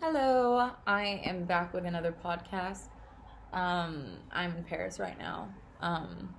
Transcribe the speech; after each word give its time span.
Hello, 0.00 0.70
I 0.86 1.20
am 1.24 1.42
back 1.42 1.74
with 1.74 1.84
another 1.84 2.14
podcast. 2.24 2.84
Um, 3.52 4.18
I'm 4.30 4.56
in 4.56 4.62
Paris 4.62 5.00
right 5.00 5.18
now. 5.18 5.48
Um, 5.80 6.32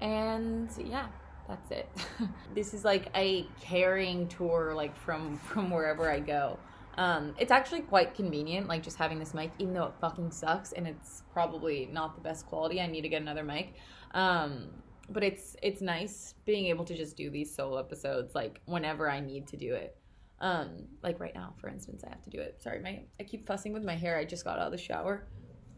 and 0.00 0.70
yeah, 0.78 1.08
that's 1.48 1.68
it. 1.72 1.88
this 2.54 2.74
is 2.74 2.84
like 2.84 3.08
a 3.16 3.48
carrying 3.60 4.28
tour 4.28 4.72
like 4.72 4.96
from 4.96 5.36
from 5.36 5.68
wherever 5.68 6.08
I 6.08 6.20
go. 6.20 6.60
Um, 6.96 7.34
it's 7.40 7.50
actually 7.50 7.80
quite 7.80 8.14
convenient, 8.14 8.68
like 8.68 8.84
just 8.84 8.98
having 8.98 9.18
this 9.18 9.34
mic, 9.34 9.50
even 9.58 9.74
though 9.74 9.86
it 9.86 9.94
fucking 10.00 10.30
sucks 10.30 10.70
and 10.70 10.86
it's 10.86 11.24
probably 11.32 11.88
not 11.92 12.14
the 12.14 12.20
best 12.20 12.46
quality. 12.46 12.80
I 12.80 12.86
need 12.86 13.02
to 13.02 13.08
get 13.08 13.20
another 13.20 13.42
mic. 13.42 13.74
Um, 14.14 14.68
but 15.08 15.24
it's 15.24 15.56
it's 15.60 15.80
nice 15.80 16.34
being 16.44 16.66
able 16.66 16.84
to 16.84 16.94
just 16.94 17.16
do 17.16 17.30
these 17.30 17.52
solo 17.52 17.78
episodes 17.78 18.36
like 18.36 18.60
whenever 18.66 19.10
I 19.10 19.18
need 19.18 19.48
to 19.48 19.56
do 19.56 19.74
it. 19.74 19.96
Um, 20.40 20.86
like 21.02 21.18
right 21.18 21.34
now, 21.34 21.54
for 21.60 21.68
instance, 21.68 22.02
I 22.04 22.10
have 22.10 22.22
to 22.22 22.30
do 22.30 22.38
it. 22.38 22.60
Sorry, 22.62 22.80
my 22.80 23.00
I 23.18 23.22
keep 23.24 23.46
fussing 23.46 23.72
with 23.72 23.82
my 23.82 23.96
hair. 23.96 24.18
I 24.18 24.24
just 24.24 24.44
got 24.44 24.58
out 24.58 24.66
of 24.66 24.72
the 24.72 24.78
shower. 24.78 25.26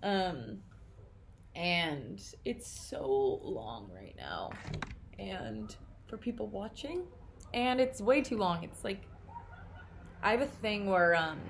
Um, 0.02 0.58
and 1.54 2.20
it's 2.44 2.68
so 2.68 3.40
long 3.42 3.90
right 3.94 4.14
now. 4.16 4.50
And 5.18 5.74
for 6.06 6.16
people 6.16 6.48
watching, 6.48 7.02
and 7.54 7.80
it's 7.80 8.00
way 8.00 8.20
too 8.20 8.36
long. 8.36 8.64
It's 8.64 8.84
like 8.84 9.02
I 10.22 10.32
have 10.32 10.40
a 10.40 10.46
thing 10.46 10.86
where 10.86 11.14
um 11.14 11.40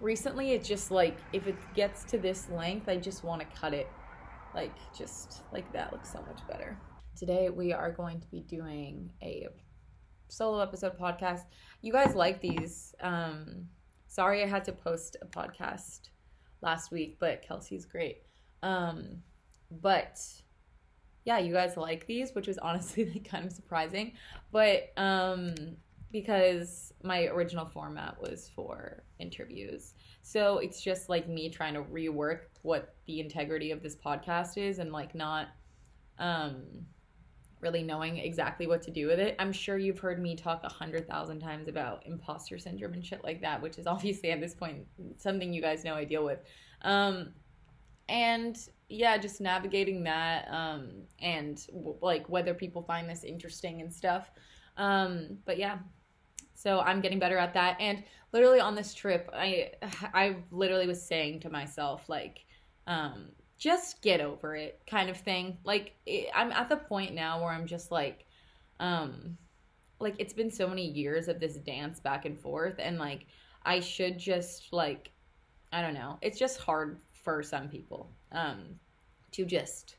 recently 0.00 0.52
it 0.52 0.64
just 0.64 0.90
like 0.90 1.18
if 1.32 1.46
it 1.46 1.56
gets 1.74 2.04
to 2.04 2.18
this 2.18 2.48
length, 2.50 2.88
I 2.88 2.96
just 2.96 3.24
want 3.24 3.40
to 3.40 3.60
cut 3.60 3.74
it. 3.74 3.88
Like 4.54 4.74
just 4.96 5.42
like 5.52 5.72
that 5.72 5.92
looks 5.92 6.12
so 6.12 6.20
much 6.22 6.40
better. 6.48 6.76
Today 7.16 7.50
we 7.50 7.72
are 7.72 7.90
going 7.90 8.20
to 8.20 8.26
be 8.28 8.40
doing 8.40 9.10
a 9.22 9.46
solo 10.30 10.60
episode 10.60 10.98
podcast. 10.98 11.42
You 11.82 11.92
guys 11.92 12.14
like 12.14 12.40
these. 12.40 12.94
Um 13.00 13.68
sorry 14.06 14.42
I 14.42 14.46
had 14.46 14.64
to 14.64 14.72
post 14.72 15.16
a 15.22 15.26
podcast 15.26 16.10
last 16.62 16.90
week, 16.90 17.16
but 17.18 17.42
Kelsey's 17.42 17.84
great. 17.84 18.22
Um 18.62 19.22
but 19.70 20.20
yeah, 21.24 21.38
you 21.38 21.52
guys 21.52 21.76
like 21.76 22.06
these, 22.06 22.34
which 22.34 22.46
was 22.46 22.58
honestly 22.58 23.04
like 23.12 23.28
kind 23.28 23.44
of 23.44 23.52
surprising. 23.52 24.12
But 24.52 24.92
um 24.96 25.54
because 26.12 26.92
my 27.04 27.26
original 27.26 27.66
format 27.66 28.20
was 28.20 28.50
for 28.54 29.04
interviews. 29.20 29.94
So 30.22 30.58
it's 30.58 30.82
just 30.82 31.08
like 31.08 31.28
me 31.28 31.48
trying 31.48 31.74
to 31.74 31.82
rework 31.82 32.40
what 32.62 32.96
the 33.06 33.20
integrity 33.20 33.70
of 33.70 33.82
this 33.82 33.94
podcast 33.94 34.58
is 34.58 34.80
and 34.80 34.92
like 34.92 35.14
not 35.14 35.48
um 36.18 36.62
really 37.60 37.82
knowing 37.82 38.18
exactly 38.18 38.66
what 38.66 38.82
to 38.82 38.90
do 38.90 39.06
with 39.06 39.18
it. 39.18 39.36
I'm 39.38 39.52
sure 39.52 39.76
you've 39.76 39.98
heard 39.98 40.20
me 40.20 40.34
talk 40.34 40.62
a 40.64 40.68
hundred 40.68 41.06
thousand 41.08 41.40
times 41.40 41.68
about 41.68 42.06
imposter 42.06 42.58
syndrome 42.58 42.94
and 42.94 43.04
shit 43.04 43.22
like 43.22 43.40
that, 43.42 43.60
which 43.60 43.78
is 43.78 43.86
obviously 43.88 44.30
at 44.30 44.40
this 44.40 44.54
point 44.54 44.86
something 45.18 45.52
you 45.52 45.60
guys 45.62 45.84
know 45.84 45.94
I 45.94 46.04
deal 46.04 46.24
with. 46.24 46.40
Um, 46.82 47.34
and 48.08 48.58
yeah, 48.88 49.16
just 49.18 49.40
navigating 49.40 50.02
that 50.04 50.48
um, 50.50 50.90
and 51.20 51.64
w- 51.68 51.96
like 52.02 52.28
whether 52.28 52.54
people 52.54 52.82
find 52.82 53.08
this 53.08 53.22
interesting 53.22 53.80
and 53.80 53.92
stuff. 53.92 54.30
Um, 54.76 55.38
but 55.44 55.58
yeah, 55.58 55.78
so 56.54 56.80
I'm 56.80 57.00
getting 57.00 57.18
better 57.18 57.38
at 57.38 57.54
that. 57.54 57.76
And 57.80 58.02
literally 58.32 58.60
on 58.60 58.74
this 58.74 58.94
trip, 58.94 59.30
I 59.32 59.70
I 60.14 60.36
literally 60.50 60.86
was 60.86 61.00
saying 61.00 61.40
to 61.40 61.50
myself 61.50 62.08
like, 62.08 62.44
um, 62.86 63.28
just 63.60 64.00
get 64.00 64.22
over 64.22 64.56
it, 64.56 64.80
kind 64.88 65.10
of 65.10 65.18
thing. 65.18 65.58
Like 65.64 65.92
it, 66.06 66.30
I'm 66.34 66.50
at 66.50 66.68
the 66.68 66.76
point 66.76 67.14
now 67.14 67.40
where 67.40 67.52
I'm 67.52 67.66
just 67.66 67.92
like, 67.92 68.24
um, 68.80 69.36
like 70.00 70.14
it's 70.18 70.32
been 70.32 70.50
so 70.50 70.66
many 70.66 70.90
years 70.90 71.28
of 71.28 71.38
this 71.38 71.56
dance 71.56 72.00
back 72.00 72.24
and 72.24 72.40
forth, 72.40 72.76
and 72.78 72.98
like 72.98 73.26
I 73.64 73.80
should 73.80 74.18
just 74.18 74.72
like, 74.72 75.12
I 75.72 75.82
don't 75.82 75.94
know. 75.94 76.18
It's 76.22 76.38
just 76.38 76.58
hard 76.58 77.00
for 77.12 77.42
some 77.42 77.68
people 77.68 78.10
um, 78.32 78.60
to 79.32 79.44
just 79.44 79.96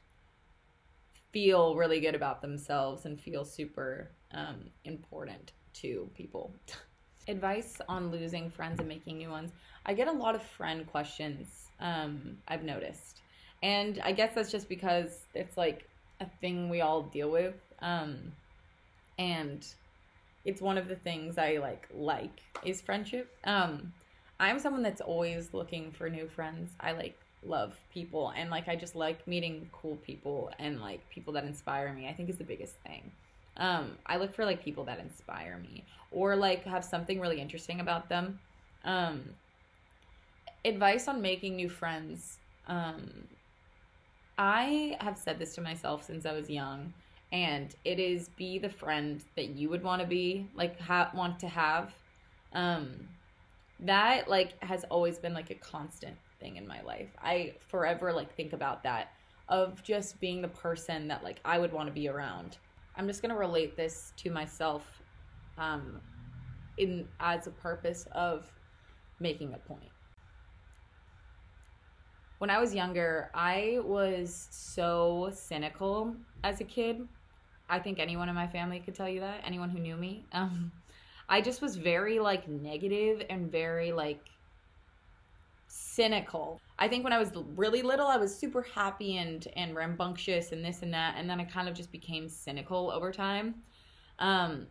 feel 1.31 1.75
really 1.75 1.99
good 1.99 2.15
about 2.15 2.41
themselves 2.41 3.05
and 3.05 3.21
feel 3.21 3.45
super 3.45 4.11
um, 4.33 4.71
important 4.85 5.53
to 5.73 6.09
people. 6.15 6.53
Advice 7.27 7.79
on 7.87 8.09
losing 8.09 8.49
friends 8.49 8.79
and 8.79 8.89
making 8.89 9.19
new 9.19 9.29
ones. 9.29 9.51
I 9.85 9.93
get 9.93 10.07
a 10.07 10.11
lot 10.11 10.33
of 10.33 10.41
friend 10.41 10.87
questions, 10.87 11.67
um, 11.79 12.37
I've 12.47 12.63
noticed. 12.63 13.20
And 13.63 13.99
I 14.03 14.11
guess 14.11 14.33
that's 14.33 14.51
just 14.51 14.67
because 14.67 15.19
it's 15.33 15.57
like 15.57 15.87
a 16.19 16.25
thing 16.39 16.69
we 16.69 16.81
all 16.81 17.03
deal 17.03 17.29
with. 17.29 17.55
Um, 17.79 18.31
and 19.19 19.65
it's 20.45 20.61
one 20.61 20.77
of 20.77 20.87
the 20.87 20.95
things 20.95 21.37
I 21.37 21.57
like 21.57 21.87
like 21.93 22.41
is 22.65 22.81
friendship. 22.81 23.29
Um, 23.43 23.93
I'm 24.39 24.59
someone 24.59 24.81
that's 24.81 25.01
always 25.01 25.53
looking 25.53 25.91
for 25.91 26.09
new 26.09 26.27
friends. 26.27 26.71
I 26.79 26.93
like 26.93 27.17
love 27.43 27.75
people 27.91 28.33
and 28.35 28.49
like 28.49 28.67
I 28.67 28.75
just 28.75 28.95
like 28.95 29.27
meeting 29.27 29.67
cool 29.71 29.95
people 29.97 30.51
and 30.59 30.79
like 30.79 31.07
people 31.09 31.33
that 31.33 31.43
inspire 31.43 31.93
me. 31.93 32.07
I 32.07 32.13
think 32.13 32.29
is 32.29 32.37
the 32.37 32.43
biggest 32.43 32.75
thing. 32.77 33.11
Um, 33.57 33.97
I 34.05 34.17
look 34.17 34.33
for 34.33 34.45
like 34.45 34.63
people 34.63 34.83
that 34.85 34.99
inspire 34.99 35.59
me 35.61 35.83
or 36.11 36.35
like 36.35 36.63
have 36.65 36.83
something 36.83 37.19
really 37.19 37.39
interesting 37.39 37.79
about 37.79 38.09
them. 38.09 38.39
Um, 38.83 39.21
advice 40.65 41.07
on 41.07 41.21
making 41.21 41.55
new 41.55 41.69
friends. 41.69 42.37
Um, 42.67 43.27
I 44.41 44.97
have 45.01 45.19
said 45.19 45.37
this 45.37 45.53
to 45.53 45.61
myself 45.61 46.03
since 46.03 46.25
I 46.25 46.33
was 46.33 46.49
young, 46.49 46.91
and 47.31 47.75
it 47.85 47.99
is 47.99 48.29
be 48.29 48.57
the 48.57 48.71
friend 48.71 49.23
that 49.35 49.49
you 49.49 49.69
would 49.69 49.83
want 49.83 50.01
to 50.01 50.07
be, 50.07 50.49
like 50.55 50.79
ha- 50.79 51.11
want 51.13 51.39
to 51.41 51.47
have. 51.47 51.93
Um, 52.51 53.07
that 53.81 54.27
like 54.27 54.61
has 54.63 54.83
always 54.85 55.19
been 55.19 55.35
like 55.35 55.51
a 55.51 55.55
constant 55.55 56.15
thing 56.39 56.55
in 56.55 56.67
my 56.67 56.81
life. 56.81 57.09
I 57.21 57.53
forever 57.67 58.11
like 58.13 58.35
think 58.35 58.53
about 58.53 58.81
that 58.81 59.11
of 59.47 59.83
just 59.83 60.19
being 60.19 60.41
the 60.41 60.47
person 60.47 61.07
that 61.09 61.23
like 61.23 61.39
I 61.45 61.59
would 61.59 61.71
want 61.71 61.87
to 61.89 61.93
be 61.93 62.07
around. 62.07 62.57
I'm 62.95 63.05
just 63.05 63.21
gonna 63.21 63.37
relate 63.37 63.77
this 63.77 64.11
to 64.17 64.31
myself, 64.31 65.03
um, 65.59 66.01
in 66.79 67.07
as 67.19 67.45
a 67.45 67.51
purpose 67.51 68.07
of 68.13 68.51
making 69.19 69.53
a 69.53 69.59
point 69.59 69.91
when 72.41 72.49
I 72.49 72.59
was 72.59 72.73
younger, 72.73 73.29
I 73.35 73.77
was 73.83 74.47
so 74.49 75.29
cynical 75.31 76.15
as 76.43 76.59
a 76.59 76.63
kid. 76.63 77.07
I 77.69 77.77
think 77.77 77.99
anyone 77.99 78.29
in 78.29 78.33
my 78.33 78.47
family 78.47 78.79
could 78.79 78.95
tell 78.95 79.07
you 79.07 79.19
that. 79.19 79.41
Anyone 79.45 79.69
who 79.69 79.77
knew 79.77 79.95
me, 79.95 80.25
um, 80.33 80.71
I 81.29 81.39
just 81.39 81.61
was 81.61 81.75
very 81.75 82.17
like 82.17 82.47
negative 82.47 83.21
and 83.29 83.51
very 83.51 83.91
like 83.91 84.25
cynical. 85.67 86.59
I 86.79 86.87
think 86.87 87.03
when 87.03 87.13
I 87.13 87.19
was 87.19 87.29
really 87.55 87.83
little, 87.83 88.07
I 88.07 88.17
was 88.17 88.35
super 88.35 88.63
happy 88.63 89.17
and 89.17 89.47
and 89.55 89.75
rambunctious 89.75 90.51
and 90.51 90.65
this 90.65 90.81
and 90.81 90.91
that, 90.95 91.17
and 91.19 91.29
then 91.29 91.39
I 91.39 91.43
kind 91.43 91.69
of 91.69 91.75
just 91.75 91.91
became 91.91 92.27
cynical 92.27 92.89
over 92.89 93.11
time. 93.11 93.53
Um, 94.17 94.65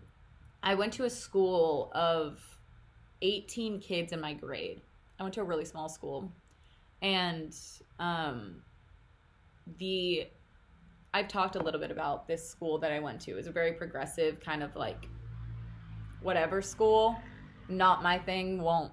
I 0.65 0.75
went 0.75 0.93
to 0.95 1.05
a 1.05 1.11
school 1.11 1.93
of 1.95 2.41
18 3.23 3.79
kids 3.79 4.13
in 4.13 4.21
my 4.21 4.35
grade. 4.35 4.81
I 5.21 5.23
went 5.23 5.37
to 5.37 5.41
a 5.43 5.45
really 5.45 5.65
small 5.65 5.89
school 5.89 6.33
and 7.03 7.57
um, 7.99 8.57
the 9.79 10.27
I've 11.13 11.29
talked 11.29 11.57
a 11.57 11.63
little 11.63 11.81
bit 11.81 11.91
about 11.91 12.29
this 12.29 12.49
school 12.49 12.79
that 12.79 12.93
I 12.93 13.01
went 13.01 13.21
to. 13.23 13.33
It 13.33 13.35
was 13.35 13.49
a 13.49 13.53
very 13.53 13.73
progressive 13.73 14.39
kind 14.41 14.63
of 14.63 14.77
like 14.77 15.09
whatever 16.23 16.63
school. 16.63 17.17
Not 17.69 18.03
my 18.03 18.19
thing. 18.19 18.61
Won't 18.61 18.93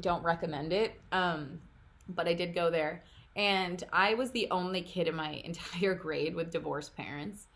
don't 0.00 0.22
recommend 0.22 0.72
it. 0.72 1.00
Um, 1.12 1.60
but 2.08 2.26
I 2.26 2.34
did 2.34 2.54
go 2.54 2.70
there, 2.70 3.04
and 3.36 3.82
I 3.92 4.14
was 4.14 4.30
the 4.30 4.48
only 4.50 4.82
kid 4.82 5.08
in 5.08 5.14
my 5.14 5.32
entire 5.44 5.94
grade 5.94 6.34
with 6.34 6.50
divorced 6.50 6.96
parents. 6.96 7.46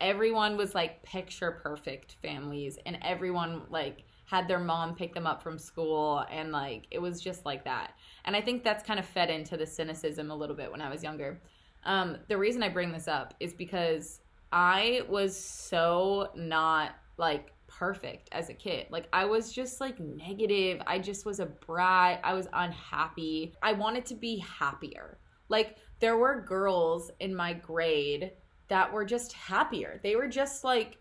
Everyone 0.00 0.56
was 0.56 0.74
like 0.74 1.02
picture 1.02 1.52
perfect 1.62 2.16
families, 2.22 2.78
and 2.86 2.98
everyone 3.02 3.62
like 3.70 4.04
had 4.28 4.46
their 4.46 4.58
mom 4.58 4.94
pick 4.94 5.14
them 5.14 5.26
up 5.26 5.42
from 5.42 5.56
school 5.58 6.22
and 6.30 6.52
like 6.52 6.86
it 6.90 7.00
was 7.00 7.20
just 7.20 7.46
like 7.46 7.64
that. 7.64 7.92
And 8.26 8.36
i 8.36 8.42
think 8.42 8.62
that's 8.62 8.84
kind 8.84 9.00
of 9.00 9.06
fed 9.06 9.30
into 9.30 9.56
the 9.56 9.66
cynicism 9.66 10.30
a 10.30 10.36
little 10.36 10.54
bit 10.54 10.70
when 10.70 10.82
i 10.82 10.90
was 10.90 11.02
younger. 11.02 11.40
Um, 11.84 12.18
the 12.28 12.36
reason 12.36 12.62
i 12.62 12.68
bring 12.68 12.92
this 12.92 13.08
up 13.08 13.34
is 13.40 13.54
because 13.54 14.20
i 14.52 15.00
was 15.08 15.34
so 15.36 16.28
not 16.36 16.94
like 17.16 17.52
perfect 17.68 18.28
as 18.32 18.50
a 18.50 18.54
kid. 18.54 18.86
Like 18.90 19.08
i 19.12 19.24
was 19.24 19.50
just 19.52 19.80
like 19.80 19.98
negative. 19.98 20.82
I 20.86 20.98
just 20.98 21.24
was 21.24 21.40
a 21.40 21.46
brat. 21.46 22.20
I 22.22 22.34
was 22.34 22.48
unhappy. 22.52 23.54
I 23.62 23.72
wanted 23.72 24.04
to 24.06 24.14
be 24.14 24.38
happier. 24.38 25.18
Like 25.48 25.76
there 26.00 26.18
were 26.18 26.44
girls 26.46 27.10
in 27.20 27.34
my 27.34 27.54
grade 27.54 28.32
that 28.68 28.92
were 28.92 29.06
just 29.06 29.32
happier. 29.32 30.00
They 30.02 30.16
were 30.16 30.28
just 30.28 30.64
like 30.64 30.98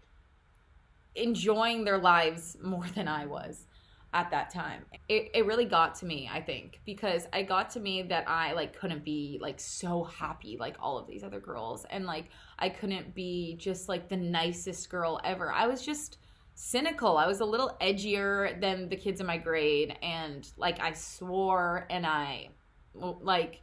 enjoying 1.18 1.84
their 1.84 1.98
lives 1.98 2.56
more 2.62 2.86
than 2.96 3.08
I 3.08 3.26
was 3.26 3.66
at 4.14 4.32
that 4.32 4.50
time. 4.50 4.86
It, 5.10 5.32
it 5.34 5.46
really 5.46 5.66
got 5.66 5.96
to 5.96 6.06
me, 6.06 6.30
I 6.32 6.42
think, 6.42 6.80
because 6.86 7.28
I 7.34 7.44
got 7.44 7.70
to 7.72 7.80
me 7.80 8.04
that 8.04 8.28
I 8.28 8.54
like 8.54 8.80
couldn't 8.80 9.04
be 9.04 9.38
like 9.42 9.60
so 9.60 10.04
happy 10.06 10.58
like 10.58 10.76
all 10.80 10.98
of 10.98 11.08
these 11.08 11.24
other 11.24 11.40
girls 11.40 11.86
and 11.90 12.06
like 12.06 12.30
I 12.58 12.70
couldn't 12.70 13.14
be 13.14 13.58
just 13.60 13.90
like 13.90 14.08
the 14.08 14.18
nicest 14.18 14.90
girl 14.90 15.20
ever. 15.24 15.52
I 15.52 15.68
was 15.68 15.86
just 15.86 16.20
cynical. 16.56 17.18
I 17.18 17.28
was 17.28 17.42
a 17.42 17.46
little 17.46 17.78
edgier 17.82 18.60
than 18.62 18.90
the 18.90 18.96
kids 18.96 19.20
in 19.20 19.28
my 19.28 19.38
grade 19.38 19.98
and 20.02 20.50
like 20.58 20.80
I 20.80 20.94
swore 20.94 21.86
and 21.90 22.06
I 22.06 22.50
like 22.96 23.62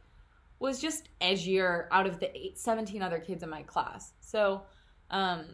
was 0.59 0.79
just 0.79 1.09
edgier 1.19 1.87
out 1.91 2.07
of 2.07 2.19
the 2.19 2.35
eight, 2.37 2.57
17 2.57 3.01
other 3.01 3.19
kids 3.19 3.43
in 3.43 3.49
my 3.49 3.63
class. 3.63 4.13
So 4.21 4.61
um 5.09 5.47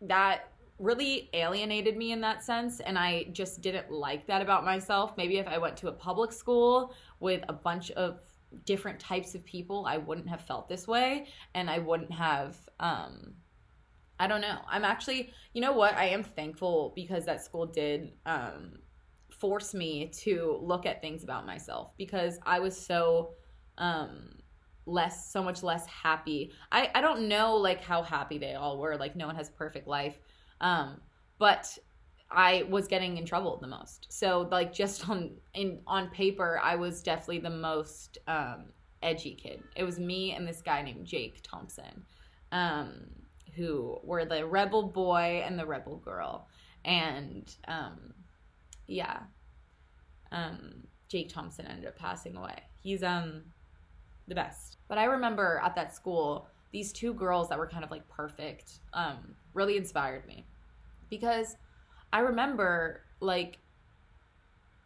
that 0.00 0.50
really 0.78 1.30
alienated 1.32 1.96
me 1.96 2.12
in 2.12 2.20
that 2.20 2.42
sense 2.42 2.80
and 2.80 2.98
I 2.98 3.24
just 3.32 3.60
didn't 3.60 3.90
like 3.90 4.26
that 4.26 4.42
about 4.42 4.64
myself. 4.64 5.16
Maybe 5.16 5.38
if 5.38 5.46
I 5.46 5.58
went 5.58 5.76
to 5.78 5.88
a 5.88 5.92
public 5.92 6.32
school 6.32 6.94
with 7.20 7.44
a 7.48 7.52
bunch 7.52 7.90
of 7.92 8.20
different 8.64 8.98
types 8.98 9.34
of 9.34 9.44
people, 9.44 9.86
I 9.86 9.98
wouldn't 9.98 10.28
have 10.28 10.40
felt 10.40 10.68
this 10.68 10.86
way 10.86 11.26
and 11.54 11.70
I 11.70 11.78
wouldn't 11.78 12.12
have 12.12 12.56
um 12.80 13.34
I 14.18 14.28
don't 14.28 14.40
know. 14.40 14.58
I'm 14.68 14.84
actually, 14.84 15.30
you 15.54 15.60
know 15.60 15.72
what? 15.72 15.94
I 15.96 16.06
am 16.06 16.22
thankful 16.22 16.92
because 16.94 17.24
that 17.24 17.42
school 17.42 17.66
did 17.66 18.12
um, 18.26 18.78
force 19.30 19.74
me 19.74 20.10
to 20.22 20.58
look 20.62 20.86
at 20.86 21.00
things 21.00 21.24
about 21.24 21.46
myself 21.46 21.90
because 21.98 22.38
I 22.46 22.60
was 22.60 22.76
so 22.76 23.34
um, 23.76 24.36
less, 24.86 25.32
so 25.32 25.42
much 25.42 25.62
less 25.62 25.84
happy. 25.86 26.52
I, 26.70 26.90
I 26.94 27.00
don't 27.00 27.28
know 27.28 27.56
like 27.56 27.82
how 27.82 28.02
happy 28.02 28.38
they 28.38 28.54
all 28.54 28.78
were. 28.78 28.96
Like 28.96 29.16
no 29.16 29.26
one 29.26 29.34
has 29.34 29.50
perfect 29.50 29.88
life. 29.88 30.18
Um, 30.64 31.00
but 31.38 31.78
I 32.30 32.64
was 32.68 32.88
getting 32.88 33.18
in 33.18 33.26
trouble 33.26 33.58
the 33.60 33.68
most. 33.68 34.06
So 34.08 34.48
like 34.50 34.72
just 34.72 35.08
on 35.08 35.30
in 35.52 35.80
on 35.86 36.08
paper, 36.08 36.58
I 36.60 36.74
was 36.74 37.02
definitely 37.02 37.40
the 37.40 37.50
most 37.50 38.18
um, 38.26 38.64
edgy 39.02 39.34
kid. 39.34 39.62
It 39.76 39.84
was 39.84 40.00
me 40.00 40.32
and 40.32 40.48
this 40.48 40.62
guy 40.62 40.82
named 40.82 41.06
Jake 41.06 41.40
Thompson. 41.42 42.04
Um, 42.50 43.06
who 43.56 44.00
were 44.02 44.24
the 44.24 44.44
rebel 44.44 44.82
boy 44.82 45.42
and 45.44 45.58
the 45.58 45.66
rebel 45.66 45.98
girl. 45.98 46.48
And 46.84 47.54
um, 47.68 48.14
yeah, 48.86 49.20
um, 50.32 50.84
Jake 51.08 51.28
Thompson 51.28 51.66
ended 51.66 51.86
up 51.86 51.96
passing 51.96 52.36
away. 52.36 52.58
He's 52.80 53.02
um 53.02 53.42
the 54.26 54.34
best. 54.34 54.78
But 54.88 54.98
I 54.98 55.04
remember 55.04 55.60
at 55.62 55.74
that 55.76 55.94
school, 55.94 56.48
these 56.72 56.92
two 56.92 57.12
girls 57.12 57.48
that 57.50 57.58
were 57.58 57.68
kind 57.68 57.84
of 57.84 57.90
like 57.90 58.08
perfect 58.08 58.80
um, 58.94 59.34
really 59.52 59.76
inspired 59.76 60.26
me 60.26 60.46
because 61.16 61.56
I 62.12 62.20
remember 62.20 63.02
like 63.20 63.58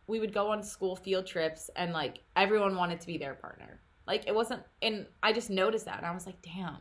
we 0.07 0.21
would 0.21 0.33
go 0.33 0.51
on 0.51 0.63
school 0.63 0.95
field 0.95 1.27
trips 1.27 1.71
and 1.75 1.93
like 1.93 2.21
everyone 2.37 2.77
wanted 2.77 3.01
to 3.01 3.07
be 3.07 3.19
their 3.19 3.35
partner. 3.35 3.81
Like 4.07 4.27
it 4.27 4.35
wasn't, 4.35 4.63
and 4.83 5.07
I 5.23 5.33
just 5.33 5.51
noticed 5.51 5.85
that 5.87 5.99
and 5.99 6.07
I 6.07 6.13
was 6.13 6.27
like, 6.27 6.41
damn, 6.43 6.79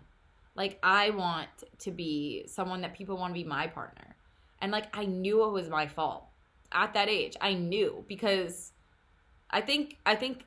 like 0.56 0.80
I 0.84 1.12
want 1.12 1.50
to 1.80 1.92
be 1.92 2.46
someone 2.48 2.82
that 2.82 2.94
people 2.94 3.18
want 3.18 3.34
to 3.34 3.40
be 3.42 3.48
my 3.48 3.68
partner. 3.68 4.16
And 4.62 4.72
like 4.72 4.88
I 4.98 5.06
knew 5.06 5.46
it 5.46 5.52
was 5.52 5.70
my 5.70 5.88
fault. 5.88 6.26
At 6.74 6.94
that 6.96 7.08
age, 7.08 7.38
I 7.40 7.54
knew 7.54 8.04
because 8.08 8.74
I 9.50 9.62
think 9.62 9.98
I 10.06 10.16
think 10.16 10.44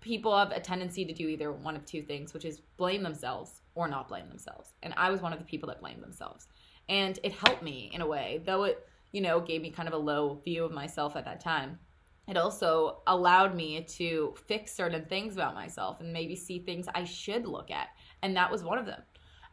people 0.00 0.36
have 0.36 0.50
a 0.50 0.60
tendency 0.60 1.04
to 1.04 1.12
do 1.12 1.28
either 1.28 1.52
one 1.52 1.76
of 1.76 1.84
two 1.86 2.02
things, 2.02 2.34
which 2.34 2.44
is 2.44 2.60
blame 2.76 3.02
themselves 3.02 3.60
or 3.74 3.88
not 3.88 4.08
blame 4.08 4.28
themselves. 4.28 4.74
And 4.82 4.92
I 4.96 5.10
was 5.10 5.20
one 5.20 5.32
of 5.32 5.38
the 5.38 5.44
people 5.44 5.68
that 5.68 5.80
blamed 5.80 6.02
themselves. 6.02 6.48
And 6.90 7.20
it 7.22 7.32
helped 7.32 7.62
me 7.62 7.88
in 7.94 8.00
a 8.00 8.06
way, 8.06 8.42
though 8.44 8.64
it, 8.64 8.84
you 9.12 9.20
know, 9.20 9.40
gave 9.40 9.62
me 9.62 9.70
kind 9.70 9.88
of 9.88 9.94
a 9.94 9.98
low 9.98 10.40
view 10.44 10.64
of 10.64 10.72
myself 10.72 11.14
at 11.14 11.24
that 11.24 11.40
time. 11.40 11.78
It 12.26 12.36
also 12.36 13.02
allowed 13.06 13.54
me 13.54 13.82
to 13.96 14.34
fix 14.46 14.72
certain 14.72 15.04
things 15.04 15.34
about 15.34 15.54
myself 15.54 16.00
and 16.00 16.12
maybe 16.12 16.34
see 16.34 16.58
things 16.58 16.86
I 16.92 17.04
should 17.04 17.46
look 17.46 17.70
at. 17.70 17.88
And 18.22 18.36
that 18.36 18.50
was 18.50 18.64
one 18.64 18.76
of 18.76 18.86
them. 18.86 19.00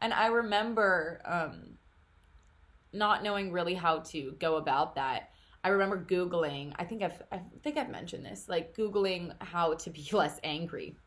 And 0.02 0.14
I 0.14 0.28
remember 0.28 1.22
um, 1.26 1.78
not 2.92 3.22
knowing 3.24 3.52
really 3.52 3.76
how 3.76 4.00
to 4.00 4.36
go 4.40 4.56
about 4.56 4.96
that. 4.96 5.30
I 5.64 5.70
remember 5.70 6.04
Googling, 6.04 6.74
I 6.78 6.86
think 6.86 7.04
I've, 7.04 7.22
I 7.32 7.42
think 7.64 7.78
I've 7.78 7.90
mentioned 7.90 8.26
this, 8.26 8.50
like 8.50 8.76
Googling 8.76 9.34
how 9.42 9.76
to 9.76 9.90
be 9.92 10.08
less 10.12 10.40
angry. 10.44 10.98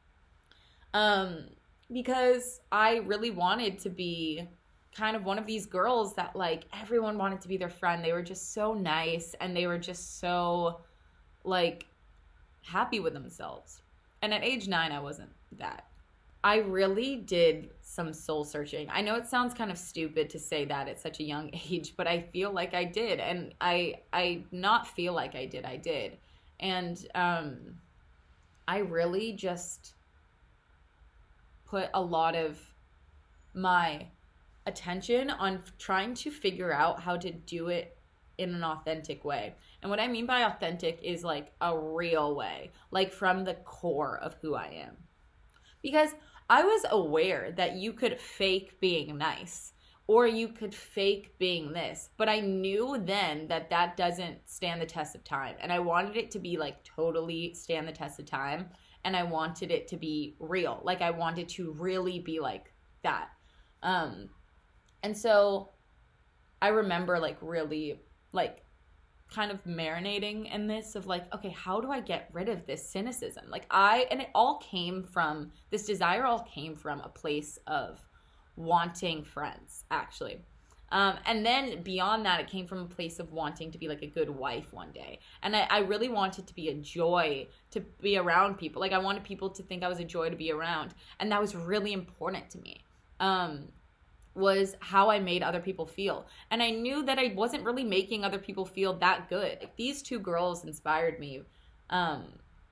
Um, 0.94 1.46
because 1.92 2.60
I 2.70 2.98
really 2.98 3.32
wanted 3.32 3.80
to 3.80 3.90
be 3.90 4.48
kind 4.94 5.16
of 5.16 5.24
one 5.24 5.38
of 5.38 5.46
these 5.46 5.66
girls 5.66 6.14
that 6.14 6.34
like 6.34 6.64
everyone 6.80 7.16
wanted 7.16 7.40
to 7.42 7.48
be 7.48 7.56
their 7.56 7.70
friend. 7.70 8.04
They 8.04 8.12
were 8.12 8.22
just 8.22 8.52
so 8.52 8.74
nice 8.74 9.34
and 9.40 9.56
they 9.56 9.66
were 9.66 9.78
just 9.78 10.18
so 10.18 10.80
like 11.44 11.86
happy 12.62 13.00
with 13.00 13.14
themselves. 13.14 13.82
And 14.22 14.34
at 14.34 14.44
age 14.44 14.68
nine, 14.68 14.92
I 14.92 15.00
wasn't 15.00 15.30
that. 15.58 15.86
I 16.42 16.58
really 16.58 17.16
did 17.16 17.70
some 17.82 18.14
soul 18.14 18.44
searching. 18.44 18.88
I 18.90 19.02
know 19.02 19.14
it 19.16 19.26
sounds 19.26 19.52
kind 19.52 19.70
of 19.70 19.76
stupid 19.76 20.30
to 20.30 20.38
say 20.38 20.64
that 20.64 20.88
at 20.88 20.98
such 20.98 21.20
a 21.20 21.22
young 21.22 21.50
age, 21.70 21.94
but 21.96 22.06
I 22.06 22.22
feel 22.32 22.50
like 22.50 22.74
I 22.74 22.84
did 22.84 23.20
and 23.20 23.54
I 23.60 23.96
I 24.12 24.44
not 24.50 24.88
feel 24.88 25.12
like 25.12 25.34
I 25.34 25.46
did. 25.46 25.64
I 25.64 25.76
did. 25.76 26.16
And 26.58 27.06
um 27.14 27.58
I 28.66 28.78
really 28.78 29.32
just 29.32 29.94
put 31.66 31.88
a 31.94 32.00
lot 32.00 32.34
of 32.34 32.58
my 33.54 34.06
attention 34.70 35.30
on 35.30 35.62
trying 35.78 36.14
to 36.14 36.30
figure 36.30 36.72
out 36.72 37.00
how 37.00 37.16
to 37.16 37.30
do 37.30 37.68
it 37.68 37.96
in 38.38 38.54
an 38.54 38.64
authentic 38.64 39.24
way. 39.24 39.54
And 39.82 39.90
what 39.90 40.00
I 40.00 40.08
mean 40.08 40.26
by 40.26 40.42
authentic 40.42 40.98
is 41.02 41.22
like 41.22 41.52
a 41.60 41.78
real 41.78 42.34
way, 42.34 42.70
like 42.90 43.12
from 43.12 43.44
the 43.44 43.54
core 43.54 44.18
of 44.22 44.36
who 44.40 44.54
I 44.54 44.68
am. 44.86 44.96
Because 45.82 46.10
I 46.48 46.62
was 46.62 46.84
aware 46.90 47.52
that 47.52 47.76
you 47.76 47.92
could 47.92 48.18
fake 48.18 48.80
being 48.80 49.18
nice 49.18 49.72
or 50.06 50.26
you 50.26 50.48
could 50.48 50.74
fake 50.74 51.38
being 51.38 51.72
this, 51.72 52.10
but 52.16 52.28
I 52.28 52.40
knew 52.40 53.00
then 53.04 53.46
that 53.46 53.70
that 53.70 53.96
doesn't 53.96 54.38
stand 54.46 54.80
the 54.80 54.86
test 54.86 55.14
of 55.14 55.22
time. 55.22 55.54
And 55.60 55.72
I 55.72 55.78
wanted 55.78 56.16
it 56.16 56.30
to 56.32 56.40
be 56.40 56.56
like 56.56 56.82
totally 56.82 57.54
stand 57.54 57.86
the 57.86 57.92
test 57.92 58.18
of 58.18 58.26
time. 58.26 58.70
And 59.04 59.14
I 59.14 59.22
wanted 59.22 59.70
it 59.70 59.86
to 59.88 59.96
be 59.96 60.34
real. 60.40 60.80
Like 60.82 61.00
I 61.00 61.10
wanted 61.10 61.48
to 61.50 61.72
really 61.72 62.18
be 62.18 62.40
like 62.40 62.72
that. 63.02 63.28
Um, 63.82 64.30
and 65.02 65.16
so 65.16 65.70
I 66.62 66.68
remember 66.68 67.18
like 67.18 67.36
really 67.40 68.00
like 68.32 68.64
kind 69.32 69.50
of 69.50 69.62
marinating 69.64 70.52
in 70.52 70.66
this 70.66 70.96
of 70.96 71.06
like 71.06 71.32
okay 71.32 71.50
how 71.50 71.80
do 71.80 71.90
i 71.90 72.00
get 72.00 72.28
rid 72.32 72.48
of 72.48 72.66
this 72.66 72.88
cynicism? 72.88 73.44
Like 73.48 73.66
i 73.70 74.06
and 74.10 74.20
it 74.20 74.28
all 74.34 74.58
came 74.58 75.04
from 75.04 75.52
this 75.70 75.84
desire 75.84 76.24
all 76.24 76.40
came 76.40 76.74
from 76.74 77.00
a 77.00 77.08
place 77.08 77.58
of 77.66 78.00
wanting 78.56 79.24
friends 79.24 79.84
actually. 79.90 80.38
Um, 80.92 81.18
and 81.24 81.46
then 81.46 81.84
beyond 81.84 82.26
that 82.26 82.40
it 82.40 82.48
came 82.48 82.66
from 82.66 82.78
a 82.78 82.86
place 82.86 83.20
of 83.20 83.30
wanting 83.30 83.70
to 83.70 83.78
be 83.78 83.86
like 83.86 84.02
a 84.02 84.08
good 84.08 84.28
wife 84.28 84.72
one 84.72 84.90
day. 84.90 85.20
And 85.44 85.54
I, 85.54 85.68
I 85.70 85.78
really 85.78 86.08
wanted 86.08 86.48
to 86.48 86.54
be 86.54 86.68
a 86.68 86.74
joy 86.74 87.46
to 87.70 87.80
be 88.00 88.18
around 88.18 88.58
people. 88.58 88.80
Like 88.80 88.92
i 88.92 88.98
wanted 88.98 89.22
people 89.22 89.50
to 89.50 89.62
think 89.62 89.84
i 89.84 89.88
was 89.88 90.00
a 90.00 90.04
joy 90.04 90.30
to 90.30 90.36
be 90.36 90.50
around. 90.50 90.94
And 91.20 91.30
that 91.30 91.40
was 91.40 91.54
really 91.54 91.92
important 91.92 92.50
to 92.50 92.58
me. 92.58 92.82
Um, 93.20 93.68
was 94.34 94.76
how 94.80 95.10
I 95.10 95.18
made 95.18 95.42
other 95.42 95.60
people 95.60 95.86
feel. 95.86 96.26
And 96.50 96.62
I 96.62 96.70
knew 96.70 97.02
that 97.04 97.18
I 97.18 97.32
wasn't 97.34 97.64
really 97.64 97.84
making 97.84 98.24
other 98.24 98.38
people 98.38 98.64
feel 98.64 98.94
that 98.94 99.28
good. 99.28 99.58
Like, 99.60 99.76
these 99.76 100.02
two 100.02 100.18
girls 100.18 100.64
inspired 100.64 101.18
me 101.18 101.42
um, 101.90 102.24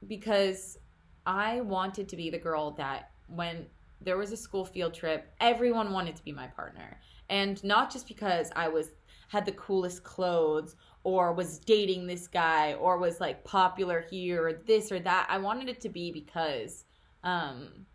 because 0.06 0.78
I 1.26 1.60
wanted 1.62 2.08
to 2.08 2.16
be 2.16 2.30
the 2.30 2.38
girl 2.38 2.70
that 2.72 3.10
when 3.26 3.66
there 4.00 4.16
was 4.16 4.32
a 4.32 4.36
school 4.36 4.64
field 4.64 4.94
trip, 4.94 5.32
everyone 5.40 5.92
wanted 5.92 6.16
to 6.16 6.24
be 6.24 6.32
my 6.32 6.46
partner. 6.46 7.00
And 7.28 7.62
not 7.64 7.92
just 7.92 8.06
because 8.06 8.50
I 8.54 8.68
was 8.68 8.90
had 9.28 9.44
the 9.44 9.52
coolest 9.52 10.02
clothes 10.04 10.74
or 11.04 11.32
was 11.32 11.58
dating 11.58 12.06
this 12.06 12.26
guy 12.26 12.74
or 12.74 12.96
was 12.96 13.20
like 13.20 13.44
popular 13.44 14.04
here 14.10 14.46
or 14.46 14.52
this 14.52 14.90
or 14.90 14.98
that. 15.00 15.26
I 15.28 15.38
wanted 15.38 15.68
it 15.68 15.80
to 15.82 15.88
be 15.88 16.10
because 16.10 16.84
um, 17.22 17.86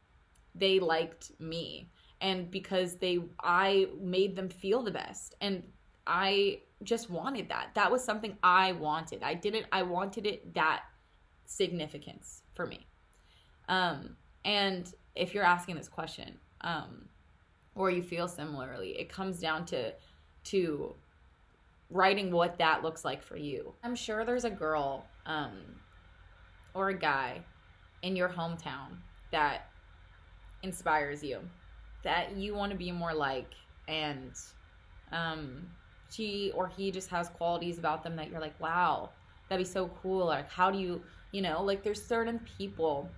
they 0.53 0.79
liked 0.79 1.32
me 1.39 1.89
and 2.24 2.50
because 2.50 2.96
they 2.96 3.20
I 3.44 3.89
made 4.01 4.36
them 4.36 4.50
feel 4.50 4.82
the 4.82 4.92
best 4.92 5.36
and 5.42 5.62
I 6.08 6.62
just 6.84 7.10
wanted 7.10 7.50
that. 7.50 7.70
That 7.75 7.92
was 7.92 8.03
something 8.03 8.38
I 8.42 8.72
wanted. 8.72 9.22
I 9.22 9.36
didn't 9.36 9.68
I 9.72 9.84
wanted 9.84 10.25
it 10.25 10.53
that 10.56 10.84
significance 11.46 12.42
for 12.56 12.65
me. 12.65 12.88
Um 13.68 14.15
and 14.46 14.92
if 15.15 15.34
you're 15.34 15.44
asking 15.44 15.75
this 15.75 15.89
question 15.89 16.39
um 16.62 17.10
or 17.75 17.92
you 17.92 18.01
feel 18.01 18.27
similarly, 18.27 18.98
it 18.98 19.10
comes 19.10 19.39
down 19.39 19.65
to 19.65 19.94
to 20.46 20.96
writing 21.89 22.32
what 22.32 22.58
that 22.58 22.84
looks 22.84 23.03
like 23.06 23.22
for 23.22 23.36
you. 23.36 23.74
I'm 23.84 23.96
sure 23.96 24.24
there's 24.24 24.46
a 24.46 24.50
girl 24.50 25.06
um 25.25 25.58
or 26.74 26.89
a 26.89 26.98
guy 26.98 27.44
in 28.01 28.15
your 28.15 28.30
hometown 28.30 28.98
that 29.32 29.70
inspires 30.63 31.22
you 31.22 31.39
that 32.04 32.36
you 32.36 32.56
want 32.56 32.72
to 32.72 32.78
be 32.78 32.92
more 32.92 33.14
like. 33.14 33.54
And 33.88 34.34
um 35.12 35.68
she 36.10 36.52
or 36.56 36.68
he 36.68 36.92
just 36.92 37.10
has 37.10 37.30
qualities 37.30 37.80
about 37.80 38.04
them 38.04 38.16
that 38.16 38.30
you're 38.30 38.40
like 38.40 38.60
wow 38.60 39.10
that'd 39.50 39.66
be 39.66 39.70
so 39.70 39.90
cool. 40.02 40.26
Like 40.26 40.50
how 40.50 40.72
do 40.72 40.78
you 40.80 41.02
you 41.32 41.42
know 41.42 41.62
like 41.64 41.84
there's 41.84 42.04
certain 42.04 42.40
people 42.58 43.10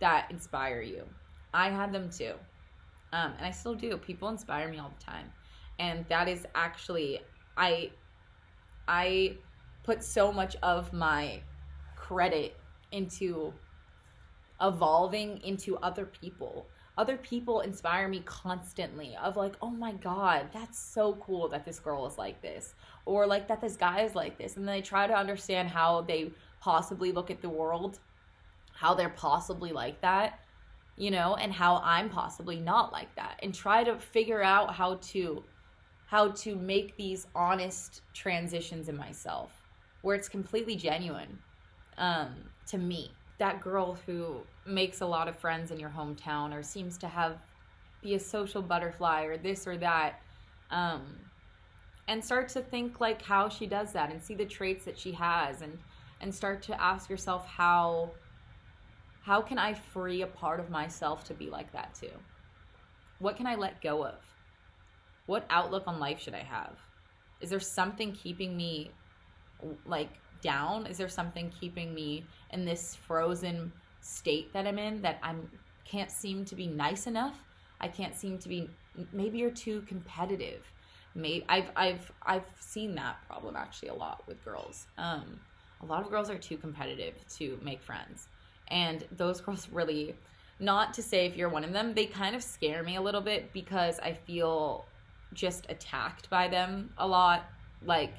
that 0.00 0.30
inspire 0.30 0.82
you. 0.82 1.04
I 1.52 1.70
had 1.70 1.92
them 1.92 2.10
too. 2.10 2.34
Um 3.12 3.32
and 3.38 3.46
i 3.46 3.50
still 3.50 3.74
do. 3.74 3.96
People 3.96 4.28
inspire 4.28 4.68
me 4.68 4.78
all 4.78 4.92
the 4.96 5.04
time. 5.04 5.32
And 5.78 6.04
that 6.08 6.28
is 6.28 6.46
actually 6.54 7.20
i 7.56 7.90
I 8.86 9.36
put 9.82 10.02
so 10.02 10.32
much 10.32 10.56
of 10.62 10.92
my 10.92 11.40
credit 11.96 12.56
into 12.92 13.52
evolving 14.60 15.40
into 15.42 15.76
other 15.78 16.06
people. 16.06 16.66
Other 16.96 17.16
people 17.16 17.60
inspire 17.60 18.06
me 18.06 18.22
constantly 18.24 19.16
of 19.20 19.36
like, 19.36 19.56
oh 19.60 19.70
my 19.70 19.92
God, 19.92 20.48
that's 20.52 20.78
so 20.78 21.14
cool 21.14 21.48
that 21.48 21.64
this 21.64 21.80
girl 21.80 22.06
is 22.06 22.16
like 22.18 22.40
this. 22.40 22.74
Or 23.04 23.26
like 23.26 23.48
that 23.48 23.60
this 23.60 23.76
guy 23.76 24.02
is 24.02 24.14
like 24.14 24.38
this. 24.38 24.56
And 24.56 24.66
then 24.66 24.76
I 24.76 24.80
try 24.80 25.06
to 25.06 25.16
understand 25.16 25.68
how 25.68 26.02
they 26.02 26.30
possibly 26.60 27.10
look 27.10 27.30
at 27.30 27.42
the 27.42 27.48
world, 27.48 27.98
how 28.72 28.94
they're 28.94 29.08
possibly 29.08 29.72
like 29.72 30.00
that, 30.02 30.38
you 30.96 31.10
know, 31.10 31.34
and 31.34 31.52
how 31.52 31.80
I'm 31.84 32.08
possibly 32.08 32.60
not 32.60 32.92
like 32.92 33.12
that. 33.16 33.40
And 33.42 33.52
try 33.52 33.82
to 33.82 33.98
figure 33.98 34.42
out 34.42 34.74
how 34.74 34.96
to 34.96 35.42
how 36.06 36.28
to 36.28 36.54
make 36.54 36.96
these 36.96 37.26
honest 37.34 38.02
transitions 38.12 38.88
in 38.88 38.96
myself 38.96 39.62
where 40.02 40.14
it's 40.14 40.28
completely 40.28 40.76
genuine 40.76 41.38
um, 41.96 42.34
to 42.66 42.78
me 42.78 43.10
that 43.38 43.60
girl 43.60 43.98
who 44.06 44.42
makes 44.66 45.00
a 45.00 45.06
lot 45.06 45.28
of 45.28 45.36
friends 45.36 45.70
in 45.70 45.80
your 45.80 45.90
hometown 45.90 46.56
or 46.56 46.62
seems 46.62 46.96
to 46.98 47.08
have 47.08 47.38
be 48.02 48.14
a 48.14 48.20
social 48.20 48.62
butterfly 48.62 49.22
or 49.22 49.36
this 49.36 49.66
or 49.66 49.76
that 49.78 50.20
um, 50.70 51.02
and 52.06 52.22
start 52.22 52.48
to 52.50 52.60
think 52.60 53.00
like 53.00 53.22
how 53.22 53.48
she 53.48 53.66
does 53.66 53.92
that 53.92 54.10
and 54.10 54.22
see 54.22 54.34
the 54.34 54.44
traits 54.44 54.84
that 54.84 54.98
she 54.98 55.12
has 55.12 55.62
and 55.62 55.78
and 56.20 56.34
start 56.34 56.62
to 56.62 56.80
ask 56.80 57.10
yourself 57.10 57.46
how 57.46 58.10
how 59.22 59.40
can 59.40 59.58
i 59.58 59.72
free 59.72 60.22
a 60.22 60.26
part 60.26 60.60
of 60.60 60.70
myself 60.70 61.24
to 61.24 61.34
be 61.34 61.48
like 61.48 61.72
that 61.72 61.94
too? 61.94 62.12
What 63.18 63.36
can 63.36 63.46
i 63.46 63.54
let 63.54 63.80
go 63.80 64.04
of? 64.04 64.16
What 65.26 65.46
outlook 65.48 65.84
on 65.86 65.98
life 65.98 66.20
should 66.20 66.34
i 66.34 66.42
have? 66.42 66.76
Is 67.40 67.50
there 67.50 67.60
something 67.60 68.12
keeping 68.12 68.56
me 68.56 68.90
like 69.86 70.10
down? 70.44 70.86
Is 70.86 70.98
there 70.98 71.08
something 71.08 71.50
keeping 71.58 71.92
me 71.92 72.24
in 72.50 72.64
this 72.64 72.94
frozen 72.94 73.72
state 74.00 74.52
that 74.52 74.66
I'm 74.66 74.78
in 74.78 75.02
that 75.02 75.18
I'm 75.22 75.50
can't 75.84 76.10
seem 76.10 76.44
to 76.44 76.54
be 76.54 76.68
nice 76.68 77.06
enough? 77.06 77.36
I 77.80 77.88
can't 77.88 78.14
seem 78.14 78.38
to 78.38 78.48
be 78.48 78.70
maybe 79.12 79.38
you're 79.38 79.50
too 79.50 79.82
competitive. 79.88 80.62
Maybe 81.14 81.44
I've 81.48 81.70
I've 81.74 82.12
I've 82.22 82.46
seen 82.60 82.94
that 82.94 83.16
problem 83.26 83.56
actually 83.56 83.88
a 83.88 83.94
lot 83.94 84.22
with 84.28 84.44
girls. 84.44 84.86
Um 84.98 85.40
a 85.82 85.86
lot 85.86 86.04
of 86.04 86.10
girls 86.10 86.30
are 86.30 86.38
too 86.38 86.56
competitive 86.56 87.14
to 87.38 87.58
make 87.62 87.82
friends. 87.82 88.28
And 88.68 89.04
those 89.10 89.40
girls 89.40 89.68
really 89.72 90.14
not 90.60 90.94
to 90.94 91.02
say 91.02 91.26
if 91.26 91.36
you're 91.36 91.48
one 91.48 91.64
of 91.64 91.72
them, 91.72 91.94
they 91.94 92.06
kind 92.06 92.36
of 92.36 92.42
scare 92.42 92.82
me 92.82 92.96
a 92.96 93.02
little 93.02 93.20
bit 93.20 93.52
because 93.52 93.98
I 93.98 94.12
feel 94.12 94.84
just 95.32 95.66
attacked 95.68 96.30
by 96.30 96.48
them 96.48 96.90
a 96.98 97.06
lot. 97.06 97.44
Like 97.82 98.14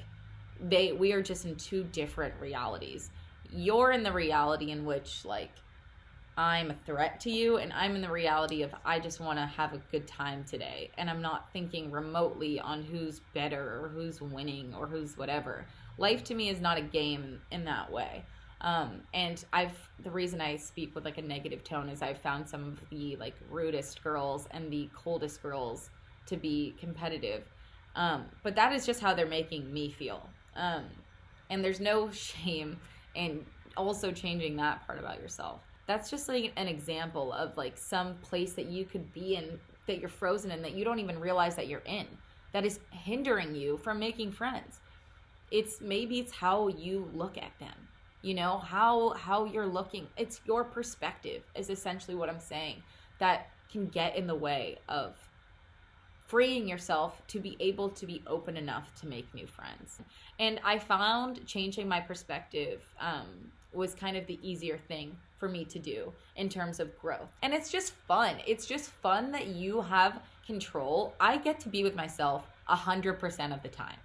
they 0.60 0.92
we 0.92 1.12
are 1.12 1.22
just 1.22 1.44
in 1.44 1.56
two 1.56 1.84
different 1.84 2.34
realities. 2.40 3.10
You're 3.50 3.92
in 3.92 4.02
the 4.02 4.12
reality 4.12 4.70
in 4.70 4.84
which 4.84 5.24
like 5.24 5.50
I'm 6.38 6.70
a 6.70 6.76
threat 6.84 7.20
to 7.20 7.30
you 7.30 7.56
and 7.56 7.72
I'm 7.72 7.94
in 7.94 8.02
the 8.02 8.10
reality 8.10 8.62
of 8.62 8.74
I 8.84 8.98
just 8.98 9.20
want 9.20 9.38
to 9.38 9.46
have 9.46 9.72
a 9.72 9.80
good 9.90 10.06
time 10.06 10.44
today 10.44 10.90
and 10.98 11.08
I'm 11.08 11.22
not 11.22 11.50
thinking 11.52 11.90
remotely 11.90 12.60
on 12.60 12.82
who's 12.82 13.20
better 13.32 13.80
or 13.82 13.88
who's 13.88 14.20
winning 14.20 14.74
or 14.78 14.86
who's 14.86 15.16
whatever. 15.16 15.64
Life 15.96 16.24
to 16.24 16.34
me 16.34 16.50
is 16.50 16.60
not 16.60 16.76
a 16.76 16.82
game 16.82 17.40
in 17.50 17.64
that 17.64 17.90
way. 17.90 18.22
Um, 18.60 19.02
and 19.14 19.42
I've 19.52 19.76
the 20.02 20.10
reason 20.10 20.40
I 20.40 20.56
speak 20.56 20.94
with 20.94 21.04
like 21.04 21.18
a 21.18 21.22
negative 21.22 21.64
tone 21.64 21.88
is 21.88 22.02
I've 22.02 22.20
found 22.20 22.48
some 22.48 22.64
of 22.64 22.80
the 22.90 23.16
like 23.16 23.34
rudest 23.50 24.02
girls 24.02 24.46
and 24.50 24.70
the 24.70 24.90
coldest 24.94 25.42
girls 25.42 25.90
to 26.26 26.36
be 26.36 26.74
competitive. 26.78 27.44
Um, 27.94 28.26
but 28.42 28.54
that 28.56 28.72
is 28.72 28.84
just 28.84 29.00
how 29.00 29.14
they're 29.14 29.26
making 29.26 29.72
me 29.72 29.90
feel. 29.90 30.28
Um, 30.56 30.84
and 31.50 31.64
there's 31.64 31.80
no 31.80 32.10
shame 32.12 32.78
in 33.14 33.44
also 33.76 34.10
changing 34.10 34.56
that 34.56 34.86
part 34.86 34.98
about 34.98 35.20
yourself. 35.20 35.60
That's 35.86 36.10
just 36.10 36.28
like 36.28 36.52
an 36.56 36.66
example 36.66 37.32
of 37.32 37.56
like 37.56 37.76
some 37.76 38.14
place 38.16 38.54
that 38.54 38.66
you 38.66 38.84
could 38.84 39.12
be 39.12 39.36
in 39.36 39.58
that 39.86 40.00
you're 40.00 40.08
frozen 40.08 40.50
in 40.50 40.62
that 40.62 40.72
you 40.72 40.84
don't 40.84 40.98
even 40.98 41.20
realize 41.20 41.54
that 41.54 41.68
you're 41.68 41.82
in 41.86 42.06
that 42.52 42.64
is 42.64 42.80
hindering 42.90 43.54
you 43.54 43.76
from 43.76 43.98
making 43.98 44.32
friends. 44.32 44.80
It's 45.50 45.80
maybe 45.80 46.18
it's 46.18 46.32
how 46.32 46.68
you 46.68 47.08
look 47.14 47.38
at 47.38 47.52
them. 47.60 47.88
You 48.22 48.34
know, 48.34 48.58
how 48.58 49.10
how 49.10 49.44
you're 49.44 49.66
looking. 49.66 50.08
It's 50.16 50.40
your 50.44 50.64
perspective 50.64 51.42
is 51.54 51.70
essentially 51.70 52.16
what 52.16 52.28
I'm 52.28 52.40
saying 52.40 52.82
that 53.18 53.50
can 53.70 53.86
get 53.86 54.16
in 54.16 54.26
the 54.26 54.34
way 54.34 54.78
of 54.88 55.16
freeing 56.26 56.66
yourself 56.66 57.22
to 57.28 57.38
be 57.38 57.56
able 57.60 57.88
to 57.90 58.06
be 58.06 58.22
open 58.26 58.56
enough 58.56 58.92
to 59.00 59.06
make 59.06 59.32
new 59.34 59.46
friends. 59.46 60.00
And 60.38 60.60
I 60.64 60.78
found 60.78 61.46
changing 61.46 61.88
my 61.88 62.00
perspective 62.00 62.82
um, 63.00 63.26
was 63.72 63.94
kind 63.94 64.16
of 64.16 64.26
the 64.26 64.38
easier 64.42 64.76
thing 64.76 65.16
for 65.38 65.48
me 65.48 65.64
to 65.66 65.78
do 65.78 66.12
in 66.36 66.48
terms 66.48 66.80
of 66.80 66.98
growth. 66.98 67.28
And 67.42 67.52
it's 67.52 67.70
just 67.70 67.92
fun. 67.92 68.36
It's 68.46 68.66
just 68.66 68.90
fun 68.90 69.32
that 69.32 69.48
you 69.48 69.80
have 69.82 70.20
control. 70.46 71.14
I 71.20 71.38
get 71.38 71.60
to 71.60 71.68
be 71.68 71.82
with 71.82 71.94
myself 71.94 72.46
100% 72.68 73.54
of 73.54 73.62
the 73.62 73.68
time. 73.68 73.96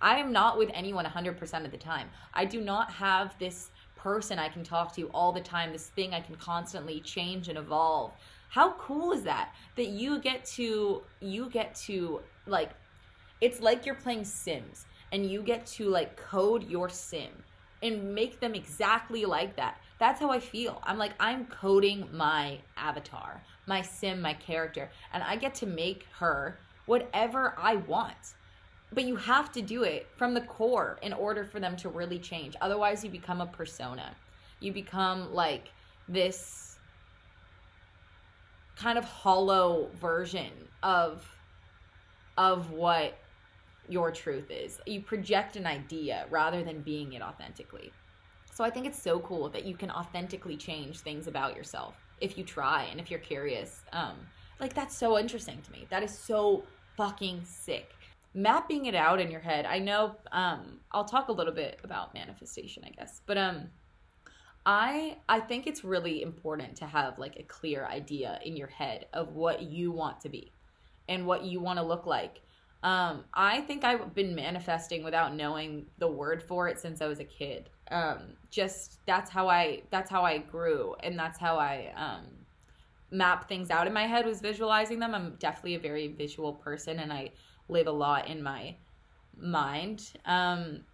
I 0.00 0.16
am 0.16 0.32
not 0.32 0.58
with 0.58 0.70
anyone 0.72 1.04
100% 1.04 1.64
of 1.64 1.70
the 1.70 1.76
time. 1.76 2.08
I 2.34 2.44
do 2.44 2.60
not 2.60 2.90
have 2.92 3.38
this 3.38 3.70
person 3.96 4.38
I 4.38 4.48
can 4.48 4.64
talk 4.64 4.94
to 4.96 5.08
all 5.08 5.30
the 5.30 5.40
time, 5.40 5.72
this 5.72 5.88
thing 5.88 6.14
I 6.14 6.20
can 6.20 6.36
constantly 6.36 7.00
change 7.00 7.48
and 7.48 7.58
evolve. 7.58 8.12
How 8.48 8.72
cool 8.72 9.12
is 9.12 9.22
that? 9.24 9.54
That 9.76 9.88
you 9.88 10.18
get 10.18 10.44
to 10.56 11.02
you 11.20 11.50
get 11.50 11.74
to 11.86 12.20
like 12.46 12.70
it's 13.40 13.60
like 13.60 13.86
you're 13.86 13.94
playing 13.94 14.24
Sims 14.24 14.86
and 15.12 15.30
you 15.30 15.42
get 15.42 15.66
to 15.66 15.88
like 15.88 16.16
code 16.16 16.68
your 16.68 16.88
sim 16.88 17.30
and 17.82 18.14
make 18.14 18.40
them 18.40 18.54
exactly 18.54 19.24
like 19.24 19.56
that. 19.56 19.80
That's 19.98 20.20
how 20.20 20.30
I 20.30 20.40
feel. 20.40 20.80
I'm 20.84 20.98
like 20.98 21.12
I'm 21.20 21.46
coding 21.46 22.08
my 22.12 22.58
avatar, 22.76 23.42
my 23.66 23.82
sim, 23.82 24.20
my 24.20 24.34
character, 24.34 24.90
and 25.12 25.22
I 25.22 25.36
get 25.36 25.54
to 25.56 25.66
make 25.66 26.06
her 26.18 26.58
whatever 26.86 27.54
I 27.58 27.76
want. 27.76 28.34
But 28.92 29.04
you 29.04 29.16
have 29.16 29.52
to 29.52 29.62
do 29.62 29.84
it 29.84 30.08
from 30.16 30.34
the 30.34 30.40
core 30.40 30.98
in 31.02 31.12
order 31.12 31.44
for 31.44 31.60
them 31.60 31.76
to 31.76 31.88
really 31.88 32.18
change. 32.18 32.56
Otherwise, 32.60 33.04
you 33.04 33.10
become 33.10 33.40
a 33.40 33.46
persona. 33.46 34.16
You 34.58 34.72
become 34.72 35.32
like 35.32 35.70
this 36.08 36.76
kind 38.76 38.98
of 38.98 39.04
hollow 39.04 39.90
version 40.00 40.50
of 40.82 41.24
of 42.36 42.70
what 42.70 43.18
your 43.90 44.10
truth 44.10 44.50
is. 44.50 44.80
You 44.86 45.00
project 45.02 45.56
an 45.56 45.66
idea 45.66 46.26
rather 46.30 46.62
than 46.62 46.80
being 46.82 47.12
it 47.12 47.22
authentically. 47.22 47.92
So 48.52 48.64
I 48.64 48.70
think 48.70 48.86
it's 48.86 49.02
so 49.02 49.20
cool 49.20 49.48
that 49.50 49.64
you 49.64 49.76
can 49.76 49.90
authentically 49.90 50.56
change 50.56 51.00
things 51.00 51.26
about 51.26 51.56
yourself 51.56 51.94
if 52.20 52.36
you 52.38 52.44
try 52.44 52.84
and 52.84 53.00
if 53.00 53.10
you're 53.10 53.20
curious. 53.20 53.82
Um, 53.92 54.16
like 54.60 54.74
that's 54.74 54.96
so 54.96 55.18
interesting 55.18 55.60
to 55.62 55.72
me. 55.72 55.86
That 55.90 56.02
is 56.02 56.16
so 56.16 56.64
fucking 56.96 57.42
sick. 57.44 57.94
Mapping 58.34 58.86
it 58.86 58.94
out 58.94 59.20
in 59.20 59.30
your 59.30 59.40
head. 59.40 59.66
I 59.66 59.78
know 59.78 60.16
um, 60.30 60.78
I'll 60.92 61.04
talk 61.04 61.28
a 61.28 61.32
little 61.32 61.52
bit 61.52 61.80
about 61.82 62.14
manifestation, 62.14 62.84
I 62.86 62.90
guess. 62.90 63.22
But 63.26 63.38
um 63.38 63.68
I 64.66 65.16
I 65.28 65.40
think 65.40 65.66
it's 65.66 65.84
really 65.84 66.22
important 66.22 66.76
to 66.76 66.86
have 66.86 67.18
like 67.18 67.36
a 67.36 67.42
clear 67.44 67.86
idea 67.86 68.38
in 68.44 68.56
your 68.56 68.68
head 68.68 69.06
of 69.12 69.34
what 69.34 69.62
you 69.62 69.90
want 69.90 70.20
to 70.20 70.28
be 70.28 70.52
and 71.08 71.26
what 71.26 71.44
you 71.44 71.60
want 71.60 71.78
to 71.78 71.84
look 71.84 72.06
like. 72.06 72.42
Um, 72.82 73.24
I 73.34 73.60
think 73.62 73.84
I've 73.84 74.14
been 74.14 74.34
manifesting 74.34 75.04
without 75.04 75.34
knowing 75.34 75.86
the 75.98 76.08
word 76.08 76.42
for 76.42 76.68
it 76.68 76.78
since 76.78 77.02
I 77.02 77.06
was 77.06 77.20
a 77.20 77.24
kid. 77.24 77.68
Um, 77.90 78.34
just 78.50 78.98
that's 79.06 79.30
how 79.30 79.48
I 79.48 79.82
that's 79.90 80.10
how 80.10 80.22
I 80.22 80.38
grew 80.38 80.94
and 81.02 81.18
that's 81.18 81.38
how 81.38 81.56
I 81.56 81.92
um, 81.96 82.26
map 83.10 83.48
things 83.48 83.70
out 83.70 83.86
in 83.86 83.92
my 83.92 84.06
head 84.06 84.24
was 84.24 84.40
visualizing 84.40 84.98
them. 84.98 85.14
I'm 85.14 85.36
definitely 85.38 85.74
a 85.74 85.80
very 85.80 86.08
visual 86.08 86.54
person 86.54 87.00
and 87.00 87.12
I 87.12 87.30
live 87.68 87.86
a 87.86 87.92
lot 87.92 88.28
in 88.28 88.42
my 88.42 88.76
mind. 89.36 90.12
Um, 90.24 90.84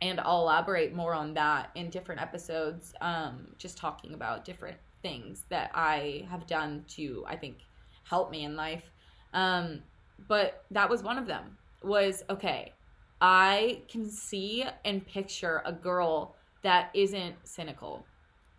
and 0.00 0.20
I'll 0.20 0.42
elaborate 0.42 0.94
more 0.94 1.12
on 1.14 1.34
that 1.34 1.70
in 1.74 1.90
different 1.90 2.20
episodes, 2.20 2.94
um, 3.00 3.48
just 3.58 3.76
talking 3.76 4.14
about 4.14 4.44
different 4.44 4.76
things 5.02 5.44
that 5.48 5.72
I 5.74 6.26
have 6.30 6.46
done 6.46 6.84
to, 6.90 7.24
I 7.26 7.34
think, 7.36 7.58
help 8.04 8.30
me 8.30 8.44
in 8.44 8.54
life. 8.54 8.90
Um, 9.34 9.82
but 10.26 10.64
that 10.70 10.88
was 10.88 11.02
one 11.02 11.18
of 11.18 11.26
them. 11.26 11.56
Was 11.82 12.24
okay. 12.28 12.72
I 13.20 13.82
can 13.88 14.08
see 14.08 14.64
and 14.84 15.06
picture 15.06 15.62
a 15.64 15.72
girl 15.72 16.34
that 16.62 16.90
isn't 16.94 17.36
cynical 17.44 18.04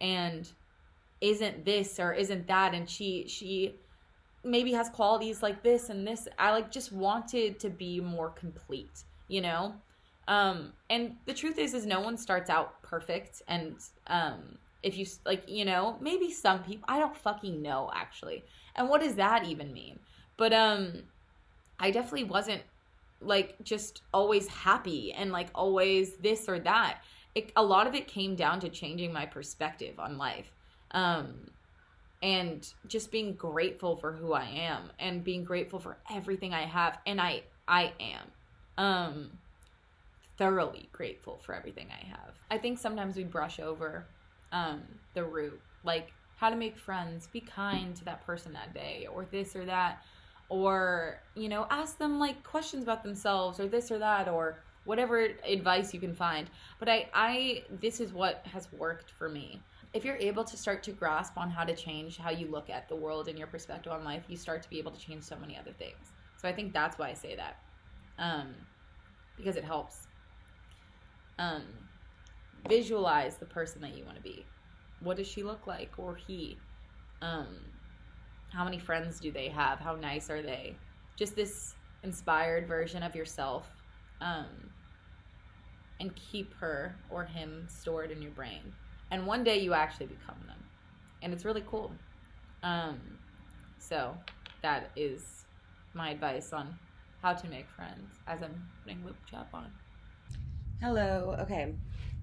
and 0.01 0.49
isn't 1.21 1.65
this 1.65 1.99
or 1.99 2.13
isn't 2.13 2.47
that 2.47 2.73
and 2.73 2.89
she 2.89 3.25
she 3.27 3.75
maybe 4.43 4.71
has 4.71 4.89
qualities 4.89 5.43
like 5.43 5.61
this 5.63 5.89
and 5.89 6.07
this 6.07 6.29
i 6.37 6.49
like 6.49 6.71
just 6.71 6.93
wanted 6.93 7.59
to 7.59 7.69
be 7.69 7.99
more 7.99 8.29
complete 8.29 9.03
you 9.27 9.41
know 9.41 9.75
um, 10.29 10.73
and 10.91 11.15
the 11.25 11.33
truth 11.33 11.57
is, 11.57 11.73
is 11.73 11.87
no 11.87 12.01
one 12.01 12.15
starts 12.15 12.51
out 12.51 12.81
perfect. 12.83 13.41
And 13.47 13.77
um, 14.05 14.59
if 14.83 14.95
you 14.95 15.07
like, 15.25 15.43
you 15.49 15.65
know, 15.65 15.97
maybe 15.99 16.31
some 16.31 16.63
people, 16.63 16.85
I 16.87 16.99
don't 16.99 17.17
fucking 17.17 17.61
know 17.61 17.89
actually. 17.93 18.43
And 18.75 18.87
what 18.87 19.01
does 19.01 19.15
that 19.15 19.45
even 19.45 19.73
mean? 19.73 19.99
But 20.37 20.53
um, 20.53 21.01
I 21.79 21.91
definitely 21.91 22.25
wasn't 22.25 22.61
like 23.21 23.55
just 23.63 24.01
always 24.13 24.47
happy 24.47 25.13
and 25.13 25.31
like 25.31 25.49
always 25.53 26.15
this 26.17 26.47
or 26.47 26.59
that. 26.59 27.01
It, 27.35 27.51
a 27.55 27.63
lot 27.63 27.87
of 27.87 27.95
it 27.95 28.07
came 28.07 28.35
down 28.35 28.59
to 28.61 28.69
changing 28.69 29.13
my 29.13 29.25
perspective 29.25 29.99
on 29.99 30.17
life. 30.17 30.51
Um, 30.91 31.51
and 32.21 32.73
just 32.87 33.11
being 33.11 33.33
grateful 33.33 33.95
for 33.95 34.11
who 34.11 34.33
I 34.33 34.45
am 34.45 34.91
and 34.99 35.23
being 35.23 35.43
grateful 35.43 35.79
for 35.79 35.97
everything 36.11 36.53
I 36.53 36.63
have 36.65 36.99
and 37.05 37.21
I 37.21 37.43
I 37.67 37.93
am 37.99 38.31
um 38.77 39.31
thoroughly 40.37 40.89
grateful 40.91 41.37
for 41.37 41.53
everything 41.53 41.87
I 41.91 42.05
have. 42.07 42.33
I 42.49 42.57
think 42.57 42.77
sometimes 42.77 43.15
we 43.15 43.23
brush 43.23 43.59
over 43.59 44.05
um 44.51 44.81
the 45.13 45.23
root 45.23 45.59
like 45.83 46.11
how 46.35 46.49
to 46.49 46.55
make 46.55 46.77
friends, 46.77 47.27
be 47.27 47.41
kind 47.41 47.95
to 47.97 48.05
that 48.05 48.25
person 48.25 48.53
that 48.53 48.73
day 48.73 49.07
or 49.13 49.25
this 49.25 49.55
or 49.55 49.65
that 49.65 50.03
or 50.49 51.21
you 51.35 51.47
know 51.47 51.67
ask 51.69 51.97
them 51.97 52.19
like 52.19 52.43
questions 52.43 52.83
about 52.83 53.03
themselves 53.03 53.59
or 53.59 53.67
this 53.67 53.91
or 53.91 53.99
that 53.99 54.27
or 54.27 54.59
whatever 54.85 55.29
advice 55.47 55.93
you 55.93 55.99
can 55.99 56.13
find. 56.13 56.49
But 56.79 56.89
I 56.89 57.09
I 57.13 57.63
this 57.79 57.99
is 57.99 58.11
what 58.11 58.45
has 58.51 58.67
worked 58.73 59.11
for 59.11 59.29
me 59.29 59.61
if 59.93 60.05
you're 60.05 60.17
able 60.17 60.43
to 60.43 60.57
start 60.57 60.83
to 60.83 60.91
grasp 60.91 61.37
on 61.37 61.49
how 61.49 61.63
to 61.63 61.75
change 61.75 62.17
how 62.17 62.29
you 62.29 62.47
look 62.47 62.69
at 62.69 62.87
the 62.87 62.95
world 62.95 63.27
and 63.27 63.37
your 63.37 63.47
perspective 63.47 63.91
on 63.91 64.03
life, 64.03 64.23
you 64.27 64.37
start 64.37 64.61
to 64.63 64.69
be 64.69 64.77
able 64.77 64.91
to 64.91 64.99
change 64.99 65.23
so 65.23 65.35
many 65.35 65.57
other 65.57 65.71
things. 65.71 66.13
So 66.37 66.47
I 66.47 66.53
think 66.53 66.73
that's 66.73 66.97
why 66.97 67.09
I 67.09 67.13
say 67.13 67.35
that, 67.35 67.57
um, 68.17 68.53
because 69.35 69.55
it 69.55 69.63
helps. 69.63 70.07
Um, 71.39 71.63
visualize 72.67 73.37
the 73.37 73.45
person 73.45 73.81
that 73.81 73.97
you 73.97 74.03
want 74.03 74.17
to 74.17 74.23
be. 74.23 74.45
What 74.99 75.17
does 75.17 75.27
she 75.27 75.43
look 75.43 75.65
like, 75.65 75.91
or 75.97 76.15
he? 76.15 76.57
Um, 77.21 77.47
how 78.51 78.63
many 78.63 78.79
friends 78.79 79.19
do 79.19 79.31
they 79.31 79.47
have? 79.49 79.79
How 79.79 79.95
nice 79.95 80.29
are 80.29 80.41
they? 80.41 80.75
Just 81.15 81.35
this 81.35 81.75
inspired 82.03 82.67
version 82.67 83.03
of 83.03 83.15
yourself, 83.15 83.69
um, 84.21 84.45
and 85.99 86.15
keep 86.15 86.53
her 86.55 86.95
or 87.09 87.25
him 87.25 87.67
stored 87.69 88.11
in 88.11 88.21
your 88.21 88.31
brain. 88.31 88.73
And 89.11 89.25
one 89.27 89.43
day 89.43 89.59
you 89.59 89.73
actually 89.73 90.05
become 90.07 90.37
them. 90.47 90.63
And 91.21 91.33
it's 91.33 91.45
really 91.45 91.63
cool. 91.67 91.91
Um, 92.63 92.99
so 93.77 94.15
that 94.61 94.91
is 94.95 95.45
my 95.93 96.11
advice 96.11 96.53
on 96.53 96.77
how 97.21 97.33
to 97.33 97.47
make 97.49 97.69
friends 97.69 98.15
as 98.27 98.41
i'm 98.41 98.63
putting 98.83 99.03
loop 99.03 99.15
chop 99.29 99.49
on. 99.53 99.71
Hello. 100.79 101.35
Okay. 101.39 101.73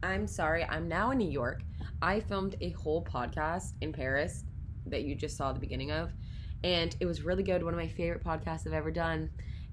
I'm 0.02 0.26
sorry. 0.26 0.64
I'm 0.64 0.88
now 0.88 1.10
in 1.10 1.18
new 1.18 1.28
york. 1.28 1.60
I 2.00 2.20
filmed 2.20 2.56
a 2.60 2.70
whole 2.70 3.02
podcast 3.02 3.72
in 3.80 3.92
paris 3.92 4.44
that 4.90 5.02
you 5.02 5.14
just 5.14 5.36
saw 5.36 5.52
the 5.52 5.60
beginning 5.60 5.90
of 5.90 6.12
and 6.64 6.96
it 7.00 7.06
was 7.06 7.22
really 7.22 7.42
good 7.42 7.62
one 7.62 7.74
of 7.74 7.78
my 7.78 7.88
favorite 7.88 8.24
podcasts 8.24 8.66
i've 8.66 8.72
ever 8.72 8.90
done 8.90 9.30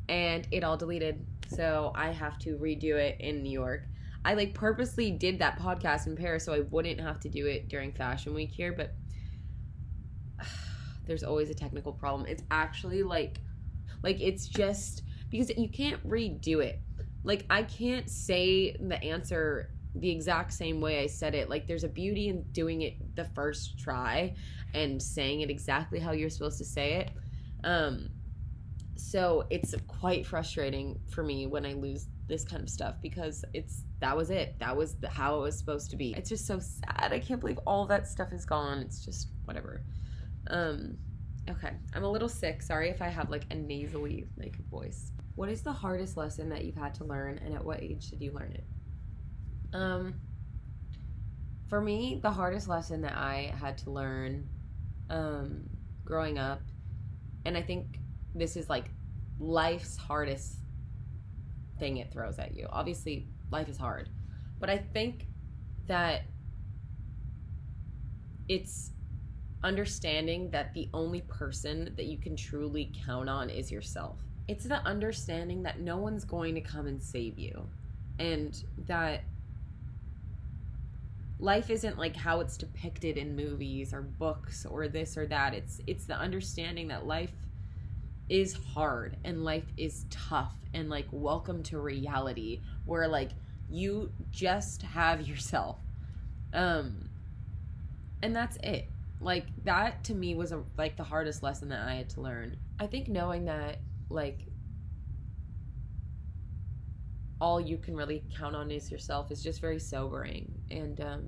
and 0.10 0.48
it 0.52 0.64
all 0.64 0.78
deleted 0.78 1.26
so 1.48 1.92
i 1.96 2.10
have 2.12 2.38
to 2.38 2.58
redo 2.58 2.96
it 2.96 3.20
in 3.20 3.42
new 3.42 3.52
york 3.52 3.84
I 4.26 4.36
like 4.36 4.54
purposely 4.54 5.12
did 5.12 5.40
that 5.40 5.60
podcast 5.60 6.08
in 6.08 6.16
Paris 6.16 6.46
so 6.46 6.54
I 6.54 6.62
wouldn't 6.62 7.00
have 7.02 7.20
to 7.22 7.30
do 7.30 7.46
it 7.46 7.68
during 7.68 7.92
Fashion 7.92 8.34
Week 8.34 8.52
here, 8.52 8.72
but 8.72 8.94
uh, 10.40 10.46
there's 11.06 11.24
always 11.24 11.50
a 11.50 11.54
technical 11.54 11.92
problem. 11.92 12.28
It's 12.28 12.44
actually 12.50 13.04
like 13.04 13.40
like 14.02 14.22
it's 14.22 14.48
just 14.48 15.04
because 15.30 15.50
you 15.58 15.70
can't 15.70 16.06
redo 16.08 16.64
it. 16.64 16.82
Like 17.24 17.46
I 17.50 17.64
can't 17.64 18.10
say 18.10 18.76
the 18.80 19.02
answer 19.04 19.72
the 19.96 20.10
exact 20.10 20.54
same 20.54 20.82
way 20.82 21.04
I 21.04 21.08
said 21.08 21.36
it. 21.36 21.50
Like 21.50 21.68
there's 21.68 21.84
a 21.84 21.90
beauty 21.90 22.30
in 22.30 22.44
doing 22.52 22.82
it 22.82 23.16
the 23.16 23.26
first 23.26 23.78
try 23.78 24.36
and 24.74 25.02
saying 25.02 25.42
it 25.42 25.50
exactly 25.50 26.00
how 26.00 26.12
you're 26.12 26.30
supposed 26.30 26.58
to 26.58 26.66
say 26.66 26.94
it. 26.94 27.12
Um 27.64 28.10
so 28.96 29.46
it's 29.50 29.76
quite 29.88 30.26
frustrating 30.26 31.00
for 31.12 31.24
me 31.24 31.46
when 31.46 31.66
I 31.66 31.74
lose 31.74 32.08
this 32.28 32.44
kind 32.44 32.64
of 32.64 32.70
stuff 32.70 32.96
because 33.02 33.44
it's 33.54 33.84
that 34.00 34.16
was 34.16 34.30
it. 34.30 34.56
That 34.60 34.76
was 34.76 34.96
the, 34.96 35.10
how 35.10 35.40
it 35.40 35.42
was 35.42 35.58
supposed 35.58 35.92
to 35.92 35.98
be. 35.98 36.14
It's 36.18 36.30
just 36.30 36.48
so 36.48 36.60
sad. 36.60 37.12
I 37.12 37.20
can't 37.20 37.40
believe 37.40 37.60
all 37.68 37.86
that 37.88 38.08
stuff 38.08 38.34
is 38.34 38.46
gone. 38.46 38.80
It's 38.80 39.06
just 39.06 39.30
whatever. 39.46 39.84
Um 40.48 40.98
okay. 41.50 41.74
I'm 41.94 42.04
a 42.04 42.10
little 42.10 42.30
sick. 42.30 42.64
Sorry 42.64 42.90
if 42.90 43.02
I 43.02 43.10
have 43.10 43.30
like 43.30 43.46
a 43.52 43.56
nasally 43.56 44.26
like 44.38 44.58
voice. 44.70 45.12
What 45.36 45.50
is 45.50 45.62
the 45.62 45.74
hardest 45.74 46.18
lesson 46.18 46.50
that 46.50 46.66
you've 46.66 46.76
had 46.76 46.96
to 46.96 47.04
learn 47.04 47.40
and 47.46 47.54
at 47.54 47.64
what 47.64 47.84
age 47.84 48.10
did 48.10 48.22
you 48.22 48.32
learn 48.32 48.54
it? 48.54 48.64
Um 49.74 50.16
for 51.68 51.82
me, 51.82 52.20
the 52.22 52.32
hardest 52.32 52.68
lesson 52.68 53.02
that 53.02 53.18
I 53.18 53.54
had 53.60 53.78
to 53.80 53.92
learn 53.92 54.48
um 55.10 55.70
growing 56.06 56.38
up 56.38 56.62
and 57.46 57.58
I 57.58 57.62
think 57.62 58.00
this 58.36 58.56
is 58.56 58.70
like 58.70 58.86
life's 59.40 59.98
hardest 59.98 60.58
thing 61.80 61.98
it 61.98 62.12
throws 62.12 62.40
at 62.40 62.56
you. 62.56 62.68
Obviously, 62.72 63.28
life 63.52 63.68
is 63.68 63.78
hard. 63.78 64.10
But 64.60 64.70
I 64.70 64.78
think 64.78 65.28
that 65.88 66.24
it's 68.48 68.92
understanding 69.64 70.50
that 70.52 70.74
the 70.74 70.90
only 70.94 71.22
person 71.22 71.94
that 71.96 72.06
you 72.06 72.18
can 72.18 72.36
truly 72.36 72.92
count 73.06 73.30
on 73.30 73.50
is 73.50 73.72
yourself. 73.72 74.20
It's 74.48 74.66
the 74.66 74.86
understanding 74.86 75.64
that 75.64 75.80
no 75.80 75.98
one's 75.98 76.26
going 76.26 76.56
to 76.56 76.62
come 76.62 76.88
and 76.88 77.02
save 77.02 77.40
you 77.40 77.68
and 78.20 78.62
that 78.86 79.22
life 81.40 81.70
isn't 81.70 81.98
like 81.98 82.16
how 82.16 82.40
it's 82.40 82.58
depicted 82.58 83.18
in 83.18 83.36
movies 83.36 83.94
or 83.94 84.02
books 84.02 84.66
or 84.66 84.88
this 84.88 85.18
or 85.18 85.26
that. 85.28 85.54
It's 85.54 85.82
it's 85.88 86.06
the 86.06 86.16
understanding 86.16 86.88
that 86.90 87.06
life 87.06 87.32
is 88.30 88.54
hard 88.54 89.18
and 89.24 89.44
life 89.44 89.72
is 89.78 90.06
tough 90.10 90.56
and 90.74 90.90
like 90.90 91.08
welcome 91.12 91.62
to 91.64 91.80
reality 91.80 92.62
where 92.86 93.08
like 93.08 93.32
you 93.70 94.12
just 94.32 94.82
have 94.82 95.28
yourself. 95.28 95.80
Um 96.54 97.10
and 98.22 98.36
that's 98.36 98.58
it. 98.64 98.90
Like 99.20 99.46
that 99.66 100.04
to 100.06 100.14
me 100.14 100.36
was 100.36 100.52
a 100.52 100.64
like 100.78 100.96
the 100.96 101.04
hardest 101.04 101.44
lesson 101.44 101.70
that 101.70 101.88
i 101.88 101.96
had 101.96 102.10
to 102.12 102.22
learn. 102.22 102.58
I 102.80 102.88
think 102.88 103.08
knowing 103.08 103.46
that 103.46 103.80
like 104.10 104.40
all 107.44 107.60
you 107.60 107.78
can 107.78 107.96
really 107.96 108.24
count 108.38 108.56
on 108.56 108.72
is 108.72 108.90
yourself 108.90 109.30
is 109.30 109.44
just 109.44 109.60
very 109.60 109.80
sobering 109.80 110.50
and 110.72 111.02
um 111.02 111.24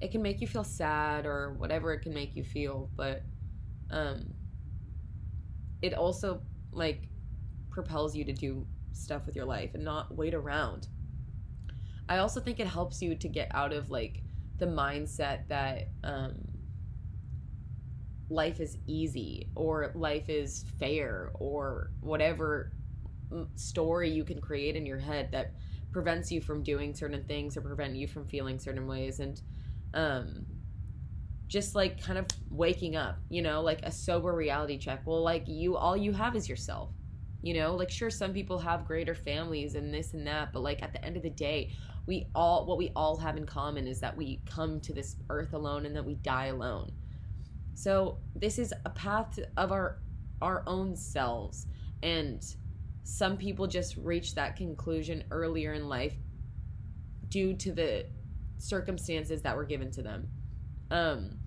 it 0.00 0.10
can 0.10 0.22
make 0.22 0.40
you 0.40 0.46
feel 0.46 0.64
sad 0.64 1.26
or 1.26 1.52
whatever 1.58 1.92
it 1.92 2.00
can 2.00 2.14
make 2.14 2.34
you 2.34 2.42
feel 2.42 2.90
but 2.96 3.22
um 3.90 4.32
it 5.82 5.92
also 5.94 6.40
like 6.72 7.08
propels 7.70 8.16
you 8.16 8.24
to 8.24 8.32
do 8.32 8.66
stuff 8.92 9.26
with 9.26 9.36
your 9.36 9.44
life 9.44 9.74
and 9.74 9.84
not 9.84 10.14
wait 10.14 10.34
around. 10.34 10.88
I 12.08 12.18
also 12.18 12.40
think 12.40 12.60
it 12.60 12.66
helps 12.66 13.02
you 13.02 13.14
to 13.16 13.28
get 13.28 13.48
out 13.52 13.72
of 13.72 13.90
like 13.90 14.22
the 14.58 14.66
mindset 14.66 15.48
that 15.48 15.88
um, 16.02 16.36
life 18.30 18.60
is 18.60 18.78
easy 18.86 19.50
or 19.54 19.92
life 19.94 20.28
is 20.28 20.64
fair 20.78 21.30
or 21.34 21.90
whatever 22.00 22.72
story 23.54 24.10
you 24.10 24.24
can 24.24 24.40
create 24.40 24.76
in 24.76 24.86
your 24.86 24.98
head 24.98 25.30
that 25.32 25.52
prevents 25.92 26.30
you 26.30 26.40
from 26.40 26.62
doing 26.62 26.94
certain 26.94 27.24
things 27.24 27.56
or 27.56 27.60
prevent 27.60 27.96
you 27.96 28.06
from 28.06 28.26
feeling 28.26 28.58
certain 28.58 28.86
ways 28.86 29.20
and 29.20 29.40
um, 29.94 30.44
just 31.46 31.74
like 31.74 32.02
kind 32.02 32.18
of 32.18 32.26
waking 32.50 32.96
up, 32.96 33.18
you 33.28 33.40
know, 33.40 33.62
like 33.62 33.80
a 33.82 33.90
sober 33.90 34.32
reality 34.32 34.78
check. 34.78 35.02
Well, 35.06 35.22
like 35.22 35.44
you, 35.46 35.76
all 35.76 35.96
you 35.96 36.12
have 36.12 36.36
is 36.36 36.48
yourself. 36.48 36.90
You 37.42 37.54
know, 37.54 37.76
like 37.76 37.90
sure, 37.90 38.10
some 38.10 38.32
people 38.32 38.58
have 38.58 38.86
greater 38.86 39.14
families 39.14 39.74
and 39.74 39.94
this 39.94 40.14
and 40.14 40.26
that, 40.26 40.52
but 40.52 40.60
like 40.60 40.82
at 40.82 40.92
the 40.92 41.04
end 41.04 41.16
of 41.16 41.22
the 41.22 41.30
day, 41.30 41.72
we 42.06 42.26
all, 42.34 42.66
what 42.66 42.78
we 42.78 42.90
all 42.96 43.16
have 43.16 43.36
in 43.36 43.46
common 43.46 43.86
is 43.86 44.00
that 44.00 44.16
we 44.16 44.40
come 44.46 44.80
to 44.80 44.92
this 44.92 45.16
earth 45.30 45.52
alone 45.52 45.86
and 45.86 45.94
that 45.94 46.04
we 46.04 46.14
die 46.16 46.46
alone. 46.46 46.90
So 47.74 48.18
this 48.34 48.58
is 48.58 48.72
a 48.84 48.90
path 48.90 49.38
of 49.56 49.70
our, 49.70 49.98
our 50.42 50.62
own 50.66 50.96
selves. 50.96 51.66
And 52.02 52.44
some 53.08 53.36
people 53.36 53.66
just 53.66 53.96
reach 53.96 54.34
that 54.34 54.56
conclusion 54.56 55.22
earlier 55.30 55.72
in 55.74 55.88
life 55.88 56.14
due 57.28 57.54
to 57.54 57.72
the 57.72 58.04
circumstances 58.58 59.42
that 59.42 59.56
were 59.56 59.64
given 59.64 59.90
to 59.90 60.02
them 60.02 60.28
um, 60.90 61.38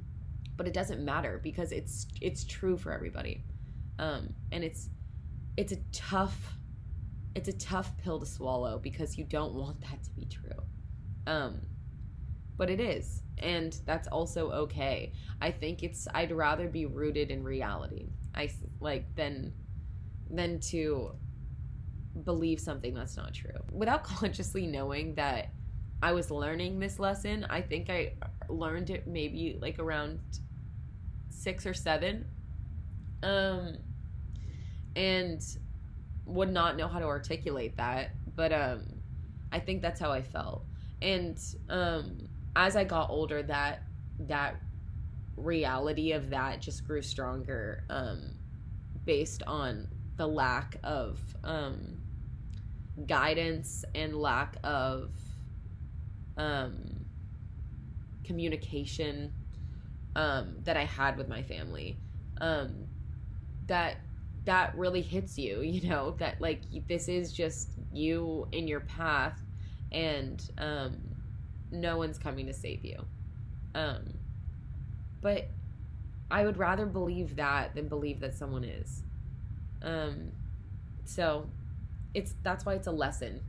but 0.60 0.68
it 0.68 0.74
doesn't 0.74 1.04
matter 1.04 1.40
because 1.42 1.72
it's 1.72 2.08
it's 2.22 2.44
true 2.44 2.78
for 2.78 2.92
everybody. 2.92 3.44
Um, 3.98 4.34
and 4.52 4.64
it's 4.64 4.90
it's 5.58 5.72
a 5.72 5.78
tough 5.92 6.58
it's 7.36 7.48
a 7.48 7.54
tough 7.54 7.96
pill 7.98 8.20
to 8.20 8.26
swallow 8.26 8.78
because 8.78 9.18
you 9.18 9.24
don't 9.24 9.54
want 9.54 9.80
that 9.90 10.04
to 10.04 10.12
be 10.12 10.26
true. 10.26 10.62
Um, 11.28 11.62
but 12.58 12.70
it 12.70 12.82
is, 12.82 13.22
and 13.38 13.78
that's 13.86 14.08
also 14.10 14.52
okay. 14.52 15.14
I 15.42 15.52
think 15.52 15.82
it's 15.82 16.08
I'd 16.14 16.32
rather 16.32 16.68
be 16.68 16.86
rooted 16.86 17.32
in 17.32 17.44
reality. 17.44 18.10
I 18.36 18.50
like 18.82 19.16
than 19.16 19.54
than 20.30 20.60
to 20.60 21.16
believe 22.26 22.60
something 22.60 22.94
that's 22.94 23.18
not 23.18 23.34
true 23.34 23.52
without 23.72 24.04
consciously 24.16 24.68
knowing 24.68 25.16
that 25.16 25.50
I 26.02 26.14
was 26.14 26.32
learning 26.32 26.80
this 26.80 27.00
lesson. 27.00 27.46
I 27.50 27.62
think 27.62 27.90
I 27.90 28.14
learned 28.48 28.90
it 28.90 29.06
maybe 29.06 29.58
like 29.62 29.80
around 29.80 30.20
six 31.30 31.66
or 31.66 31.74
seven. 31.74 32.26
Um, 33.22 33.78
and 34.96 35.42
would 36.26 36.52
not 36.52 36.78
know 36.78 36.88
how 36.88 37.00
to 37.00 37.06
articulate 37.06 37.76
that, 37.78 38.12
but 38.36 38.52
um 38.54 38.86
I 39.52 39.60
think 39.60 39.82
that's 39.82 40.00
how 40.00 40.12
I 40.12 40.22
felt. 40.22 40.66
And 41.02 41.40
um 41.70 42.28
as 42.56 42.76
I 42.76 42.84
got 42.84 43.10
older 43.10 43.42
that 43.44 43.84
that 44.20 44.56
reality 45.38 46.12
of 46.12 46.30
that 46.30 46.62
just 46.62 46.86
grew 46.86 47.02
stronger 47.02 47.84
um 47.90 48.32
based 49.06 49.42
on 49.48 49.88
the 50.18 50.28
lack 50.28 50.78
of 50.84 51.20
um 51.44 51.99
guidance 53.08 53.86
and 53.96 54.16
lack 54.16 54.58
of 54.64 55.12
um 56.38 57.06
communication 58.24 59.34
um 60.16 60.56
that 60.64 60.78
I 60.78 60.86
had 60.86 61.18
with 61.18 61.28
my 61.28 61.42
family. 61.42 61.98
Um 62.42 62.86
that 63.68 63.98
that 64.46 64.76
really 64.78 65.02
hits 65.02 65.38
you, 65.38 65.62
you 65.64 65.90
know, 65.90 66.12
that 66.20 66.42
like 66.42 66.62
this 66.88 67.08
is 67.08 67.32
just 67.32 67.70
you 67.92 68.48
in 68.52 68.68
your 68.68 68.82
path 68.82 69.40
and 69.92 70.44
um 70.58 70.98
no 71.72 71.98
one's 71.98 72.18
coming 72.18 72.46
to 72.48 72.54
save 72.54 72.84
you. 72.84 73.06
Um 73.76 74.14
but 75.22 75.50
I 76.32 76.46
would 76.46 76.58
rather 76.58 76.86
believe 76.86 77.36
that 77.38 77.76
than 77.76 77.88
believe 77.88 78.20
that 78.22 78.36
someone 78.36 78.64
is. 78.64 79.04
Um 79.82 80.32
so 81.06 81.50
it's 82.14 82.34
that's 82.44 82.66
why 82.66 82.74
it's 82.74 82.88
a 82.88 82.92
lesson 82.92 83.42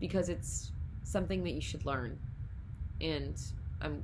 because 0.00 0.28
it's 0.28 0.72
something 1.04 1.44
that 1.44 1.52
you 1.52 1.60
should 1.60 1.84
learn. 1.84 2.18
And 3.00 3.40
I'm 3.80 4.02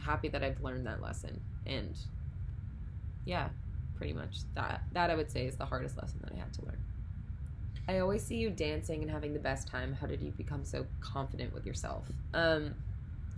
happy 0.00 0.28
that 0.28 0.42
I've 0.42 0.60
learned 0.62 0.86
that 0.86 1.00
lesson 1.00 1.40
and 1.66 1.96
yeah, 3.24 3.48
pretty 3.96 4.12
much 4.12 4.38
that 4.54 4.82
that 4.92 5.10
I 5.10 5.14
would 5.14 5.30
say 5.30 5.46
is 5.46 5.56
the 5.56 5.66
hardest 5.66 5.96
lesson 5.96 6.20
that 6.24 6.32
I 6.32 6.38
had 6.38 6.52
to 6.54 6.64
learn. 6.64 6.78
I 7.88 7.98
always 7.98 8.22
see 8.22 8.36
you 8.36 8.50
dancing 8.50 9.02
and 9.02 9.10
having 9.10 9.32
the 9.32 9.40
best 9.40 9.66
time. 9.66 9.92
How 9.92 10.06
did 10.06 10.20
you 10.20 10.30
become 10.32 10.64
so 10.64 10.86
confident 11.00 11.52
with 11.52 11.66
yourself? 11.66 12.04
Um, 12.32 12.74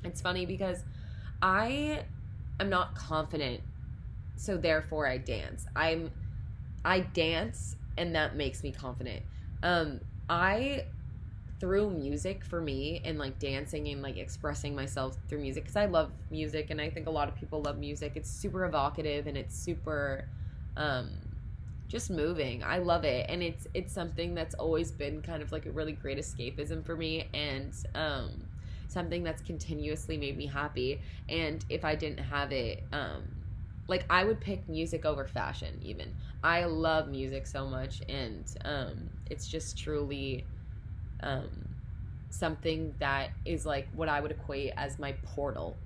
it's 0.04 0.20
funny 0.20 0.44
because 0.44 0.84
I 1.40 2.04
am 2.60 2.68
not 2.68 2.94
confident, 2.94 3.60
so 4.36 4.56
therefore 4.56 5.06
I 5.06 5.18
dance. 5.18 5.66
I'm 5.74 6.10
I 6.84 7.00
dance 7.00 7.76
and 7.96 8.14
that 8.14 8.36
makes 8.36 8.62
me 8.62 8.72
confident. 8.72 9.22
Um, 9.64 10.00
I 10.28 10.84
through 11.58 11.90
music 11.90 12.44
for 12.44 12.60
me 12.60 13.00
and 13.04 13.18
like 13.18 13.38
dancing 13.38 13.88
and 13.88 14.02
like 14.02 14.18
expressing 14.18 14.74
myself 14.74 15.16
through 15.28 15.40
music 15.40 15.64
because 15.64 15.76
I 15.76 15.86
love 15.86 16.10
music 16.30 16.68
and 16.70 16.80
I 16.80 16.90
think 16.90 17.06
a 17.06 17.10
lot 17.10 17.28
of 17.28 17.34
people 17.34 17.62
love 17.62 17.78
music. 17.78 18.12
It's 18.16 18.30
super 18.30 18.66
evocative 18.66 19.26
and 19.26 19.36
it's 19.36 19.56
super 19.56 20.28
um 20.76 21.10
just 21.88 22.10
moving. 22.10 22.62
I 22.62 22.78
love 22.78 23.04
it 23.04 23.26
and 23.30 23.42
it's 23.42 23.66
it's 23.72 23.92
something 23.92 24.34
that's 24.34 24.54
always 24.54 24.92
been 24.92 25.22
kind 25.22 25.42
of 25.42 25.52
like 25.52 25.64
a 25.64 25.70
really 25.70 25.92
great 25.92 26.18
escapism 26.18 26.84
for 26.84 26.96
me 26.96 27.28
and 27.32 27.72
um 27.94 28.30
something 28.88 29.22
that's 29.22 29.40
continuously 29.40 30.18
made 30.18 30.36
me 30.36 30.46
happy 30.46 31.00
and 31.30 31.64
if 31.70 31.84
I 31.84 31.94
didn't 31.94 32.18
have 32.20 32.52
it 32.52 32.84
um 32.92 33.22
like 33.86 34.04
I 34.10 34.24
would 34.24 34.40
pick 34.40 34.68
music 34.68 35.04
over 35.04 35.26
fashion 35.26 35.78
even. 35.82 36.14
I 36.42 36.64
love 36.64 37.08
music 37.08 37.46
so 37.46 37.66
much 37.66 38.02
and 38.08 38.44
um 38.64 39.10
it's 39.30 39.46
just 39.46 39.78
truly 39.78 40.46
um 41.22 41.68
something 42.30 42.94
that 42.98 43.30
is 43.44 43.64
like 43.64 43.88
what 43.92 44.08
I 44.08 44.20
would 44.20 44.32
equate 44.32 44.72
as 44.76 44.98
my 44.98 45.12
portal 45.22 45.76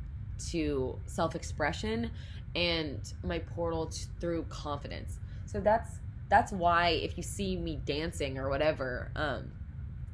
to 0.51 0.99
self-expression 1.07 2.11
and 2.55 3.13
my 3.23 3.39
portal 3.41 3.87
t- 3.87 4.05
through 4.21 4.45
confidence. 4.45 5.19
So 5.47 5.61
that's 5.61 5.99
that's 6.29 6.53
why 6.53 6.91
if 6.91 7.17
you 7.17 7.23
see 7.23 7.57
me 7.57 7.81
dancing 7.85 8.39
or 8.39 8.49
whatever, 8.49 9.11
um 9.17 9.53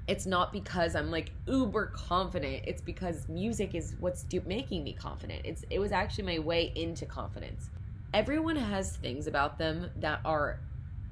it's 0.07 0.27
not 0.27 0.53
because 0.53 0.95
I'm 0.95 1.11
like 1.11 1.33
uber 1.47 1.87
confident. 1.87 2.65
It's 2.67 2.83
because 2.83 3.29
music 3.29 3.75
is 3.75 3.95
what's 4.01 4.23
do- 4.25 4.43
making 4.47 4.85
me 4.85 4.93
confident. 4.93 5.43
It's 5.45 5.65
it 5.71 5.79
was 5.79 5.93
actually 5.93 6.25
my 6.25 6.39
way 6.41 6.73
into 6.75 7.07
confidence. 7.07 7.71
Everyone 8.13 8.57
has 8.57 8.97
things 8.97 9.27
about 9.27 9.59
them 9.59 9.91
that 9.97 10.21
are 10.25 10.61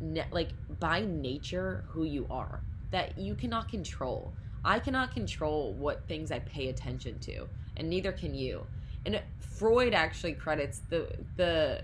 ne- 0.01 0.27
like 0.31 0.51
by 0.79 1.01
nature 1.01 1.85
who 1.89 2.05
you 2.05 2.27
are 2.31 2.61
that 2.91 3.19
you 3.19 3.35
cannot 3.35 3.69
control. 3.69 4.33
I 4.65 4.79
cannot 4.79 5.13
control 5.13 5.73
what 5.73 6.07
things 6.07 6.31
I 6.31 6.41
pay 6.41 6.69
attention 6.69 7.19
to, 7.21 7.49
and 7.77 7.89
neither 7.89 8.13
can 8.13 8.35
you. 8.35 8.67
And 9.07 9.21
Freud 9.39 9.95
actually 9.95 10.35
credits 10.35 10.83
the 10.91 11.09
the 11.37 11.83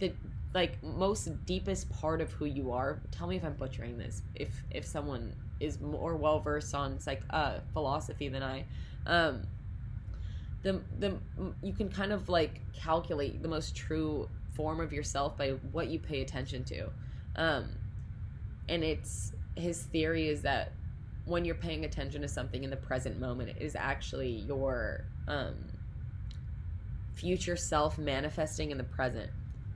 the 0.00 0.12
like 0.52 0.82
most 0.82 1.46
deepest 1.46 1.90
part 1.90 2.20
of 2.20 2.32
who 2.32 2.44
you 2.44 2.72
are. 2.72 3.00
Tell 3.12 3.28
me 3.28 3.36
if 3.36 3.44
I'm 3.44 3.54
butchering 3.54 3.98
this. 3.98 4.22
If 4.34 4.50
if 4.70 4.84
someone 4.84 5.32
is 5.60 5.80
more 5.80 6.16
well 6.16 6.40
versed 6.40 6.74
on 6.74 6.98
psych 6.98 7.22
uh, 7.30 7.58
philosophy 7.72 8.28
than 8.28 8.42
I, 8.42 8.64
um, 9.06 9.46
the 10.62 10.80
the 10.98 11.18
you 11.62 11.72
can 11.72 11.88
kind 11.88 12.12
of 12.12 12.28
like 12.28 12.60
calculate 12.72 13.42
the 13.42 13.48
most 13.48 13.76
true 13.76 14.28
form 14.54 14.80
of 14.80 14.92
yourself 14.92 15.36
by 15.36 15.50
what 15.72 15.88
you 15.88 15.98
pay 15.98 16.22
attention 16.22 16.64
to, 16.64 16.90
um, 17.36 17.68
and 18.68 18.82
it's 18.82 19.32
his 19.56 19.82
theory 19.84 20.28
is 20.28 20.42
that 20.42 20.72
when 21.26 21.44
you're 21.44 21.54
paying 21.54 21.84
attention 21.84 22.22
to 22.22 22.28
something 22.28 22.64
in 22.64 22.70
the 22.70 22.76
present 22.76 23.18
moment, 23.18 23.48
it 23.50 23.56
is 23.60 23.74
actually 23.76 24.30
your 24.30 25.04
um, 25.26 25.54
future 27.14 27.56
self 27.56 27.98
manifesting 27.98 28.70
in 28.70 28.78
the 28.78 28.84
present, 28.84 29.30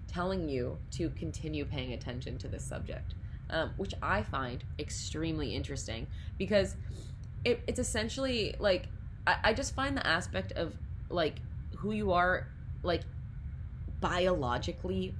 telling 0.07 0.49
you 0.49 0.79
to 0.93 1.11
continue 1.11 1.64
paying 1.64 1.93
attention 1.93 2.37
to 2.38 2.49
this 2.49 2.64
subject, 2.64 3.14
um, 3.51 3.71
which 3.77 3.95
I 4.03 4.23
find 4.23 4.63
extremely 4.79 5.55
interesting 5.55 6.07
because 6.37 6.77
it, 7.45 7.61
it's 7.67 7.79
essentially 7.79 8.55
like 8.59 8.89
I, 9.27 9.37
I 9.45 9.53
just 9.53 9.75
find 9.75 9.97
the 9.97 10.07
aspect 10.07 10.53
of 10.53 10.75
like 11.09 11.37
who 11.77 11.93
you 11.93 12.13
are 12.13 12.49
like 12.83 13.03
biologically 14.01 15.15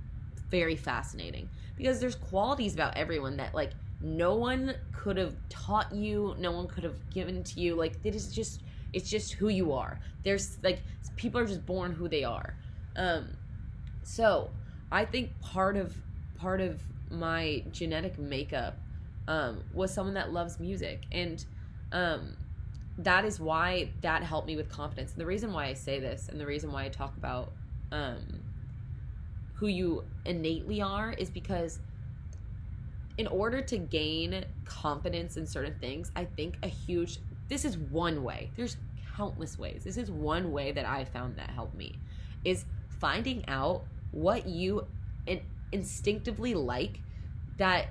very 0.51 0.77
fascinating 0.77 1.49
because 1.77 2.01
there's 2.01 2.14
qualities 2.14 2.75
about 2.75 2.97
everyone 2.97 3.37
that 3.37 3.55
like 3.55 3.73
no 4.01 4.35
one 4.37 4.75
could 4.93 5.17
have 5.17 5.35
taught 5.49 5.93
you 5.93 6.35
no 6.38 6.53
one 6.53 6.67
could 6.69 6.85
have 6.85 6.97
given 7.11 7.43
to 7.43 7.61
you 7.61 7.75
like 7.75 7.95
it 8.05 8.14
is 8.14 8.33
just 8.33 8.62
it's 8.93 9.11
just 9.11 9.35
who 9.35 9.49
you 9.49 9.73
are. 9.73 10.01
There's 10.25 10.57
like 10.62 10.81
people 11.17 11.41
are 11.41 11.47
just 11.47 11.67
born 11.67 11.93
who 11.93 12.09
they 12.09 12.25
are. 12.25 12.55
Um 12.97 13.29
so 14.09 14.49
i 14.91 15.05
think 15.05 15.38
part 15.41 15.77
of 15.77 15.95
part 16.38 16.61
of 16.61 16.81
my 17.11 17.62
genetic 17.73 18.18
makeup 18.18 18.77
um 19.27 19.62
was 19.73 19.92
someone 19.92 20.14
that 20.14 20.33
loves 20.33 20.59
music 20.61 21.05
and 21.12 21.44
um 21.92 22.37
that 22.99 23.25
is 23.25 23.38
why 23.38 23.90
that 24.01 24.23
helped 24.23 24.47
me 24.47 24.57
with 24.57 24.68
confidence 24.68 25.12
and 25.12 25.21
the 25.21 25.27
reason 25.27 25.53
why 25.53 25.66
i 25.66 25.73
say 25.73 26.01
this 26.01 26.29
and 26.29 26.40
the 26.40 26.47
reason 26.47 26.73
why 26.73 26.85
i 26.85 26.88
talk 26.88 27.16
about 27.16 27.53
um 27.92 28.40
who 29.55 29.66
you 29.66 30.05
innately 30.25 30.81
are 30.81 31.12
is 31.12 31.31
because 31.31 31.81
in 33.18 33.27
order 33.27 33.61
to 33.61 33.77
gain 33.77 34.44
confidence 34.64 35.37
in 35.37 35.44
certain 35.44 35.75
things, 35.81 36.11
I 36.14 36.25
think 36.25 36.57
a 36.62 36.68
huge 36.68 37.18
this 37.49 37.64
is 37.64 37.77
one 37.79 38.23
way. 38.23 38.51
There's 38.57 38.77
countless 39.16 39.59
ways. 39.59 39.83
This 39.83 39.97
is 39.97 40.11
one 40.11 40.53
way 40.53 40.71
that 40.73 40.87
I 40.87 41.05
found 41.05 41.37
that 41.37 41.51
helped 41.51 41.75
me 41.75 41.97
is 42.44 42.64
finding 43.01 43.47
out 43.49 43.85
what 44.12 44.47
you 44.47 44.87
in, 45.27 45.40
instinctively 45.72 46.54
like 46.54 47.00
that 47.57 47.88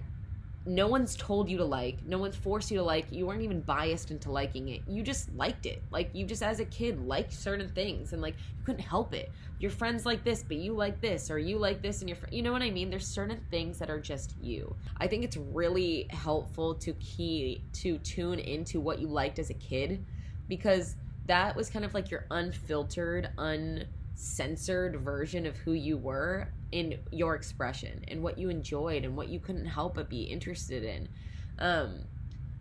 no 0.68 0.88
one's 0.88 1.16
told 1.16 1.50
you 1.50 1.58
to 1.58 1.64
like, 1.64 2.06
no 2.06 2.18
one's 2.18 2.36
forced 2.36 2.70
you 2.70 2.78
to 2.78 2.84
like, 2.84 3.06
you 3.10 3.26
weren't 3.26 3.42
even 3.42 3.62
biased 3.62 4.12
into 4.12 4.30
liking 4.30 4.68
it. 4.70 4.82
You 4.88 5.02
just 5.02 5.34
liked 5.34 5.66
it. 5.66 5.82
Like 5.92 6.10
you 6.14 6.26
just 6.26 6.44
as 6.44 6.60
a 6.60 6.66
kid 6.66 7.00
liked 7.06 7.32
certain 7.32 7.70
things 7.70 8.12
and 8.12 8.22
like 8.22 8.36
you 8.36 8.66
couldn't 8.66 8.82
help 8.82 9.14
it. 9.14 9.32
Your 9.60 9.72
friends 9.72 10.06
like 10.06 10.24
this, 10.24 10.44
but 10.44 10.58
you 10.58 10.74
like 10.74 11.00
this 11.00 11.32
or 11.32 11.40
you 11.40 11.58
like 11.58 11.82
this 11.82 12.02
and 12.02 12.10
your 12.10 12.18
fr- 12.18 12.28
you 12.32 12.42
know 12.42 12.52
what 12.52 12.62
I 12.62 12.70
mean? 12.70 12.90
There's 12.90 13.08
certain 13.08 13.40
things 13.50 13.80
that 13.80 13.90
are 13.90 14.00
just 14.00 14.36
you. 14.42 14.76
I 14.98 15.08
think 15.08 15.24
it's 15.24 15.38
really 15.38 16.08
helpful 16.10 16.76
to 16.76 16.94
key 16.94 17.64
to 17.74 17.98
tune 18.00 18.40
into 18.40 18.80
what 18.82 19.00
you 19.00 19.08
liked 19.08 19.40
as 19.40 19.50
a 19.50 19.56
kid 19.56 20.06
because 20.50 20.96
that 21.28 21.56
was 21.56 21.70
kind 21.70 21.86
of 21.86 21.94
like 21.94 22.12
your 22.12 22.26
unfiltered, 22.30 23.30
uncensored 23.38 25.00
version 25.02 25.46
of 25.46 25.56
who 25.58 25.74
you 25.74 25.98
were 25.98 26.50
in 26.72 27.00
your 27.12 27.36
expression 27.36 28.04
and 28.08 28.22
what 28.22 28.38
you 28.38 28.50
enjoyed 28.50 29.06
and 29.06 29.16
what 29.16 29.30
you 29.30 29.40
couldn't 29.40 29.66
help 29.66 29.96
but 29.96 30.10
be 30.10 30.24
interested 30.24 30.84
in. 30.84 31.08
Um, 31.60 32.00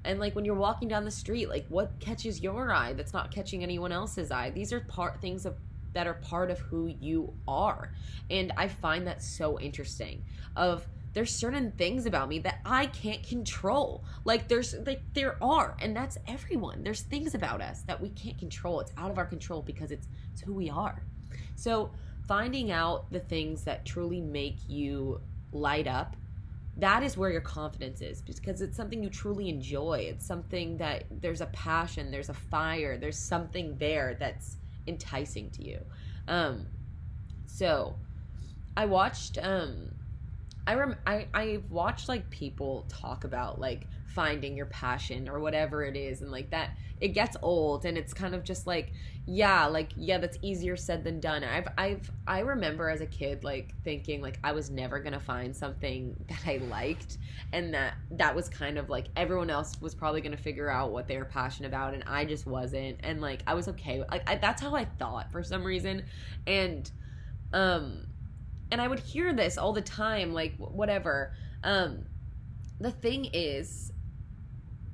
and 0.05 0.21
like 0.21 0.35
when 0.37 0.45
you're 0.45 0.55
walking 0.55 0.89
down 0.89 1.05
the 1.05 1.11
street, 1.11 1.49
like 1.49 1.67
what 1.69 1.99
catches 1.99 2.41
your 2.41 2.73
eye 2.73 2.93
that's 2.93 3.13
not 3.13 3.31
catching 3.31 3.63
anyone 3.63 3.93
else's 3.93 4.31
eye? 4.31 4.51
These 4.51 4.73
are 4.73 4.81
part 4.81 5.21
things 5.21 5.45
of 5.45 5.57
that 5.93 6.07
are 6.07 6.15
part 6.15 6.51
of 6.51 6.59
who 6.59 6.89
you 7.01 7.33
are. 7.49 7.93
And 8.31 8.53
I 8.57 8.69
find 8.69 9.07
that 9.07 9.23
so 9.23 9.59
interesting. 9.59 10.23
Of 10.55 10.87
there's 11.15 11.35
certain 11.35 11.73
things 11.73 12.05
about 12.05 12.29
me 12.29 12.39
that 12.41 12.61
I 12.67 12.87
can't 12.87 13.27
control. 13.27 14.05
Like 14.25 14.47
there's 14.47 14.75
like 14.87 15.01
there 15.15 15.43
are, 15.43 15.75
and 15.81 15.97
that's 15.97 16.19
everyone. 16.29 16.85
There's 16.85 17.01
things 17.01 17.35
about 17.35 17.63
us 17.63 17.81
that 17.83 18.01
we 18.01 18.11
can't 18.11 18.39
control. 18.39 18.81
It's 18.81 18.93
out 18.99 19.11
of 19.11 19.17
our 19.17 19.25
control 19.25 19.63
because 19.63 19.91
it's 19.91 20.07
it's 20.33 20.43
who 20.43 20.53
we 20.53 20.69
are. 20.69 21.03
So 21.55 21.91
finding 22.27 22.71
out 22.71 23.11
the 23.11 23.21
things 23.21 23.65
that 23.65 23.85
truly 23.85 24.21
make 24.21 24.57
you 24.69 25.21
light 25.53 25.87
up 25.87 26.17
that 26.79 27.03
is 27.03 27.17
where 27.17 27.31
your 27.31 27.41
confidence 27.41 28.03
is 28.03 28.21
because 28.21 28.61
it's 28.61 28.77
something 28.77 29.03
you 29.03 29.09
truly 29.09 29.49
enjoy. 29.49 30.07
It's 30.11 30.27
something 30.27 30.77
that 30.77 31.05
there's 31.11 31.41
a 31.41 31.47
passion, 31.47 32.11
there's 32.11 32.29
a 32.29 32.35
fire, 32.35 32.99
there's 32.99 33.19
something 33.19 33.77
there 33.79 34.17
that's 34.21 34.59
enticing 34.87 35.51
to 35.53 35.65
you. 35.65 35.81
Um, 36.29 36.67
so 37.47 37.97
I 38.77 38.85
watched 38.85 39.39
um 39.43 39.91
I 40.67 40.75
rem 40.75 40.97
I 41.07 41.29
I 41.33 41.61
watched 41.71 42.09
like 42.09 42.29
people 42.29 42.85
talk 42.89 43.25
about 43.25 43.59
like 43.59 43.87
finding 44.09 44.55
your 44.55 44.67
passion 44.67 45.29
or 45.29 45.39
whatever 45.41 45.85
it 45.85 45.97
is 45.97 46.21
and 46.21 46.31
like 46.31 46.51
that 46.51 46.71
it 47.01 47.09
gets 47.09 47.37
old 47.43 47.87
and 47.87 47.97
it's 47.97 48.13
kind 48.13 48.35
of 48.35 48.45
just 48.45 48.67
like 48.67 48.93
yeah 49.29 49.67
like 49.67 49.91
yeah 49.97 50.19
that's 50.19 50.39
easier 50.41 50.77
said 50.77 51.03
than 51.03 51.19
done. 51.19 51.43
I've 51.43 51.67
i've 51.77 52.11
i 52.29 52.39
remember 52.41 52.89
as 52.89 53.01
a 53.01 53.07
kid 53.07 53.43
like 53.43 53.75
thinking 53.83 54.23
like 54.23 54.39
i 54.45 54.53
was 54.53 54.71
never 54.71 55.01
gonna 55.01 55.19
find 55.19 55.55
something 55.55 56.15
that 56.29 56.47
i 56.47 56.59
liked. 56.69 57.19
And 57.53 57.75
that 57.75 57.95
that 58.13 58.35
was 58.35 58.49
kind 58.49 58.79
of 58.79 58.89
like 58.89 59.07
everyone 59.17 59.51
else 59.51 59.81
was 59.81 59.97
probably 59.97 60.21
gonna 60.21 60.37
figure 60.37 60.71
out 60.71 60.93
what 60.93 61.09
they 61.09 61.19
were 61.19 61.25
passionate 61.25 61.69
about 61.69 61.93
and 61.93 62.05
i 62.07 62.25
just 62.25 62.47
wasn't. 62.47 62.99
And 63.03 63.21
like 63.21 63.43
i 63.49 63.55
was 63.55 63.67
okay 63.69 64.05
like 64.11 64.29
I, 64.31 64.37
that's 64.37 64.63
how 64.63 64.77
i 64.77 64.85
thought 64.85 65.33
for 65.33 65.43
some 65.43 65.65
reason. 65.65 66.05
And 66.47 66.89
um 67.53 68.07
and 68.71 68.81
i 68.81 68.87
would 68.87 69.01
hear 69.01 69.33
this 69.33 69.59
all 69.59 69.73
the 69.73 69.83
time 69.83 70.35
like 70.35 70.55
whatever. 70.59 71.33
Um 71.65 72.05
the 72.79 72.93
thing 72.93 73.25
is 73.33 73.91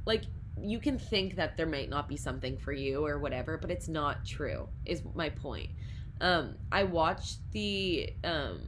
like 0.06 0.22
you 0.60 0.78
can 0.78 0.98
think 0.98 1.36
that 1.36 1.56
there 1.56 1.66
might 1.66 1.88
not 1.88 2.08
be 2.08 2.16
something 2.16 2.56
for 2.56 2.72
you 2.72 3.04
or 3.06 3.18
whatever, 3.18 3.56
but 3.56 3.70
it's 3.70 3.88
not 3.88 4.24
true. 4.24 4.68
Is 4.84 5.02
my 5.14 5.30
point. 5.30 5.70
Um, 6.20 6.56
I 6.70 6.84
watched 6.84 7.38
the 7.52 8.14
um, 8.22 8.60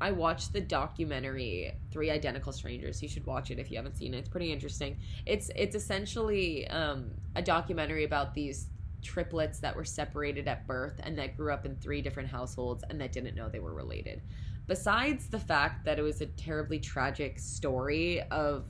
I 0.00 0.10
watched 0.10 0.52
the 0.52 0.60
documentary 0.60 1.72
Three 1.92 2.10
Identical 2.10 2.52
Strangers. 2.52 3.02
You 3.02 3.08
should 3.08 3.24
watch 3.24 3.50
it 3.50 3.58
if 3.58 3.70
you 3.70 3.76
haven't 3.76 3.96
seen 3.96 4.14
it. 4.14 4.18
It's 4.18 4.28
pretty 4.28 4.52
interesting. 4.52 4.98
It's 5.26 5.50
it's 5.54 5.76
essentially 5.76 6.66
um, 6.68 7.10
a 7.36 7.42
documentary 7.42 8.04
about 8.04 8.34
these 8.34 8.68
triplets 9.02 9.58
that 9.60 9.74
were 9.74 9.84
separated 9.84 10.48
at 10.48 10.66
birth 10.66 11.00
and 11.02 11.18
that 11.18 11.36
grew 11.36 11.52
up 11.52 11.66
in 11.66 11.76
three 11.76 12.02
different 12.02 12.28
households 12.28 12.84
and 12.88 13.00
that 13.00 13.12
didn't 13.12 13.34
know 13.34 13.48
they 13.48 13.58
were 13.58 13.74
related. 13.74 14.22
Besides 14.66 15.28
the 15.28 15.40
fact 15.40 15.84
that 15.84 15.98
it 15.98 16.02
was 16.02 16.20
a 16.20 16.26
terribly 16.26 16.78
tragic 16.78 17.38
story 17.38 18.22
of 18.30 18.64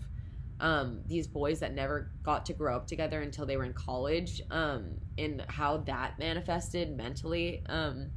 um, 0.63 1.01
these 1.07 1.27
boys 1.27 1.59
that 1.59 1.75
never 1.75 2.13
got 2.23 2.47
to 2.47 2.53
grow 2.53 2.77
up 2.77 2.87
together 2.87 3.21
until 3.21 3.45
they 3.45 3.57
were 3.57 3.65
in 3.65 3.73
college 3.73 4.41
um, 4.51 4.95
and 5.19 5.45
how 5.49 5.79
that 5.79 6.19
manifested 6.21 6.97
mentally. 6.97 7.63
Um, 7.69 8.13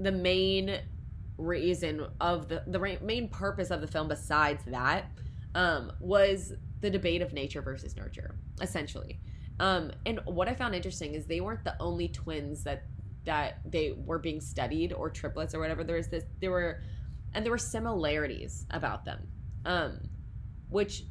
the 0.00 0.10
main 0.10 0.80
reason 1.38 2.06
of 2.18 2.48
the 2.48 2.64
the 2.66 2.98
main 3.02 3.28
purpose 3.28 3.70
of 3.70 3.82
the 3.82 3.86
film, 3.86 4.08
besides 4.08 4.64
that, 4.66 5.10
um, 5.54 5.92
was 6.00 6.54
the 6.80 6.88
debate 6.88 7.20
of 7.20 7.34
nature 7.34 7.60
versus 7.60 7.94
nurture, 7.94 8.34
essentially. 8.62 9.20
Um, 9.60 9.92
and 10.06 10.20
what 10.24 10.48
I 10.48 10.54
found 10.54 10.74
interesting 10.74 11.14
is 11.14 11.26
they 11.26 11.40
weren't 11.40 11.64
the 11.64 11.76
only 11.80 12.08
twins 12.08 12.64
that 12.64 12.84
that 13.24 13.60
they 13.70 13.92
were 13.92 14.18
being 14.18 14.40
studied 14.40 14.94
or 14.94 15.10
triplets 15.10 15.54
or 15.54 15.60
whatever. 15.60 15.84
There 15.84 15.96
was 15.96 16.08
this, 16.08 16.24
there 16.40 16.52
were, 16.52 16.80
and 17.34 17.44
there 17.44 17.50
were 17.50 17.58
similarities 17.58 18.64
about 18.70 19.04
them. 19.04 19.26
Um, 19.64 19.98
which 20.68 21.04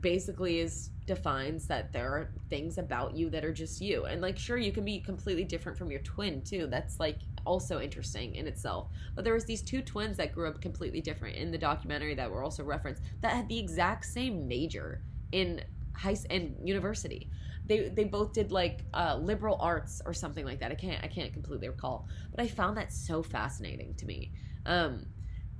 basically 0.00 0.60
is 0.60 0.90
defines 1.06 1.66
that 1.66 1.92
there 1.92 2.10
are 2.10 2.30
things 2.48 2.78
about 2.78 3.14
you 3.14 3.28
that 3.30 3.44
are 3.44 3.52
just 3.52 3.80
you. 3.80 4.06
And 4.06 4.22
like 4.22 4.38
sure 4.38 4.56
you 4.56 4.72
can 4.72 4.84
be 4.84 5.00
completely 5.00 5.44
different 5.44 5.76
from 5.76 5.90
your 5.90 6.00
twin 6.00 6.42
too. 6.42 6.66
That's 6.70 6.98
like 6.98 7.18
also 7.44 7.80
interesting 7.80 8.34
in 8.34 8.46
itself. 8.46 8.88
But 9.14 9.24
there 9.24 9.34
was 9.34 9.44
these 9.44 9.60
two 9.60 9.82
twins 9.82 10.16
that 10.16 10.32
grew 10.32 10.48
up 10.48 10.60
completely 10.62 11.00
different 11.00 11.36
in 11.36 11.50
the 11.50 11.58
documentary 11.58 12.14
that 12.14 12.30
were 12.30 12.42
also 12.42 12.64
referenced 12.64 13.02
that 13.20 13.32
had 13.32 13.48
the 13.48 13.58
exact 13.58 14.06
same 14.06 14.48
major 14.48 15.02
in 15.32 15.62
high 15.94 16.16
and 16.30 16.56
university. 16.64 17.28
They 17.66 17.88
they 17.88 18.04
both 18.04 18.32
did 18.32 18.50
like 18.50 18.84
uh, 18.94 19.18
liberal 19.20 19.58
arts 19.60 20.00
or 20.06 20.14
something 20.14 20.44
like 20.46 20.60
that. 20.60 20.70
I 20.72 20.74
can't 20.74 21.02
i 21.04 21.08
can't 21.08 21.32
completely 21.32 21.68
recall. 21.68 22.08
But 22.34 22.44
i 22.44 22.48
found 22.48 22.78
that 22.78 22.92
so 22.92 23.22
fascinating 23.22 23.94
to 23.96 24.06
me 24.06 24.32
um 24.66 25.04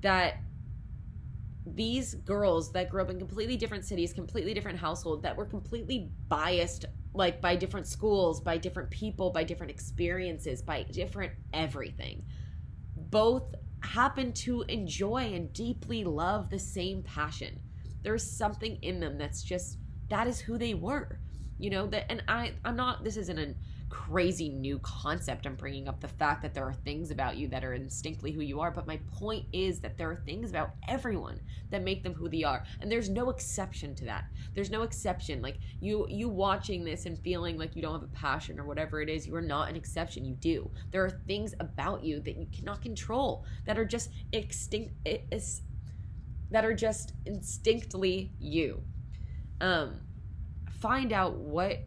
that 0.00 0.38
these 1.66 2.14
girls 2.14 2.72
that 2.72 2.90
grew 2.90 3.02
up 3.02 3.10
in 3.10 3.18
completely 3.18 3.56
different 3.56 3.84
cities, 3.84 4.12
completely 4.12 4.52
different 4.52 4.78
household, 4.78 5.22
that 5.22 5.36
were 5.36 5.46
completely 5.46 6.10
biased, 6.28 6.84
like 7.14 7.40
by 7.40 7.56
different 7.56 7.86
schools, 7.86 8.40
by 8.40 8.58
different 8.58 8.90
people, 8.90 9.30
by 9.30 9.44
different 9.44 9.70
experiences, 9.70 10.60
by 10.60 10.82
different 10.82 11.32
everything, 11.52 12.24
both 12.96 13.54
happen 13.80 14.32
to 14.32 14.62
enjoy 14.62 15.32
and 15.34 15.52
deeply 15.52 16.04
love 16.04 16.50
the 16.50 16.58
same 16.58 17.02
passion. 17.02 17.58
There's 18.02 18.28
something 18.28 18.78
in 18.82 19.00
them 19.00 19.16
that's 19.16 19.42
just 19.42 19.78
that 20.08 20.26
is 20.26 20.40
who 20.40 20.58
they 20.58 20.74
were, 20.74 21.18
you 21.58 21.70
know. 21.70 21.86
That 21.86 22.10
and 22.10 22.22
I, 22.28 22.52
I'm 22.64 22.76
not. 22.76 23.04
This 23.04 23.16
isn't 23.16 23.38
an 23.38 23.56
crazy 23.94 24.48
new 24.48 24.78
concept. 24.80 25.46
I'm 25.46 25.54
bringing 25.54 25.88
up 25.88 26.00
the 26.00 26.08
fact 26.08 26.42
that 26.42 26.52
there 26.52 26.64
are 26.64 26.74
things 26.74 27.12
about 27.12 27.36
you 27.36 27.46
that 27.48 27.64
are 27.64 27.74
instinctively 27.74 28.32
who 28.32 28.40
you 28.40 28.58
are, 28.60 28.72
but 28.72 28.88
my 28.88 28.98
point 29.12 29.46
is 29.52 29.78
that 29.80 29.96
there 29.96 30.10
are 30.10 30.22
things 30.26 30.50
about 30.50 30.70
everyone 30.88 31.40
that 31.70 31.84
make 31.84 32.02
them 32.02 32.12
who 32.12 32.28
they 32.28 32.42
are, 32.42 32.64
and 32.80 32.90
there's 32.90 33.08
no 33.08 33.30
exception 33.30 33.94
to 33.94 34.04
that. 34.04 34.24
There's 34.52 34.70
no 34.70 34.82
exception. 34.82 35.40
Like 35.40 35.58
you 35.80 36.06
you 36.08 36.28
watching 36.28 36.84
this 36.84 37.06
and 37.06 37.16
feeling 37.16 37.56
like 37.56 37.76
you 37.76 37.82
don't 37.82 37.92
have 37.92 38.02
a 38.02 38.08
passion 38.08 38.58
or 38.58 38.64
whatever 38.64 39.00
it 39.00 39.08
is, 39.08 39.28
you 39.28 39.34
are 39.36 39.40
not 39.40 39.68
an 39.68 39.76
exception. 39.76 40.24
You 40.24 40.34
do. 40.34 40.68
There 40.90 41.04
are 41.04 41.10
things 41.28 41.54
about 41.60 42.02
you 42.02 42.18
that 42.20 42.36
you 42.36 42.48
cannot 42.52 42.82
control 42.82 43.44
that 43.64 43.78
are 43.78 43.84
just 43.84 44.10
extinct 44.32 44.92
is 45.06 45.62
that 46.50 46.64
are 46.64 46.74
just 46.74 47.12
instinctively 47.26 48.32
you. 48.40 48.82
Um 49.60 50.00
find 50.80 51.12
out 51.12 51.36
what 51.36 51.78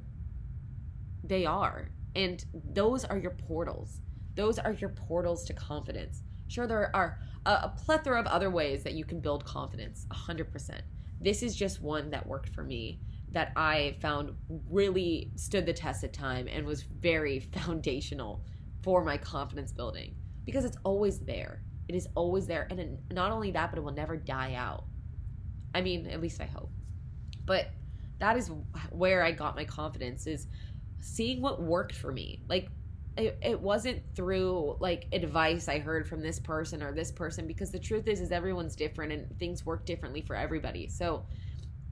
they 1.24 1.46
are 1.46 1.90
and 2.18 2.44
those 2.74 3.06
are 3.06 3.18
your 3.18 3.32
portals. 3.32 4.02
Those 4.36 4.58
are 4.58 4.74
your 4.74 4.90
portals 4.90 5.46
to 5.46 5.54
confidence. 5.54 6.24
Sure, 6.48 6.66
there 6.66 6.94
are 6.96 7.20
a, 7.46 7.52
a 7.52 7.74
plethora 7.78 8.20
of 8.20 8.26
other 8.26 8.50
ways 8.50 8.84
that 8.84 8.94
you 8.94 9.06
can 9.06 9.20
build 9.20 9.46
confidence, 9.46 10.08
100%. 10.12 10.82
This 11.22 11.44
is 11.44 11.56
just 11.56 11.82
one 11.82 12.10
that 12.10 12.26
worked 12.28 12.50
for 12.50 12.64
me 12.64 13.00
that 13.32 13.52
I 13.56 13.98
found 14.02 14.32
really 14.70 15.32
stood 15.36 15.66
the 15.66 15.74
test 15.74 16.04
of 16.04 16.12
time 16.12 16.48
and 16.48 16.66
was 16.66 16.82
very 16.82 17.40
foundational 17.56 18.44
for 18.84 19.04
my 19.04 19.18
confidence 19.18 19.72
building 19.72 20.16
because 20.44 20.66
it's 20.66 20.78
always 20.84 21.20
there. 21.20 21.62
It 21.88 21.96
is 21.96 22.08
always 22.16 22.48
there. 22.48 22.68
And 22.72 22.80
it, 22.80 23.00
not 23.12 23.32
only 23.32 23.52
that, 23.52 23.70
but 23.70 23.78
it 23.78 23.84
will 23.84 23.92
never 23.92 24.18
die 24.18 24.56
out. 24.56 24.86
I 25.76 25.82
mean, 25.82 26.08
at 26.08 26.22
least 26.22 26.42
I 26.42 26.46
hope. 26.46 26.72
But 27.46 27.70
that 28.20 28.38
is 28.38 28.52
where 28.90 29.24
I 29.24 29.32
got 29.32 29.56
my 29.56 29.66
confidence 29.66 30.26
is 30.26 30.48
seeing 31.00 31.42
what 31.42 31.62
worked 31.62 31.96
for 31.96 32.12
me. 32.12 32.42
Like 32.48 32.70
it, 33.18 33.38
it 33.42 33.60
wasn't 33.60 34.04
through 34.16 34.78
like 34.80 35.08
advice 35.12 35.68
I 35.68 35.80
heard 35.80 36.08
from 36.08 36.22
this 36.22 36.40
person 36.40 36.84
or 36.84 36.94
this 36.94 37.12
person 37.12 37.48
because 37.48 37.72
the 37.72 37.80
truth 37.80 38.08
is 38.08 38.22
is 38.22 38.32
everyone's 38.32 38.76
different 38.76 39.12
and 39.12 39.40
things 39.40 39.66
work 39.66 39.86
differently 39.86 40.22
for 40.22 40.36
everybody. 40.36 40.88
So 40.88 41.26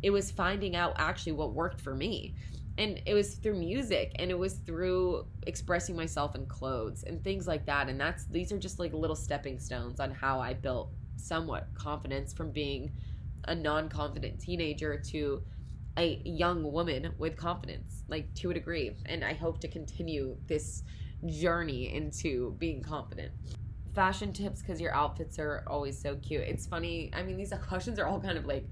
it 0.03 0.11
was 0.11 0.29
finding 0.29 0.75
out 0.75 0.93
actually 0.97 1.31
what 1.31 1.53
worked 1.53 1.81
for 1.81 1.95
me. 1.95 2.35
And 2.77 3.01
it 3.05 3.13
was 3.13 3.35
through 3.35 3.57
music 3.57 4.11
and 4.19 4.29
it 4.29 4.37
was 4.37 4.55
through 4.55 5.25
expressing 5.47 5.95
myself 5.95 6.35
in 6.35 6.45
clothes 6.45 7.03
and 7.03 7.23
things 7.23 7.47
like 7.47 7.65
that. 7.65 7.89
And 7.89 7.99
that's 7.99 8.25
these 8.25 8.51
are 8.51 8.59
just 8.59 8.79
like 8.79 8.93
little 8.93 9.15
stepping 9.15 9.59
stones 9.59 9.99
on 9.99 10.11
how 10.11 10.39
I 10.39 10.53
built 10.53 10.91
somewhat 11.15 11.67
confidence 11.73 12.33
from 12.33 12.51
being 12.51 12.91
a 13.47 13.55
non-confident 13.55 14.39
teenager 14.39 14.99
to 14.99 15.41
a 15.97 16.21
young 16.25 16.71
woman 16.71 17.13
with 17.17 17.38
confidence, 17.38 18.03
like 18.08 18.34
to 18.36 18.51
a 18.51 18.53
degree. 18.53 18.95
And 19.05 19.23
I 19.23 19.34
hope 19.34 19.60
to 19.62 19.67
continue 19.67 20.38
this 20.47 20.84
journey 21.25 21.93
into 21.93 22.55
being 22.60 22.81
confident. 22.81 23.31
Fashion 23.93 24.34
tips 24.34 24.62
because 24.62 24.81
your 24.81 24.93
outfits 24.93 25.39
are 25.39 25.63
always 25.67 25.99
so 25.99 26.17
cute. 26.17 26.41
It's 26.41 26.65
funny. 26.65 27.12
I 27.13 27.23
mean, 27.23 27.38
these 27.38 27.53
questions 27.67 27.97
are 27.99 28.05
all 28.05 28.19
kind 28.19 28.38
of 28.38 28.45
like 28.45 28.65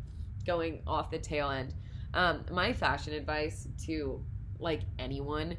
going 0.45 0.81
off 0.85 1.11
the 1.11 1.19
tail 1.19 1.49
end. 1.49 1.73
Um, 2.13 2.45
my 2.51 2.73
fashion 2.73 3.13
advice 3.13 3.67
to 3.85 4.23
like 4.59 4.81
anyone, 4.99 5.57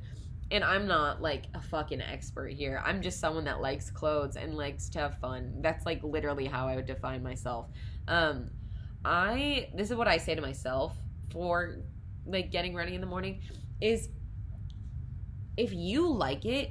and 0.50 0.62
I'm 0.62 0.86
not 0.86 1.20
like 1.20 1.46
a 1.54 1.60
fucking 1.60 2.00
expert 2.00 2.52
here. 2.52 2.82
I'm 2.84 3.00
just 3.00 3.18
someone 3.18 3.44
that 3.44 3.60
likes 3.60 3.90
clothes 3.90 4.36
and 4.36 4.54
likes 4.54 4.88
to 4.90 4.98
have 5.00 5.18
fun. 5.18 5.54
That's 5.62 5.86
like 5.86 6.04
literally 6.04 6.46
how 6.46 6.68
I 6.68 6.76
would 6.76 6.86
define 6.86 7.22
myself. 7.22 7.70
Um, 8.06 8.50
I 9.04 9.70
this 9.74 9.90
is 9.90 9.96
what 9.96 10.06
I 10.06 10.18
say 10.18 10.34
to 10.34 10.40
myself 10.40 10.94
for 11.34 11.80
like 12.24 12.50
getting 12.50 12.74
ready 12.74 12.94
in 12.94 13.02
the 13.02 13.06
morning 13.06 13.42
is 13.82 14.08
if 15.58 15.74
you 15.74 16.10
like 16.10 16.46
it, 16.46 16.70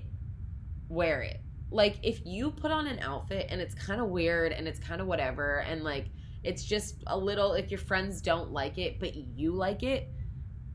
wear 0.89 1.21
it. 1.21 1.41
Like 1.69 1.99
if 2.01 2.25
you 2.25 2.49
put 2.49 2.71
on 2.71 2.87
an 2.87 2.99
outfit 2.99 3.47
and 3.49 3.61
it's 3.61 3.75
kind 3.75 4.01
of 4.01 4.07
weird 4.07 4.51
and 4.51 4.67
it's 4.67 4.79
kind 4.79 5.01
of 5.01 5.07
whatever 5.07 5.59
and 5.59 5.83
like 5.83 6.07
it's 6.43 6.63
just 6.63 7.03
a 7.07 7.17
little 7.17 7.53
if 7.53 7.69
your 7.71 7.79
friends 7.79 8.21
don't 8.21 8.51
like 8.51 8.77
it 8.77 8.99
but 8.99 9.15
you 9.15 9.51
like 9.51 9.83
it, 9.83 10.09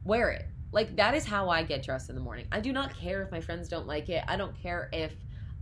wear 0.05 0.31
it. 0.31 0.47
Like 0.71 0.97
that 0.97 1.15
is 1.15 1.25
how 1.25 1.49
I 1.49 1.63
get 1.63 1.83
dressed 1.83 2.11
in 2.11 2.15
the 2.15 2.21
morning. 2.21 2.47
I 2.53 2.61
do 2.61 2.73
not 2.73 2.97
care 2.97 3.23
if 3.23 3.31
my 3.31 3.41
friends 3.41 3.69
don't 3.69 3.87
like 3.87 4.09
it. 4.09 4.23
I 4.29 4.37
don't 4.37 4.55
care 4.61 4.91
if 4.93 5.13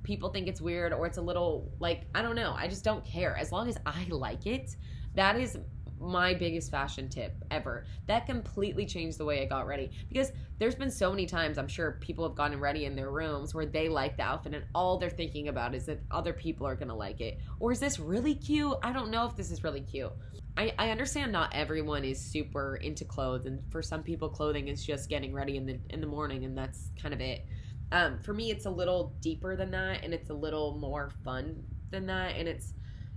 people 0.02 0.30
think 0.30 0.46
it's 0.46 0.60
weird 0.60 0.92
or 0.92 1.06
it's 1.06 1.18
a 1.18 1.22
little 1.22 1.70
like 1.78 2.06
I 2.14 2.22
don't 2.22 2.36
know. 2.36 2.54
I 2.56 2.66
just 2.66 2.84
don't 2.84 3.04
care. 3.04 3.36
As 3.36 3.52
long 3.52 3.68
as 3.68 3.78
I 3.86 4.06
like 4.10 4.46
it, 4.46 4.74
that 5.14 5.38
is 5.38 5.58
my 6.00 6.34
biggest 6.34 6.70
fashion 6.70 7.08
tip 7.08 7.34
ever. 7.50 7.84
That 8.06 8.26
completely 8.26 8.86
changed 8.86 9.18
the 9.18 9.24
way 9.24 9.42
I 9.42 9.46
got 9.46 9.66
ready 9.66 9.90
because 10.08 10.32
there's 10.58 10.74
been 10.74 10.90
so 10.90 11.10
many 11.10 11.26
times 11.26 11.58
I'm 11.58 11.68
sure 11.68 11.98
people 12.00 12.26
have 12.26 12.36
gotten 12.36 12.60
ready 12.60 12.84
in 12.84 12.96
their 12.96 13.10
rooms 13.10 13.54
where 13.54 13.66
they 13.66 13.88
like 13.88 14.16
the 14.16 14.22
outfit 14.22 14.54
and 14.54 14.64
all 14.74 14.98
they're 14.98 15.10
thinking 15.10 15.48
about 15.48 15.74
is 15.74 15.86
that 15.86 16.00
other 16.10 16.32
people 16.32 16.66
are 16.66 16.76
to 16.76 16.94
like 16.94 17.20
it. 17.20 17.40
Or 17.60 17.72
is 17.72 17.80
this 17.80 17.98
really 17.98 18.34
cute? 18.34 18.74
I 18.82 18.92
don't 18.92 19.10
know 19.10 19.26
if 19.26 19.36
this 19.36 19.50
is 19.50 19.64
really 19.64 19.80
cute. 19.80 20.12
I, 20.56 20.72
I 20.78 20.90
understand 20.90 21.32
not 21.32 21.54
everyone 21.54 22.04
is 22.04 22.18
super 22.18 22.76
into 22.76 23.04
clothes 23.04 23.46
and 23.46 23.60
for 23.70 23.82
some 23.82 24.02
people 24.02 24.28
clothing 24.28 24.68
is 24.68 24.84
just 24.84 25.08
getting 25.10 25.34
ready 25.34 25.56
in 25.56 25.66
the 25.66 25.78
in 25.90 26.00
the 26.00 26.06
morning 26.06 26.44
and 26.44 26.56
that's 26.56 26.90
kind 27.00 27.12
of 27.12 27.20
it. 27.20 27.44
Um, 27.92 28.18
for 28.22 28.32
me 28.32 28.50
it's 28.50 28.66
a 28.66 28.70
little 28.70 29.14
deeper 29.20 29.54
than 29.56 29.70
that 29.72 30.02
and 30.02 30.14
it's 30.14 30.30
a 30.30 30.34
little 30.34 30.78
more 30.78 31.10
fun 31.24 31.62
than 31.90 32.06
that 32.06 32.36
and 32.36 32.48
it's 32.48 32.72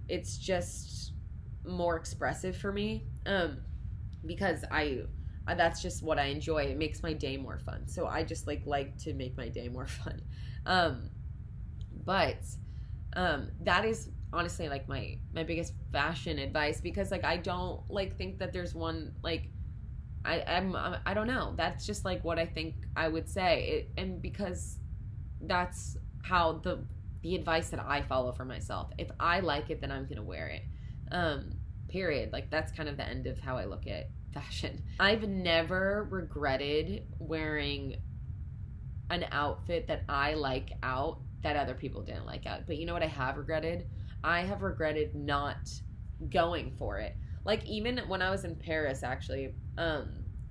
it's 0.09 0.37
just 0.37 1.08
more 1.69 1.95
expressive 1.97 2.55
for 2.57 2.71
me 2.71 3.05
um, 3.25 3.59
because 4.25 4.63
I 4.71 5.01
that's 5.57 5.81
just 5.81 6.03
what 6.03 6.19
I 6.19 6.25
enjoy. 6.25 6.63
It 6.63 6.77
makes 6.77 7.01
my 7.01 7.13
day 7.13 7.37
more 7.37 7.57
fun. 7.59 7.87
So 7.87 8.05
I 8.07 8.23
just 8.23 8.47
like 8.47 8.63
like 8.65 8.97
to 8.99 9.13
make 9.13 9.35
my 9.37 9.49
day 9.49 9.67
more 9.69 9.87
fun. 10.01 10.21
Um, 10.65 11.09
but 12.05 12.39
um, 13.15 13.49
that 13.61 13.85
is 13.85 14.09
honestly 14.31 14.69
like 14.69 14.87
my 14.87 15.17
my 15.33 15.43
biggest 15.43 15.73
fashion 15.91 16.37
advice 16.37 16.79
because 16.81 17.11
like 17.11 17.23
I 17.25 17.37
don't 17.37 17.81
like 17.89 18.15
think 18.17 18.37
that 18.39 18.53
there's 18.53 18.75
one 18.75 19.13
like 19.23 19.49
I 20.25 20.41
I'm 20.41 20.75
I 21.05 21.13
don't 21.13 21.27
know. 21.27 21.53
That's 21.55 21.85
just 21.85 22.05
like 22.05 22.23
what 22.23 22.37
I 22.39 22.45
think 22.45 22.75
I 22.95 23.07
would 23.07 23.29
say. 23.29 23.85
It, 23.97 24.01
and 24.01 24.21
because 24.21 24.77
that's 25.41 25.97
how 26.23 26.53
the 26.63 26.85
the 27.21 27.35
advice 27.35 27.69
that 27.69 27.79
I 27.79 28.01
follow 28.01 28.31
for 28.31 28.45
myself. 28.45 28.91
If 28.97 29.09
I 29.19 29.39
like 29.39 29.69
it, 29.69 29.81
then 29.81 29.91
I'm 29.91 30.05
gonna 30.07 30.23
wear 30.23 30.47
it. 30.47 30.63
Um, 31.11 31.53
period. 31.89 32.31
Like 32.31 32.49
that's 32.49 32.71
kind 32.71 32.89
of 32.89 32.97
the 32.97 33.07
end 33.07 33.27
of 33.27 33.39
how 33.39 33.57
I 33.57 33.65
look 33.65 33.87
at 33.87 34.09
fashion. 34.33 34.83
I've 34.99 35.27
never 35.27 36.07
regretted 36.09 37.03
wearing 37.19 37.97
an 39.09 39.25
outfit 39.31 39.87
that 39.87 40.03
I 40.07 40.33
like 40.35 40.71
out 40.83 41.19
that 41.41 41.55
other 41.55 41.73
people 41.73 42.01
didn't 42.01 42.25
like 42.25 42.45
out. 42.45 42.67
But 42.67 42.77
you 42.77 42.85
know 42.85 42.93
what 42.93 43.03
I 43.03 43.07
have 43.07 43.37
regretted? 43.37 43.87
I 44.23 44.41
have 44.41 44.61
regretted 44.61 45.15
not 45.15 45.69
going 46.29 46.73
for 46.77 46.99
it. 46.99 47.15
Like 47.45 47.65
even 47.65 47.97
when 48.07 48.21
I 48.21 48.29
was 48.29 48.43
in 48.43 48.55
Paris 48.55 49.03
actually, 49.03 49.55
um 49.77 50.09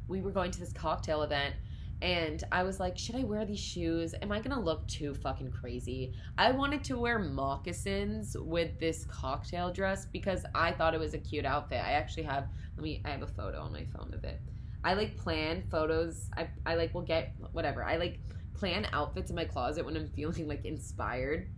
we 0.08 0.22
were 0.22 0.30
going 0.30 0.50
to 0.50 0.58
this 0.58 0.72
cocktail 0.72 1.22
event 1.22 1.54
and 2.00 2.44
I 2.52 2.62
was 2.62 2.78
like, 2.78 2.96
should 2.96 3.16
I 3.16 3.24
wear 3.24 3.44
these 3.44 3.58
shoes? 3.58 4.14
Am 4.22 4.30
I 4.30 4.40
gonna 4.40 4.60
look 4.60 4.86
too 4.86 5.14
fucking 5.14 5.50
crazy? 5.50 6.12
I 6.36 6.52
wanted 6.52 6.84
to 6.84 6.98
wear 6.98 7.18
moccasins 7.18 8.36
with 8.38 8.78
this 8.78 9.04
cocktail 9.06 9.72
dress 9.72 10.06
because 10.06 10.44
I 10.54 10.72
thought 10.72 10.94
it 10.94 11.00
was 11.00 11.14
a 11.14 11.18
cute 11.18 11.44
outfit. 11.44 11.78
I 11.84 11.92
actually 11.92 12.22
have, 12.24 12.48
let 12.76 12.84
me, 12.84 13.02
I 13.04 13.10
have 13.10 13.22
a 13.22 13.26
photo 13.26 13.60
on 13.60 13.72
my 13.72 13.84
phone 13.84 14.14
of 14.14 14.22
it. 14.22 14.40
I 14.84 14.94
like 14.94 15.16
plan 15.16 15.64
photos. 15.70 16.30
I, 16.36 16.48
I 16.64 16.76
like 16.76 16.94
will 16.94 17.02
get 17.02 17.34
whatever. 17.50 17.82
I 17.84 17.96
like 17.96 18.20
plan 18.54 18.86
outfits 18.92 19.30
in 19.30 19.36
my 19.36 19.44
closet 19.44 19.84
when 19.84 19.96
I'm 19.96 20.08
feeling 20.14 20.46
like 20.46 20.64
inspired. 20.64 21.48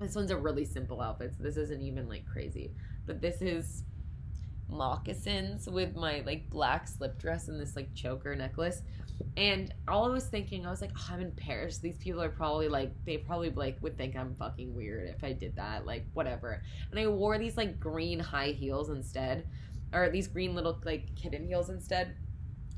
This 0.00 0.14
one's 0.14 0.30
a 0.30 0.36
really 0.36 0.64
simple 0.64 1.00
outfit, 1.00 1.34
so 1.36 1.42
this 1.42 1.56
isn't 1.56 1.82
even 1.82 2.08
like 2.08 2.24
crazy. 2.24 2.72
But 3.04 3.20
this 3.20 3.42
is 3.42 3.82
moccasins 4.68 5.68
with 5.68 5.96
my 5.96 6.22
like 6.26 6.48
black 6.50 6.86
slip 6.86 7.18
dress 7.18 7.48
and 7.48 7.58
this 7.58 7.74
like 7.74 7.92
choker 7.94 8.36
necklace. 8.36 8.82
And 9.36 9.72
all 9.86 10.06
I 10.06 10.08
was 10.08 10.26
thinking, 10.26 10.66
I 10.66 10.70
was 10.70 10.80
like, 10.80 10.90
oh, 10.96 11.08
I'm 11.12 11.20
in 11.20 11.32
Paris. 11.32 11.78
These 11.78 11.96
people 11.98 12.22
are 12.22 12.28
probably 12.28 12.68
like, 12.68 12.92
they 13.04 13.18
probably 13.18 13.50
like 13.50 13.78
would 13.82 13.96
think 13.96 14.16
I'm 14.16 14.34
fucking 14.34 14.74
weird 14.74 15.08
if 15.08 15.22
I 15.22 15.32
did 15.32 15.56
that, 15.56 15.86
like 15.86 16.04
whatever. 16.12 16.62
And 16.90 16.98
I 16.98 17.06
wore 17.06 17.38
these 17.38 17.56
like 17.56 17.78
green 17.78 18.18
high 18.18 18.50
heels 18.50 18.90
instead, 18.90 19.46
or 19.92 20.10
these 20.10 20.26
green 20.26 20.54
little 20.54 20.78
like 20.84 21.14
kitten 21.14 21.46
heels 21.46 21.70
instead. 21.70 22.16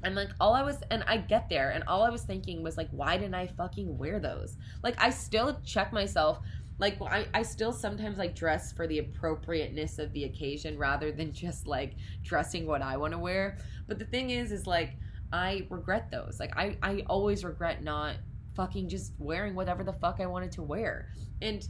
And 0.02 0.14
like 0.14 0.30
all 0.40 0.54
I 0.54 0.62
was, 0.62 0.78
and 0.90 1.02
I 1.06 1.18
get 1.18 1.48
there, 1.48 1.70
and 1.70 1.84
all 1.86 2.02
I 2.02 2.10
was 2.10 2.22
thinking 2.22 2.62
was 2.62 2.76
like, 2.76 2.88
why 2.90 3.16
didn't 3.16 3.34
I 3.34 3.46
fucking 3.46 3.96
wear 3.98 4.18
those? 4.18 4.56
Like 4.82 4.96
I 4.98 5.10
still 5.10 5.60
check 5.64 5.92
myself 5.92 6.40
like 6.80 7.00
I, 7.02 7.26
I 7.34 7.42
still 7.42 7.72
sometimes 7.72 8.16
like 8.16 8.34
dress 8.34 8.72
for 8.72 8.86
the 8.86 8.98
appropriateness 8.98 9.98
of 9.98 10.12
the 10.14 10.24
occasion 10.24 10.78
rather 10.78 11.12
than 11.12 11.30
just 11.30 11.66
like 11.66 11.94
dressing 12.22 12.66
what 12.66 12.80
I 12.80 12.96
want 12.96 13.12
to 13.12 13.18
wear. 13.18 13.58
But 13.86 13.98
the 13.98 14.06
thing 14.06 14.30
is 14.30 14.50
is 14.50 14.66
like 14.66 14.96
I 15.32 15.66
regret 15.70 16.10
those. 16.10 16.38
Like 16.40 16.56
I 16.56 16.76
I 16.82 17.04
always 17.06 17.44
regret 17.44 17.82
not 17.82 18.16
fucking 18.54 18.88
just 18.88 19.12
wearing 19.18 19.54
whatever 19.54 19.84
the 19.84 19.92
fuck 19.92 20.20
I 20.20 20.26
wanted 20.26 20.52
to 20.52 20.62
wear. 20.62 21.12
And 21.40 21.66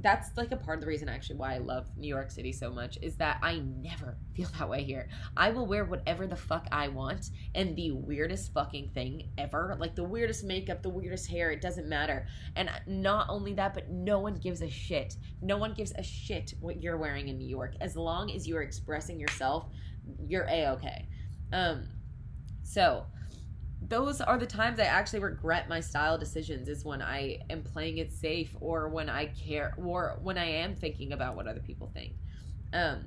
that's 0.00 0.36
like 0.36 0.50
a 0.50 0.56
part 0.56 0.76
of 0.76 0.80
the 0.80 0.88
reason 0.88 1.08
actually 1.08 1.36
why 1.36 1.54
I 1.54 1.58
love 1.58 1.86
New 1.96 2.08
York 2.08 2.30
City 2.30 2.52
so 2.52 2.70
much 2.70 2.98
is 3.00 3.16
that 3.16 3.38
I 3.42 3.60
never 3.80 4.16
feel 4.34 4.48
that 4.58 4.68
way 4.68 4.82
here. 4.82 5.08
I 5.36 5.50
will 5.50 5.66
wear 5.66 5.84
whatever 5.84 6.26
the 6.26 6.36
fuck 6.36 6.66
I 6.72 6.88
want 6.88 7.30
and 7.54 7.76
the 7.76 7.92
weirdest 7.92 8.52
fucking 8.52 8.90
thing 8.90 9.30
ever. 9.38 9.76
Like 9.78 9.94
the 9.94 10.04
weirdest 10.04 10.44
makeup, 10.44 10.82
the 10.82 10.88
weirdest 10.88 11.30
hair, 11.30 11.52
it 11.52 11.60
doesn't 11.60 11.88
matter. 11.88 12.26
And 12.56 12.68
not 12.86 13.28
only 13.28 13.54
that, 13.54 13.74
but 13.74 13.88
no 13.88 14.18
one 14.18 14.34
gives 14.34 14.62
a 14.62 14.68
shit. 14.68 15.16
No 15.40 15.56
one 15.58 15.74
gives 15.74 15.92
a 15.92 16.02
shit 16.02 16.54
what 16.60 16.82
you're 16.82 16.96
wearing 16.96 17.28
in 17.28 17.38
New 17.38 17.48
York. 17.48 17.74
As 17.80 17.96
long 17.96 18.32
as 18.32 18.48
you're 18.48 18.62
expressing 18.62 19.20
yourself, 19.20 19.68
you're 20.26 20.48
a 20.50 20.66
okay. 20.70 21.08
Um 21.52 21.88
so 22.64 23.06
those 23.88 24.20
are 24.20 24.38
the 24.38 24.46
times 24.46 24.80
I 24.80 24.84
actually 24.84 25.20
regret 25.20 25.68
my 25.68 25.80
style 25.80 26.16
decisions 26.18 26.68
is 26.68 26.84
when 26.84 27.02
I 27.02 27.38
am 27.50 27.62
playing 27.62 27.98
it 27.98 28.12
safe 28.12 28.56
or 28.60 28.88
when 28.88 29.08
I 29.08 29.26
care 29.26 29.74
or 29.76 30.18
when 30.22 30.38
I 30.38 30.46
am 30.46 30.74
thinking 30.74 31.12
about 31.12 31.36
what 31.36 31.46
other 31.46 31.60
people 31.60 31.90
think. 31.94 32.14
Um 32.72 33.04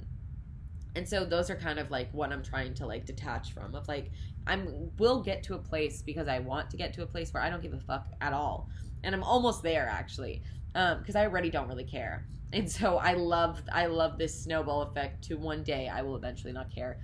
and 0.96 1.08
so 1.08 1.26
those 1.26 1.50
are 1.50 1.56
kind 1.56 1.80
of 1.80 1.91
like 1.91 2.12
what 2.12 2.32
I'm 2.32 2.43
trying 2.43 2.74
to 2.76 2.86
like 2.86 3.06
detach 3.06 3.54
from 3.54 3.76
of 3.76 3.88
like 3.88 4.12
I'm 4.46 4.91
will 4.98 5.22
get 5.22 5.43
to 5.43 5.56
a 5.56 5.60
place 5.60 6.02
because 6.02 6.28
I 6.28 6.39
want 6.39 6.70
to 6.72 6.78
get 6.78 6.93
to 6.93 7.04
a 7.04 7.08
place 7.08 7.34
where 7.34 7.43
I 7.43 7.50
don't 7.50 7.62
give 7.62 7.74
a 7.74 7.80
fuck 7.80 8.08
at 8.22 8.34
all. 8.34 8.70
And 9.04 9.13
I'm 9.13 9.24
almost 9.24 9.63
there 9.63 9.88
actually. 9.91 10.43
Um 10.76 11.00
because 11.00 11.15
I 11.15 11.26
already 11.26 11.50
don't 11.50 11.67
really 11.67 11.86
care. 11.86 12.28
And 12.54 12.72
so 12.72 12.98
I 12.98 13.13
love 13.13 13.62
I 13.72 13.88
love 13.88 14.17
this 14.17 14.43
snowball 14.43 14.84
effect 14.84 15.24
to 15.26 15.36
one 15.36 15.63
day 15.63 15.89
I 15.89 16.02
will 16.04 16.15
eventually 16.15 16.54
not 16.54 16.74
care 16.74 17.00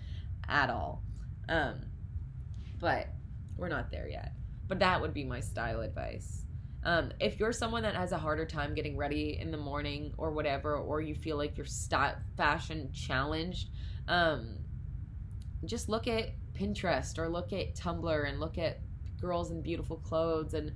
at 0.47 0.69
all. 0.69 1.03
Um 1.49 1.81
but 2.83 3.07
we're 3.55 3.69
not 3.69 3.89
there 3.89 4.09
yet. 4.09 4.33
But 4.67 4.79
that 4.79 4.99
would 4.99 5.13
be 5.13 5.23
my 5.23 5.39
style 5.39 5.79
advice. 5.79 6.43
Um, 6.83 7.13
if 7.21 7.39
you're 7.39 7.53
someone 7.53 7.83
that 7.83 7.95
has 7.95 8.11
a 8.11 8.17
harder 8.17 8.45
time 8.45 8.75
getting 8.75 8.97
ready 8.97 9.39
in 9.39 9.51
the 9.51 9.57
morning 9.57 10.13
or 10.17 10.31
whatever, 10.31 10.75
or 10.75 10.99
you 10.99 11.15
feel 11.15 11.37
like 11.37 11.55
you're 11.55 11.65
st- 11.65 12.17
fashion 12.35 12.91
challenged, 12.91 13.69
um, 14.09 14.57
just 15.63 15.87
look 15.87 16.09
at 16.09 16.31
Pinterest 16.53 17.17
or 17.17 17.29
look 17.29 17.53
at 17.53 17.73
Tumblr 17.73 18.29
and 18.29 18.41
look 18.41 18.57
at 18.57 18.81
girls 19.21 19.51
in 19.51 19.61
beautiful 19.61 19.95
clothes 19.95 20.53
and 20.53 20.73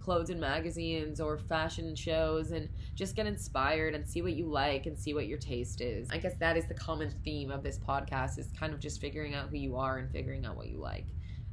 clothes 0.00 0.30
in 0.30 0.38
magazines 0.38 1.20
or 1.20 1.36
fashion 1.36 1.96
shows 1.96 2.52
and 2.52 2.68
just 2.94 3.16
get 3.16 3.26
inspired 3.26 3.96
and 3.96 4.06
see 4.06 4.22
what 4.22 4.34
you 4.34 4.46
like 4.46 4.86
and 4.86 4.96
see 4.96 5.14
what 5.14 5.26
your 5.26 5.36
taste 5.36 5.80
is. 5.80 6.08
I 6.12 6.18
guess 6.18 6.36
that 6.36 6.56
is 6.56 6.68
the 6.68 6.74
common 6.74 7.12
theme 7.24 7.50
of 7.50 7.64
this 7.64 7.76
podcast 7.76 8.38
is 8.38 8.52
kind 8.56 8.72
of 8.72 8.78
just 8.78 9.00
figuring 9.00 9.34
out 9.34 9.48
who 9.48 9.56
you 9.56 9.76
are 9.76 9.98
and 9.98 10.08
figuring 10.12 10.46
out 10.46 10.56
what 10.56 10.68
you 10.68 10.78
like 10.78 11.06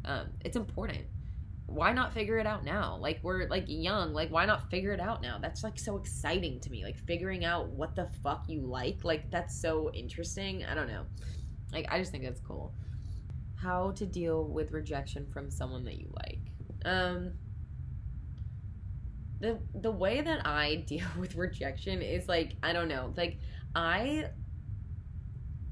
um, 0.08 0.28
it's 0.44 0.56
important. 0.56 1.06
Why 1.66 1.92
not 1.92 2.14
figure 2.14 2.40
it 2.40 2.48
out 2.48 2.64
now? 2.64 2.98
Like 3.00 3.20
we're 3.22 3.48
like 3.50 3.66
young. 3.68 4.14
Like 4.14 4.30
why 4.30 4.46
not 4.46 4.72
figure 4.72 4.94
it 4.94 5.02
out 5.02 5.22
now? 5.22 5.38
That's 5.40 5.64
like 5.64 5.78
so 5.78 5.98
exciting 5.98 6.62
to 6.62 6.72
me. 6.72 6.84
Like 6.84 6.98
figuring 6.98 7.44
out 7.44 7.68
what 7.70 7.94
the 7.96 8.08
fuck 8.24 8.46
you 8.48 8.62
like 8.62 9.04
like 9.04 9.30
that's 9.30 9.62
so 9.62 9.92
interesting. 9.94 10.64
I 10.66 10.74
don't 10.74 10.88
know. 10.88 11.04
Like 11.74 11.86
i 11.92 12.00
just 12.00 12.12
think 12.12 12.24
that's 12.24 12.40
cool. 12.40 12.74
How 13.62 13.92
to 13.92 14.06
deal 14.06 14.46
with 14.46 14.72
rejection 14.72 15.28
from 15.34 15.52
someone 15.52 15.84
that 15.84 15.96
you 16.00 16.10
like. 16.16 16.40
Um 16.86 17.34
the 19.42 19.60
the 19.76 19.92
way 19.92 20.22
that 20.22 20.48
i 20.48 20.76
deal 20.88 21.06
with 21.20 21.36
rejection 21.36 22.02
is 22.02 22.30
like 22.30 22.54
i 22.64 22.72
don't 22.72 22.88
know. 22.88 23.14
Like 23.18 23.40
i 23.76 24.30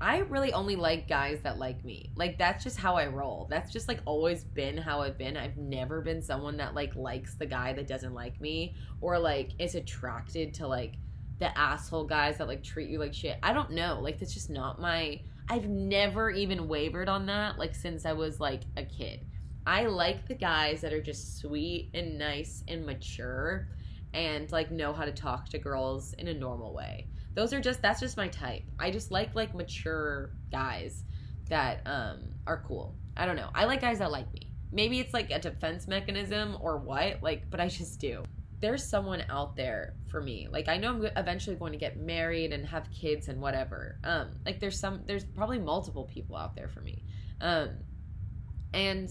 I 0.02 0.18
really 0.20 0.52
only 0.52 0.76
like 0.76 1.08
guys 1.08 1.40
that 1.44 1.58
like 1.58 1.84
me. 1.86 2.12
Like 2.16 2.38
that's 2.38 2.64
just 2.64 2.78
how 2.78 2.96
I 2.96 3.08
roll. 3.08 3.48
That's 3.50 3.72
just 3.72 3.88
like 3.88 4.00
always 4.06 4.44
been 4.44 4.78
how 4.78 5.02
I've 5.02 5.18
been. 5.18 5.38
I've 5.38 5.58
never 5.58 6.02
been 6.02 6.22
someone 6.22 6.58
that 6.58 6.76
like 6.76 6.96
likes 6.96 7.36
the 7.36 7.46
guy 7.46 7.72
that 7.74 7.88
doesn't 7.88 8.14
like 8.14 8.40
me 8.42 8.76
or 9.00 9.18
like 9.18 9.52
is 9.58 9.76
attracted 9.76 10.54
to 10.56 10.68
like 10.68 10.96
the 11.40 11.58
asshole 11.58 12.06
guys 12.06 12.38
that 12.38 12.48
like 12.48 12.62
treat 12.62 12.90
you 12.90 13.00
like 13.00 13.14
shit. 13.14 13.38
I 13.42 13.54
don't 13.54 13.72
know. 13.72 14.00
Like 14.02 14.20
that's 14.20 14.34
just 14.34 14.50
not 14.50 14.82
my 14.82 15.22
I've 15.48 15.70
never 15.70 16.30
even 16.30 16.68
wavered 16.68 17.08
on 17.08 17.26
that 17.28 17.58
like 17.58 17.74
since 17.74 18.06
I 18.06 18.14
was 18.14 18.40
like 18.40 18.62
a 18.76 18.84
kid. 18.84 19.22
I 19.66 19.86
like 19.86 20.28
the 20.28 20.36
guys 20.36 20.82
that 20.82 20.92
are 20.92 21.02
just 21.02 21.40
sweet 21.40 21.90
and 21.94 22.18
nice 22.18 22.64
and 22.68 22.86
mature 22.86 23.70
and 24.14 24.52
like 24.52 24.72
know 24.72 24.92
how 24.92 25.06
to 25.06 25.12
talk 25.12 25.48
to 25.50 25.58
girls 25.58 26.14
in 26.14 26.28
a 26.28 26.34
normal 26.34 26.74
way 26.74 27.08
those 27.36 27.54
are 27.54 27.62
just 27.62 27.82
that's 27.82 28.00
just 28.00 28.18
my 28.18 28.28
type. 28.30 28.64
I 28.80 28.92
just 28.92 29.12
like 29.12 29.36
like 29.36 29.54
mature 29.54 30.32
guys 30.52 31.04
that 31.50 31.82
um 31.86 32.34
are 32.48 32.64
cool. 32.68 32.96
I 33.18 33.26
don't 33.26 33.36
know. 33.36 33.50
I 33.54 33.66
like 33.66 33.82
guys 33.82 34.00
that 34.00 34.12
like 34.12 34.32
me. 34.34 34.52
Maybe 34.72 35.00
it's 35.00 35.14
like 35.14 35.32
a 35.32 35.40
defense 35.40 35.88
mechanism 35.88 36.58
or 36.60 36.78
what, 36.78 37.22
like, 37.22 37.50
but 37.50 37.60
I 37.62 37.68
just 37.68 38.00
do. 38.00 38.24
there's 38.60 38.84
someone 38.84 39.24
out 39.30 39.56
there 39.56 39.94
for 40.10 40.22
me. 40.22 40.48
Like 40.50 40.68
I 40.68 40.78
know 40.78 40.90
I'm 40.90 41.06
eventually 41.18 41.56
going 41.56 41.74
to 41.74 41.78
get 41.78 41.98
married 41.98 42.54
and 42.54 42.66
have 42.66 42.90
kids 42.92 43.28
and 43.28 43.42
whatever. 43.42 44.00
Um 44.04 44.32
like 44.46 44.60
there's 44.60 44.80
some 44.80 45.02
there's 45.06 45.24
probably 45.24 45.60
multiple 45.60 46.06
people 46.06 46.36
out 46.36 46.56
there 46.56 46.68
for 46.70 46.82
me. 46.82 47.04
Um 47.42 47.70
and 48.74 49.10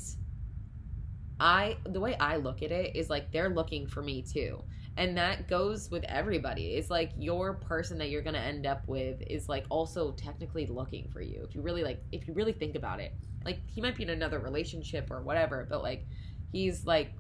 I 1.39 1.77
the 1.85 2.01
way 2.01 2.17
I 2.19 2.37
look 2.37 2.63
at 2.63 2.73
it 2.73 2.97
is 2.97 3.11
like 3.11 3.33
they're 3.33 3.51
looking 3.51 3.87
for 3.87 4.03
me 4.03 4.23
too. 4.23 4.63
And 4.97 5.17
that 5.17 5.49
goes 5.49 5.91
with 5.91 6.05
everybody. 6.05 6.75
It's 6.75 6.89
like 6.89 7.11
your 7.19 7.55
person 7.55 7.99
that 7.99 8.11
you're 8.11 8.23
going 8.23 8.35
to 8.35 8.41
end 8.41 8.65
up 8.65 8.87
with 8.87 9.23
is 9.27 9.49
like 9.49 9.67
also 9.69 10.13
technically 10.13 10.67
looking 10.67 11.09
for 11.09 11.21
you. 11.21 11.45
If 11.49 11.55
you 11.55 11.63
really 11.63 11.83
like 11.83 12.01
if 12.13 12.29
you 12.29 12.35
really 12.35 12.53
think 12.53 12.77
about 12.77 13.01
it. 13.01 13.13
Like 13.45 13.59
he 13.67 13.81
might 13.81 13.97
be 13.97 14.05
in 14.05 14.11
another 14.11 14.39
relationship 14.39 15.11
or 15.11 15.21
whatever, 15.21 15.67
but 15.69 15.83
like 15.83 16.07
he's 16.53 16.87
like 16.87 17.13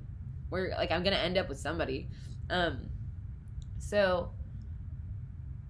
we're 0.51 0.71
like 0.71 0.93
I'm 0.93 1.03
going 1.03 1.15
to 1.15 1.21
end 1.21 1.37
up 1.37 1.49
with 1.49 1.59
somebody. 1.59 2.09
Um 2.49 2.91
so 3.79 4.31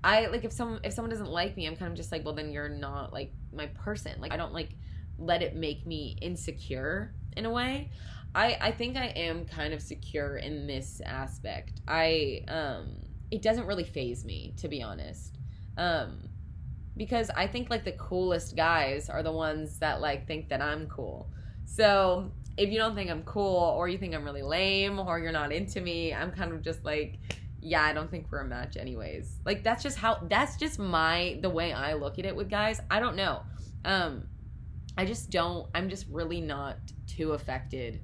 I 0.05 0.27
like 0.27 0.45
if 0.45 0.53
someone 0.53 0.81
if 0.85 0.93
someone 0.93 1.11
doesn't 1.11 1.31
like 1.31 1.57
me, 1.57 1.67
I'm 1.67 1.77
kind 1.77 1.91
of 1.91 1.97
just 1.97 2.13
like, 2.13 2.25
well 2.25 2.35
then 2.35 2.53
you're 2.53 2.69
not 2.69 3.15
like 3.15 3.33
my 3.53 3.67
person. 3.67 4.21
Like 4.21 4.33
I 4.33 4.37
don't 4.37 4.53
like 4.53 4.77
let 5.19 5.43
it 5.43 5.57
make 5.57 5.87
me 5.87 6.19
insecure 6.21 7.15
in 7.37 7.47
a 7.47 7.51
way. 7.51 7.91
I 8.35 8.57
I 8.61 8.71
think 8.73 8.97
I 8.97 9.07
am 9.07 9.45
kind 9.45 9.73
of 9.73 9.81
secure 9.81 10.37
in 10.37 10.67
this 10.67 11.01
aspect. 11.05 11.81
I 11.87 12.43
um 12.49 12.97
it 13.31 13.43
doesn't 13.43 13.67
really 13.67 13.85
faze 13.85 14.25
me 14.25 14.55
to 14.59 14.69
be 14.69 14.83
honest. 14.83 15.39
Um 15.77 16.29
because 16.97 17.31
I 17.31 17.47
think 17.47 17.71
like 17.71 17.85
the 17.85 17.93
coolest 17.93 18.57
guys 18.57 19.09
are 19.09 19.23
the 19.23 19.33
ones 19.33 19.79
that 19.79 20.01
like 20.01 20.27
think 20.27 20.49
that 20.49 20.61
I'm 20.61 20.87
cool. 20.87 21.31
So, 21.65 22.31
if 22.57 22.71
you 22.71 22.79
don't 22.79 22.95
think 22.95 23.11
I'm 23.11 23.23
cool 23.25 23.75
or 23.77 23.89
you 23.89 23.99
think 23.99 24.15
I'm 24.15 24.25
really 24.25 24.43
lame 24.43 25.01
or 25.01 25.19
you're 25.19 25.33
not 25.33 25.51
into 25.51 25.81
me, 25.81 26.15
I'm 26.15 26.31
kind 26.31 26.53
of 26.53 26.63
just 26.63 26.85
like 26.85 27.19
yeah, 27.61 27.83
I 27.83 27.95
don't 27.95 28.11
think 28.11 28.27
we're 28.31 28.41
a 28.41 28.45
match 28.45 28.77
anyways. 28.77 29.41
Like 29.45 29.65
that's 29.65 29.83
just 29.83 29.97
how 29.97 30.19
that's 30.29 30.57
just 30.57 30.79
my 30.79 31.39
the 31.41 31.51
way 31.51 31.73
I 31.73 31.95
look 31.95 32.19
at 32.19 32.27
it 32.27 32.37
with 32.37 32.51
guys. 32.51 32.81
I 32.91 33.01
don't 33.01 33.17
know. 33.17 33.43
Um 33.85 34.29
I 34.97 35.05
just 35.05 35.31
don't 35.31 35.69
I'm 35.75 35.89
just 35.89 36.07
really 36.09 36.41
not 36.41 36.77
too 37.07 37.33
affected 37.33 38.01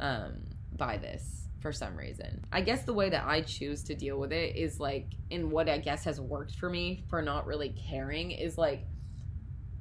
um, 0.00 0.34
by 0.76 0.96
this 0.96 1.48
for 1.60 1.72
some 1.72 1.96
reason. 1.96 2.44
I 2.52 2.60
guess 2.60 2.82
the 2.82 2.92
way 2.92 3.08
that 3.10 3.24
I 3.26 3.40
choose 3.40 3.82
to 3.84 3.94
deal 3.94 4.18
with 4.18 4.32
it 4.32 4.56
is 4.56 4.78
like, 4.78 5.06
in 5.30 5.50
what 5.50 5.68
I 5.68 5.78
guess 5.78 6.04
has 6.04 6.20
worked 6.20 6.56
for 6.56 6.68
me 6.68 7.04
for 7.08 7.22
not 7.22 7.46
really 7.46 7.70
caring 7.70 8.32
is 8.32 8.58
like, 8.58 8.86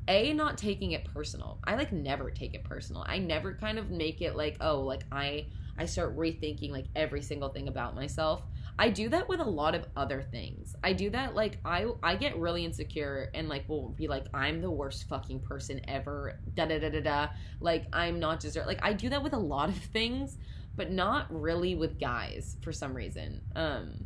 a 0.08 0.34
not 0.34 0.58
taking 0.58 0.92
it 0.92 1.06
personal. 1.14 1.60
I 1.64 1.76
like 1.76 1.92
never 1.92 2.30
take 2.30 2.54
it 2.54 2.64
personal. 2.64 3.06
I 3.08 3.20
never 3.20 3.54
kind 3.54 3.78
of 3.80 3.90
make 3.90 4.22
it 4.22 4.36
like, 4.36 4.58
oh, 4.60 4.82
like 4.82 5.04
I 5.12 5.48
I 5.78 5.86
start 5.86 6.18
rethinking 6.18 6.72
like 6.72 6.86
every 6.96 7.22
single 7.22 7.50
thing 7.50 7.68
about 7.68 7.96
myself. 7.96 8.44
I 8.78 8.90
do 8.90 9.10
that 9.10 9.30
with 9.30 9.40
a 9.40 9.46
lot 9.46 9.76
of 9.76 9.86
other 9.96 10.22
things. 10.22 10.76
I 10.84 10.94
do 10.94 11.10
that 11.12 11.36
like 11.36 11.60
I 11.64 11.86
I 12.02 12.16
get 12.16 12.38
really 12.38 12.66
insecure 12.66 13.30
and 13.34 13.48
like 13.48 13.70
will 13.70 13.90
be 13.90 14.08
like 14.08 14.26
I'm 14.34 14.62
the 14.62 14.72
worst 14.72 15.08
fucking 15.08 15.42
person 15.42 15.82
ever. 15.88 16.40
Da 16.56 16.66
da 16.66 16.80
da 16.80 16.90
da 16.90 17.02
da. 17.02 17.28
Like 17.60 17.86
I'm 17.94 18.20
not 18.20 18.40
deserve. 18.40 18.66
Like 18.66 18.84
I 18.84 18.94
do 18.94 19.10
that 19.10 19.22
with 19.22 19.34
a 19.34 19.40
lot 19.40 19.70
of 19.70 19.78
things, 19.78 20.38
but 20.76 20.92
not 20.92 21.28
really 21.30 21.76
with 21.76 22.00
guys 22.00 22.58
for 22.62 22.72
some 22.72 22.96
reason. 22.96 23.42
Um 23.56 24.06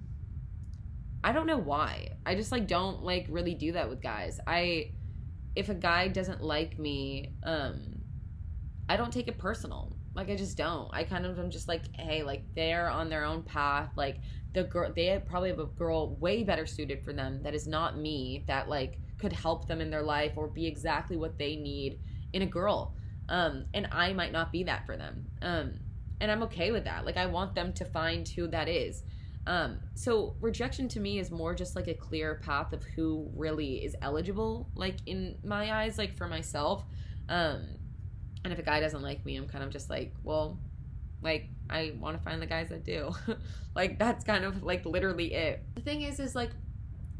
I 1.24 1.32
don't 1.32 1.47
know 1.47 1.57
why. 1.57 2.18
I 2.26 2.36
just 2.36 2.51
like 2.51 2.68
don't 2.68 3.03
like 3.03 3.26
really 3.30 3.55
do 3.55 3.72
that 3.72 3.89
with 3.89 4.01
guys. 4.01 4.39
I 4.45 4.91
if 5.55 5.70
a 5.70 5.76
guy 5.76 6.09
doesn't 6.09 6.43
like 6.43 6.78
me, 6.78 7.36
um 7.43 8.01
I 8.89 8.97
don't 8.97 9.11
take 9.11 9.30
it 9.30 9.38
personal. 9.38 9.97
Like 10.13 10.30
I 10.30 10.36
just 10.36 10.57
don't. 10.57 10.89
I 10.91 11.03
kind 11.03 11.26
of 11.26 11.38
am 11.38 11.51
just 11.51 11.68
like, 11.68 11.84
hey, 11.95 12.24
like 12.24 12.43
they're 12.55 12.89
on 12.89 13.09
their 13.09 13.24
own 13.24 13.43
path. 13.43 13.91
Like 13.95 14.18
the 14.53 14.63
girl 14.63 14.91
they 14.95 15.21
probably 15.25 15.49
have 15.49 15.59
a 15.59 15.65
girl 15.65 16.15
way 16.15 16.43
better 16.43 16.65
suited 16.65 17.03
for 17.03 17.13
them 17.13 17.41
that 17.43 17.53
is 17.53 17.67
not 17.67 17.97
me 17.97 18.43
that 18.47 18.69
like 18.69 18.99
could 19.17 19.33
help 19.33 19.67
them 19.67 19.81
in 19.81 19.89
their 19.89 20.03
life 20.03 20.33
or 20.35 20.47
be 20.47 20.65
exactly 20.65 21.17
what 21.17 21.37
they 21.37 21.55
need 21.55 21.99
in 22.33 22.41
a 22.43 22.45
girl. 22.45 22.93
Um 23.29 23.65
and 23.73 23.87
i 23.91 24.13
might 24.13 24.31
not 24.31 24.51
be 24.51 24.63
that 24.63 24.85
for 24.85 24.95
them. 24.97 25.25
Um 25.41 25.79
and 26.21 26.31
i'm 26.31 26.43
okay 26.43 26.71
with 26.71 26.85
that. 26.85 27.05
Like 27.05 27.17
i 27.17 27.25
want 27.25 27.55
them 27.55 27.73
to 27.73 27.85
find 27.85 28.27
who 28.27 28.47
that 28.47 28.69
is. 28.69 29.03
Um 29.45 29.79
so 29.95 30.35
rejection 30.39 30.87
to 30.89 30.99
me 30.99 31.19
is 31.19 31.31
more 31.31 31.53
just 31.53 31.75
like 31.75 31.87
a 31.87 31.93
clear 31.93 32.35
path 32.43 32.73
of 32.73 32.83
who 32.83 33.29
really 33.35 33.83
is 33.83 33.95
eligible 34.01 34.69
like 34.75 34.97
in 35.05 35.37
my 35.43 35.73
eyes 35.73 35.97
like 35.97 36.17
for 36.17 36.27
myself. 36.27 36.83
Um 37.29 37.77
and 38.43 38.53
if 38.53 38.59
a 38.59 38.63
guy 38.63 38.79
doesn't 38.79 39.01
like 39.01 39.25
me 39.25 39.35
i'm 39.35 39.47
kind 39.47 39.63
of 39.63 39.69
just 39.69 39.89
like 39.89 40.13
well 40.23 40.57
like 41.22 41.49
I 41.70 41.93
want 41.99 42.18
to 42.18 42.24
find 42.24 42.41
the 42.41 42.45
guys 42.45 42.70
that 42.70 42.84
do. 42.84 43.11
like 43.76 43.99
that's 43.99 44.24
kind 44.24 44.45
of 44.45 44.63
like 44.63 44.86
literally 44.86 45.34
it. 45.34 45.63
The 45.76 45.82
thing 45.82 46.03
is 46.03 46.20
is 46.20 46.36
like 46.36 46.51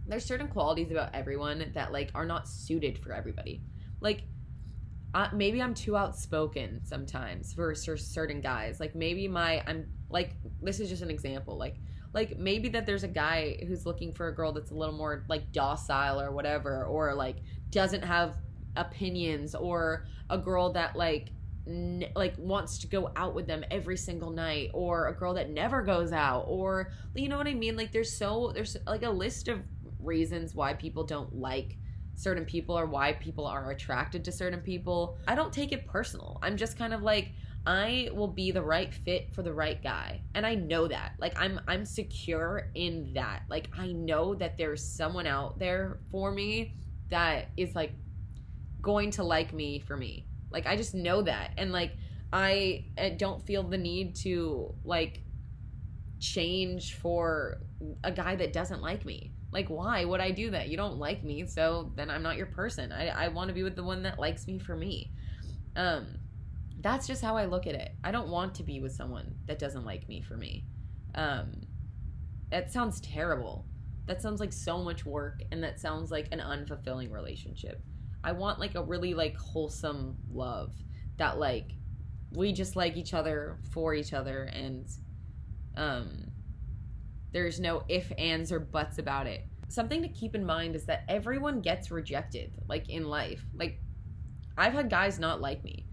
there's 0.08 0.26
certain 0.26 0.48
qualities 0.48 0.92
about 0.92 1.14
everyone 1.14 1.72
that 1.74 1.92
like 1.92 2.12
are 2.16 2.26
not 2.26 2.48
suited 2.48 2.98
for 3.00 3.14
everybody. 3.14 3.62
Like 4.00 4.24
uh, 5.14 5.30
maybe 5.34 5.62
I'm 5.62 5.74
too 5.74 5.98
outspoken 5.98 6.82
sometimes 6.86 7.54
for 7.54 7.74
certain 7.76 8.42
guys. 8.42 8.80
Like 8.80 8.96
maybe 8.96 9.28
my 9.28 9.64
I'm 9.66 9.88
like 10.10 10.36
this 10.62 10.80
is 10.80 10.90
just 10.90 11.02
an 11.02 11.10
example. 11.10 11.58
Like 11.58 11.76
like 12.14 12.38
maybe 12.38 12.70
that 12.70 12.86
there's 12.86 13.04
a 13.04 13.08
guy 13.08 13.58
who's 13.68 13.86
looking 13.86 14.14
for 14.14 14.28
a 14.28 14.36
girl 14.36 14.52
that's 14.52 14.72
a 14.72 14.76
little 14.76 14.96
more 14.96 15.26
like 15.28 15.52
docile 15.52 16.22
or 16.22 16.32
whatever 16.32 16.86
or 16.86 17.14
like 17.14 17.38
doesn't 17.70 18.04
have 18.04 18.36
opinions 18.76 19.56
or 19.56 20.06
a 20.30 20.38
girl 20.38 20.72
that 20.72 20.96
like 20.96 21.30
like 22.16 22.34
wants 22.38 22.78
to 22.80 22.88
go 22.88 23.12
out 23.16 23.36
with 23.36 23.48
them 23.48 23.64
every 23.70 23.98
single 23.98 24.32
night 24.32 24.70
or 24.74 25.08
a 25.08 25.14
girl 25.14 25.34
that 25.34 25.50
never 25.50 25.82
goes 25.82 26.14
out 26.14 26.46
or 26.48 26.92
you 27.14 27.28
know 27.28 27.38
what 27.38 27.48
I 27.48 27.54
mean 27.54 27.76
like 27.76 27.92
there's 27.92 28.16
so 28.16 28.52
there's 28.54 28.78
like 28.86 29.04
a 29.04 29.10
list 29.10 29.48
of 29.48 29.62
reasons 30.00 30.56
why 30.56 30.74
people 30.74 31.04
don't 31.04 31.36
like 31.36 31.78
certain 32.16 32.46
people 32.46 32.78
or 32.78 32.86
why 32.86 33.14
people 33.14 33.46
are 33.46 33.70
attracted 33.72 34.26
to 34.26 34.32
certain 34.32 34.60
people. 34.60 35.18
I 35.28 35.36
don't 35.36 35.54
take 35.54 35.72
it 35.72 35.86
personal. 35.86 36.40
I'm 36.42 36.58
just 36.58 36.78
kind 36.78 36.94
of 36.94 37.04
like 37.04 37.32
I 37.66 38.10
will 38.14 38.30
be 38.30 38.52
the 38.52 38.62
right 38.62 38.92
fit 38.92 39.34
for 39.34 39.44
the 39.44 39.54
right 39.54 39.82
guy. 39.82 40.22
And 40.34 40.46
I 40.46 40.56
know 40.56 40.88
that. 40.88 41.14
Like 41.20 41.40
I'm 41.40 41.62
I'm 41.68 41.86
secure 41.86 42.72
in 42.74 43.14
that. 43.14 43.44
Like 43.50 43.70
I 43.78 43.92
know 43.92 44.34
that 44.36 44.58
there's 44.58 44.84
someone 44.84 45.28
out 45.28 45.60
there 45.60 46.00
for 46.12 46.32
me 46.32 46.74
that 47.10 47.50
is 47.56 47.76
like 47.76 47.94
going 48.82 49.12
to 49.12 49.24
like 49.24 49.54
me 49.54 49.80
for 49.80 49.96
me. 49.96 50.26
Like 50.52 50.66
I 50.66 50.76
just 50.76 50.94
know 50.96 51.22
that, 51.22 51.52
and 51.58 51.72
like 51.72 51.94
I 52.32 52.86
don't 53.18 53.46
feel 53.46 53.64
the 53.64 53.78
need 53.78 54.16
to 54.18 54.74
like 54.84 55.24
change 56.20 56.96
for 56.96 57.62
a 58.04 58.12
guy 58.12 58.36
that 58.36 58.54
doesn't 58.54 58.82
like 58.82 59.06
me. 59.06 59.32
Like 59.52 59.68
why 59.70 60.04
would 60.04 60.20
I 60.20 60.32
do 60.32 60.52
that? 60.52 60.68
You 60.70 60.78
don't 60.78 60.98
like 60.98 61.24
me, 61.24 61.46
so 61.46 61.92
then 61.96 62.10
I'm 62.10 62.24
not 62.24 62.38
your 62.38 62.48
person. 62.48 62.92
I 62.92 63.08
I 63.08 63.28
want 63.30 63.48
to 63.50 63.54
be 63.54 63.64
with 63.64 63.76
the 63.76 63.84
one 63.84 64.04
that 64.04 64.20
likes 64.20 64.48
me 64.48 64.60
for 64.60 64.76
me. 64.76 65.12
Um 65.76 66.20
that's 66.80 67.08
just 67.08 67.24
how 67.24 67.36
I 67.36 67.46
look 67.46 67.66
at 67.66 67.76
it. 67.76 67.92
I 68.04 68.12
don't 68.12 68.30
want 68.30 68.56
to 68.56 68.64
be 68.64 68.80
with 68.80 68.92
someone 68.92 69.36
that 69.48 69.60
doesn't 69.60 69.86
like 69.86 70.08
me 70.08 70.22
for 70.22 70.38
me. 70.38 70.66
Um 71.16 71.62
that 72.50 72.72
sounds 72.72 73.00
terrible. 73.02 73.66
That 74.06 74.22
sounds 74.22 74.40
like 74.40 74.54
so 74.54 74.84
much 74.84 75.06
work 75.06 75.42
and 75.52 75.64
that 75.64 75.80
sounds 75.80 76.12
like 76.12 76.28
an 76.32 76.40
unfulfilling 76.40 77.12
relationship. 77.12 77.82
I 78.28 78.34
want 78.34 78.60
like 78.60 78.76
a 78.76 78.84
really 78.84 79.14
like 79.14 79.38
wholesome 79.38 80.18
love 80.30 80.74
that 81.16 81.40
like 81.40 81.72
we 82.34 82.52
just 82.52 82.76
like 82.76 82.98
each 82.98 83.14
other 83.14 83.58
for 83.72 83.94
each 83.94 84.12
other 84.12 84.44
and 84.44 84.86
um 85.78 86.26
there's 87.32 87.58
no 87.62 87.86
if 87.88 88.12
ands 88.18 88.52
or 88.52 88.60
buts 88.60 88.98
about 88.98 89.28
it. 89.28 89.46
Something 89.70 90.02
to 90.02 90.10
keep 90.10 90.36
in 90.36 90.46
mind 90.46 90.76
is 90.76 90.86
that 90.88 91.06
everyone 91.08 91.62
gets 91.62 91.90
rejected 91.90 92.52
like 92.68 92.90
in 92.90 93.06
life. 93.06 93.46
Like 93.56 93.80
I've 94.58 94.74
had 94.74 94.90
guys 94.90 95.20
not 95.20 95.40
like 95.40 95.64
me. 95.64 95.86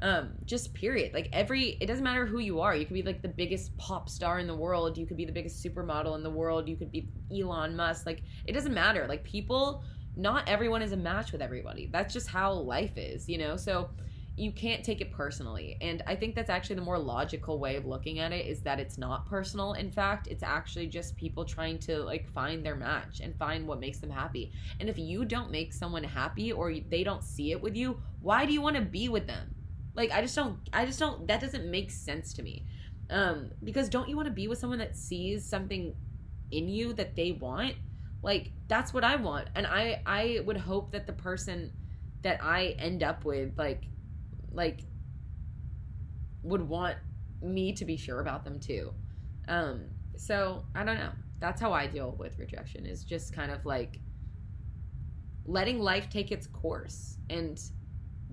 Um 0.00 0.34
just 0.44 0.72
period. 0.74 1.12
Like 1.12 1.28
every 1.32 1.70
it 1.80 1.86
doesn't 1.86 2.04
matter 2.04 2.24
who 2.24 2.38
you 2.38 2.60
are. 2.60 2.76
You 2.76 2.86
could 2.86 2.94
be 2.94 3.02
like 3.02 3.20
the 3.20 3.28
biggest 3.28 3.76
pop 3.78 4.08
star 4.08 4.38
in 4.38 4.46
the 4.46 4.54
world, 4.54 4.96
you 4.96 5.06
could 5.06 5.16
be 5.16 5.24
the 5.24 5.32
biggest 5.32 5.60
supermodel 5.64 6.14
in 6.14 6.22
the 6.22 6.30
world, 6.30 6.68
you 6.68 6.76
could 6.76 6.92
be 6.92 7.08
Elon 7.36 7.74
Musk. 7.74 8.06
Like 8.06 8.22
it 8.46 8.52
doesn't 8.52 8.74
matter. 8.74 9.08
Like 9.08 9.24
people 9.24 9.82
not 10.16 10.48
everyone 10.48 10.82
is 10.82 10.92
a 10.92 10.96
match 10.96 11.32
with 11.32 11.42
everybody. 11.42 11.88
That's 11.92 12.12
just 12.12 12.28
how 12.28 12.52
life 12.52 12.96
is, 12.96 13.28
you 13.28 13.38
know? 13.38 13.56
So 13.56 13.90
you 14.36 14.52
can't 14.52 14.82
take 14.82 15.00
it 15.00 15.12
personally. 15.12 15.76
And 15.80 16.02
I 16.06 16.16
think 16.16 16.34
that's 16.34 16.48
actually 16.48 16.76
the 16.76 16.82
more 16.82 16.98
logical 16.98 17.58
way 17.58 17.76
of 17.76 17.84
looking 17.84 18.20
at 18.20 18.32
it 18.32 18.46
is 18.46 18.62
that 18.62 18.80
it's 18.80 18.96
not 18.96 19.28
personal. 19.28 19.74
In 19.74 19.90
fact, 19.90 20.28
it's 20.28 20.42
actually 20.42 20.86
just 20.86 21.16
people 21.16 21.44
trying 21.44 21.78
to 21.80 21.98
like 21.98 22.26
find 22.32 22.64
their 22.64 22.74
match 22.74 23.20
and 23.20 23.36
find 23.36 23.66
what 23.66 23.80
makes 23.80 23.98
them 23.98 24.08
happy. 24.08 24.52
And 24.78 24.88
if 24.88 24.98
you 24.98 25.26
don't 25.26 25.50
make 25.50 25.74
someone 25.74 26.04
happy 26.04 26.52
or 26.52 26.72
they 26.72 27.04
don't 27.04 27.22
see 27.22 27.52
it 27.52 27.60
with 27.60 27.76
you, 27.76 28.00
why 28.22 28.46
do 28.46 28.52
you 28.52 28.62
want 28.62 28.76
to 28.76 28.82
be 28.82 29.08
with 29.10 29.26
them? 29.26 29.54
Like 29.94 30.10
I 30.10 30.22
just 30.22 30.36
don't 30.36 30.58
I 30.72 30.86
just 30.86 30.98
don't 30.98 31.26
that 31.28 31.40
doesn't 31.40 31.70
make 31.70 31.90
sense 31.90 32.32
to 32.34 32.42
me. 32.42 32.64
Um 33.10 33.50
because 33.62 33.88
don't 33.90 34.08
you 34.08 34.16
want 34.16 34.26
to 34.26 34.34
be 34.34 34.48
with 34.48 34.58
someone 34.58 34.78
that 34.78 34.96
sees 34.96 35.44
something 35.44 35.94
in 36.50 36.68
you 36.68 36.94
that 36.94 37.14
they 37.14 37.32
want? 37.32 37.74
Like 38.22 38.52
that's 38.68 38.92
what 38.92 39.04
I 39.04 39.16
want. 39.16 39.48
And 39.54 39.66
I 39.66 40.02
I 40.06 40.40
would 40.44 40.56
hope 40.56 40.92
that 40.92 41.06
the 41.06 41.12
person 41.12 41.72
that 42.22 42.42
I 42.42 42.74
end 42.78 43.02
up 43.02 43.24
with 43.24 43.56
like 43.56 43.84
like 44.52 44.80
would 46.42 46.62
want 46.62 46.96
me 47.42 47.72
to 47.72 47.84
be 47.84 47.96
sure 47.96 48.20
about 48.20 48.44
them 48.44 48.60
too. 48.60 48.92
Um 49.48 49.86
so 50.16 50.64
I 50.74 50.84
don't 50.84 50.98
know. 50.98 51.12
That's 51.38 51.60
how 51.60 51.72
I 51.72 51.86
deal 51.86 52.14
with 52.18 52.38
rejection 52.38 52.84
is 52.84 53.04
just 53.04 53.34
kind 53.34 53.50
of 53.50 53.64
like 53.64 53.98
letting 55.46 55.80
life 55.80 56.08
take 56.10 56.30
its 56.30 56.46
course 56.46 57.16
and 57.28 57.60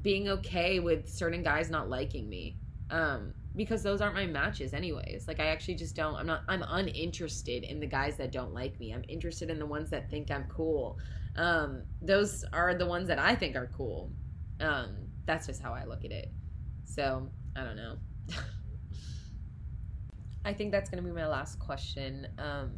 being 0.01 0.27
okay 0.27 0.79
with 0.79 1.09
certain 1.09 1.41
guys 1.43 1.69
not 1.69 1.89
liking 1.89 2.29
me. 2.29 2.57
Um, 2.89 3.33
because 3.57 3.83
those 3.83 3.99
aren't 3.99 4.15
my 4.15 4.27
matches 4.27 4.73
anyways. 4.73 5.27
Like 5.27 5.39
I 5.39 5.47
actually 5.47 5.75
just 5.75 5.95
don't 5.95 6.15
I'm 6.15 6.27
not 6.27 6.43
I'm 6.47 6.63
uninterested 6.65 7.63
in 7.63 7.79
the 7.79 7.87
guys 7.87 8.15
that 8.17 8.31
don't 8.31 8.53
like 8.53 8.79
me. 8.79 8.93
I'm 8.93 9.03
interested 9.09 9.49
in 9.49 9.59
the 9.59 9.65
ones 9.65 9.89
that 9.89 10.09
think 10.09 10.31
I'm 10.31 10.45
cool. 10.45 10.97
Um, 11.35 11.83
those 12.01 12.45
are 12.53 12.73
the 12.75 12.85
ones 12.85 13.07
that 13.07 13.19
I 13.19 13.35
think 13.35 13.55
are 13.55 13.69
cool. 13.75 14.11
Um, 14.59 14.95
that's 15.25 15.47
just 15.47 15.61
how 15.61 15.73
I 15.73 15.85
look 15.85 16.05
at 16.05 16.11
it. 16.11 16.31
So, 16.85 17.29
I 17.55 17.63
don't 17.63 17.75
know. 17.75 17.97
I 20.45 20.53
think 20.53 20.71
that's 20.71 20.89
going 20.89 21.03
to 21.03 21.07
be 21.07 21.13
my 21.13 21.27
last 21.27 21.59
question. 21.59 22.27
Um, 22.39 22.71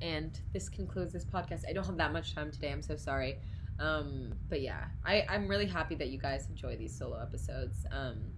and 0.00 0.40
this 0.52 0.68
concludes 0.68 1.12
this 1.12 1.24
podcast. 1.24 1.62
I 1.68 1.72
don't 1.72 1.84
have 1.84 1.96
that 1.96 2.12
much 2.12 2.34
time 2.34 2.50
today. 2.50 2.70
I'm 2.70 2.82
so 2.82 2.96
sorry. 2.96 3.38
Um, 3.78 4.32
but 4.48 4.62
yeah, 4.62 4.84
I, 5.04 5.26
I'm 5.28 5.46
really 5.48 5.66
happy 5.66 5.94
that 5.96 6.08
you 6.08 6.18
guys 6.18 6.48
enjoy 6.48 6.76
these 6.76 6.96
solo 6.96 7.20
episodes. 7.20 7.84
Um, 7.90 8.32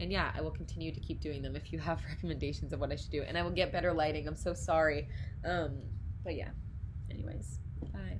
and 0.00 0.10
yeah, 0.10 0.30
I 0.36 0.40
will 0.40 0.50
continue 0.50 0.92
to 0.92 1.00
keep 1.00 1.20
doing 1.20 1.42
them 1.42 1.56
if 1.56 1.72
you 1.72 1.78
have 1.78 2.00
recommendations 2.08 2.72
of 2.72 2.80
what 2.80 2.92
I 2.92 2.96
should 2.96 3.10
do. 3.10 3.22
And 3.22 3.38
I 3.38 3.42
will 3.42 3.50
get 3.50 3.72
better 3.72 3.92
lighting. 3.92 4.26
I'm 4.26 4.36
so 4.36 4.54
sorry. 4.54 5.08
Um, 5.44 5.82
but 6.24 6.36
yeah, 6.36 6.50
anyways, 7.10 7.58
bye. 7.92 8.18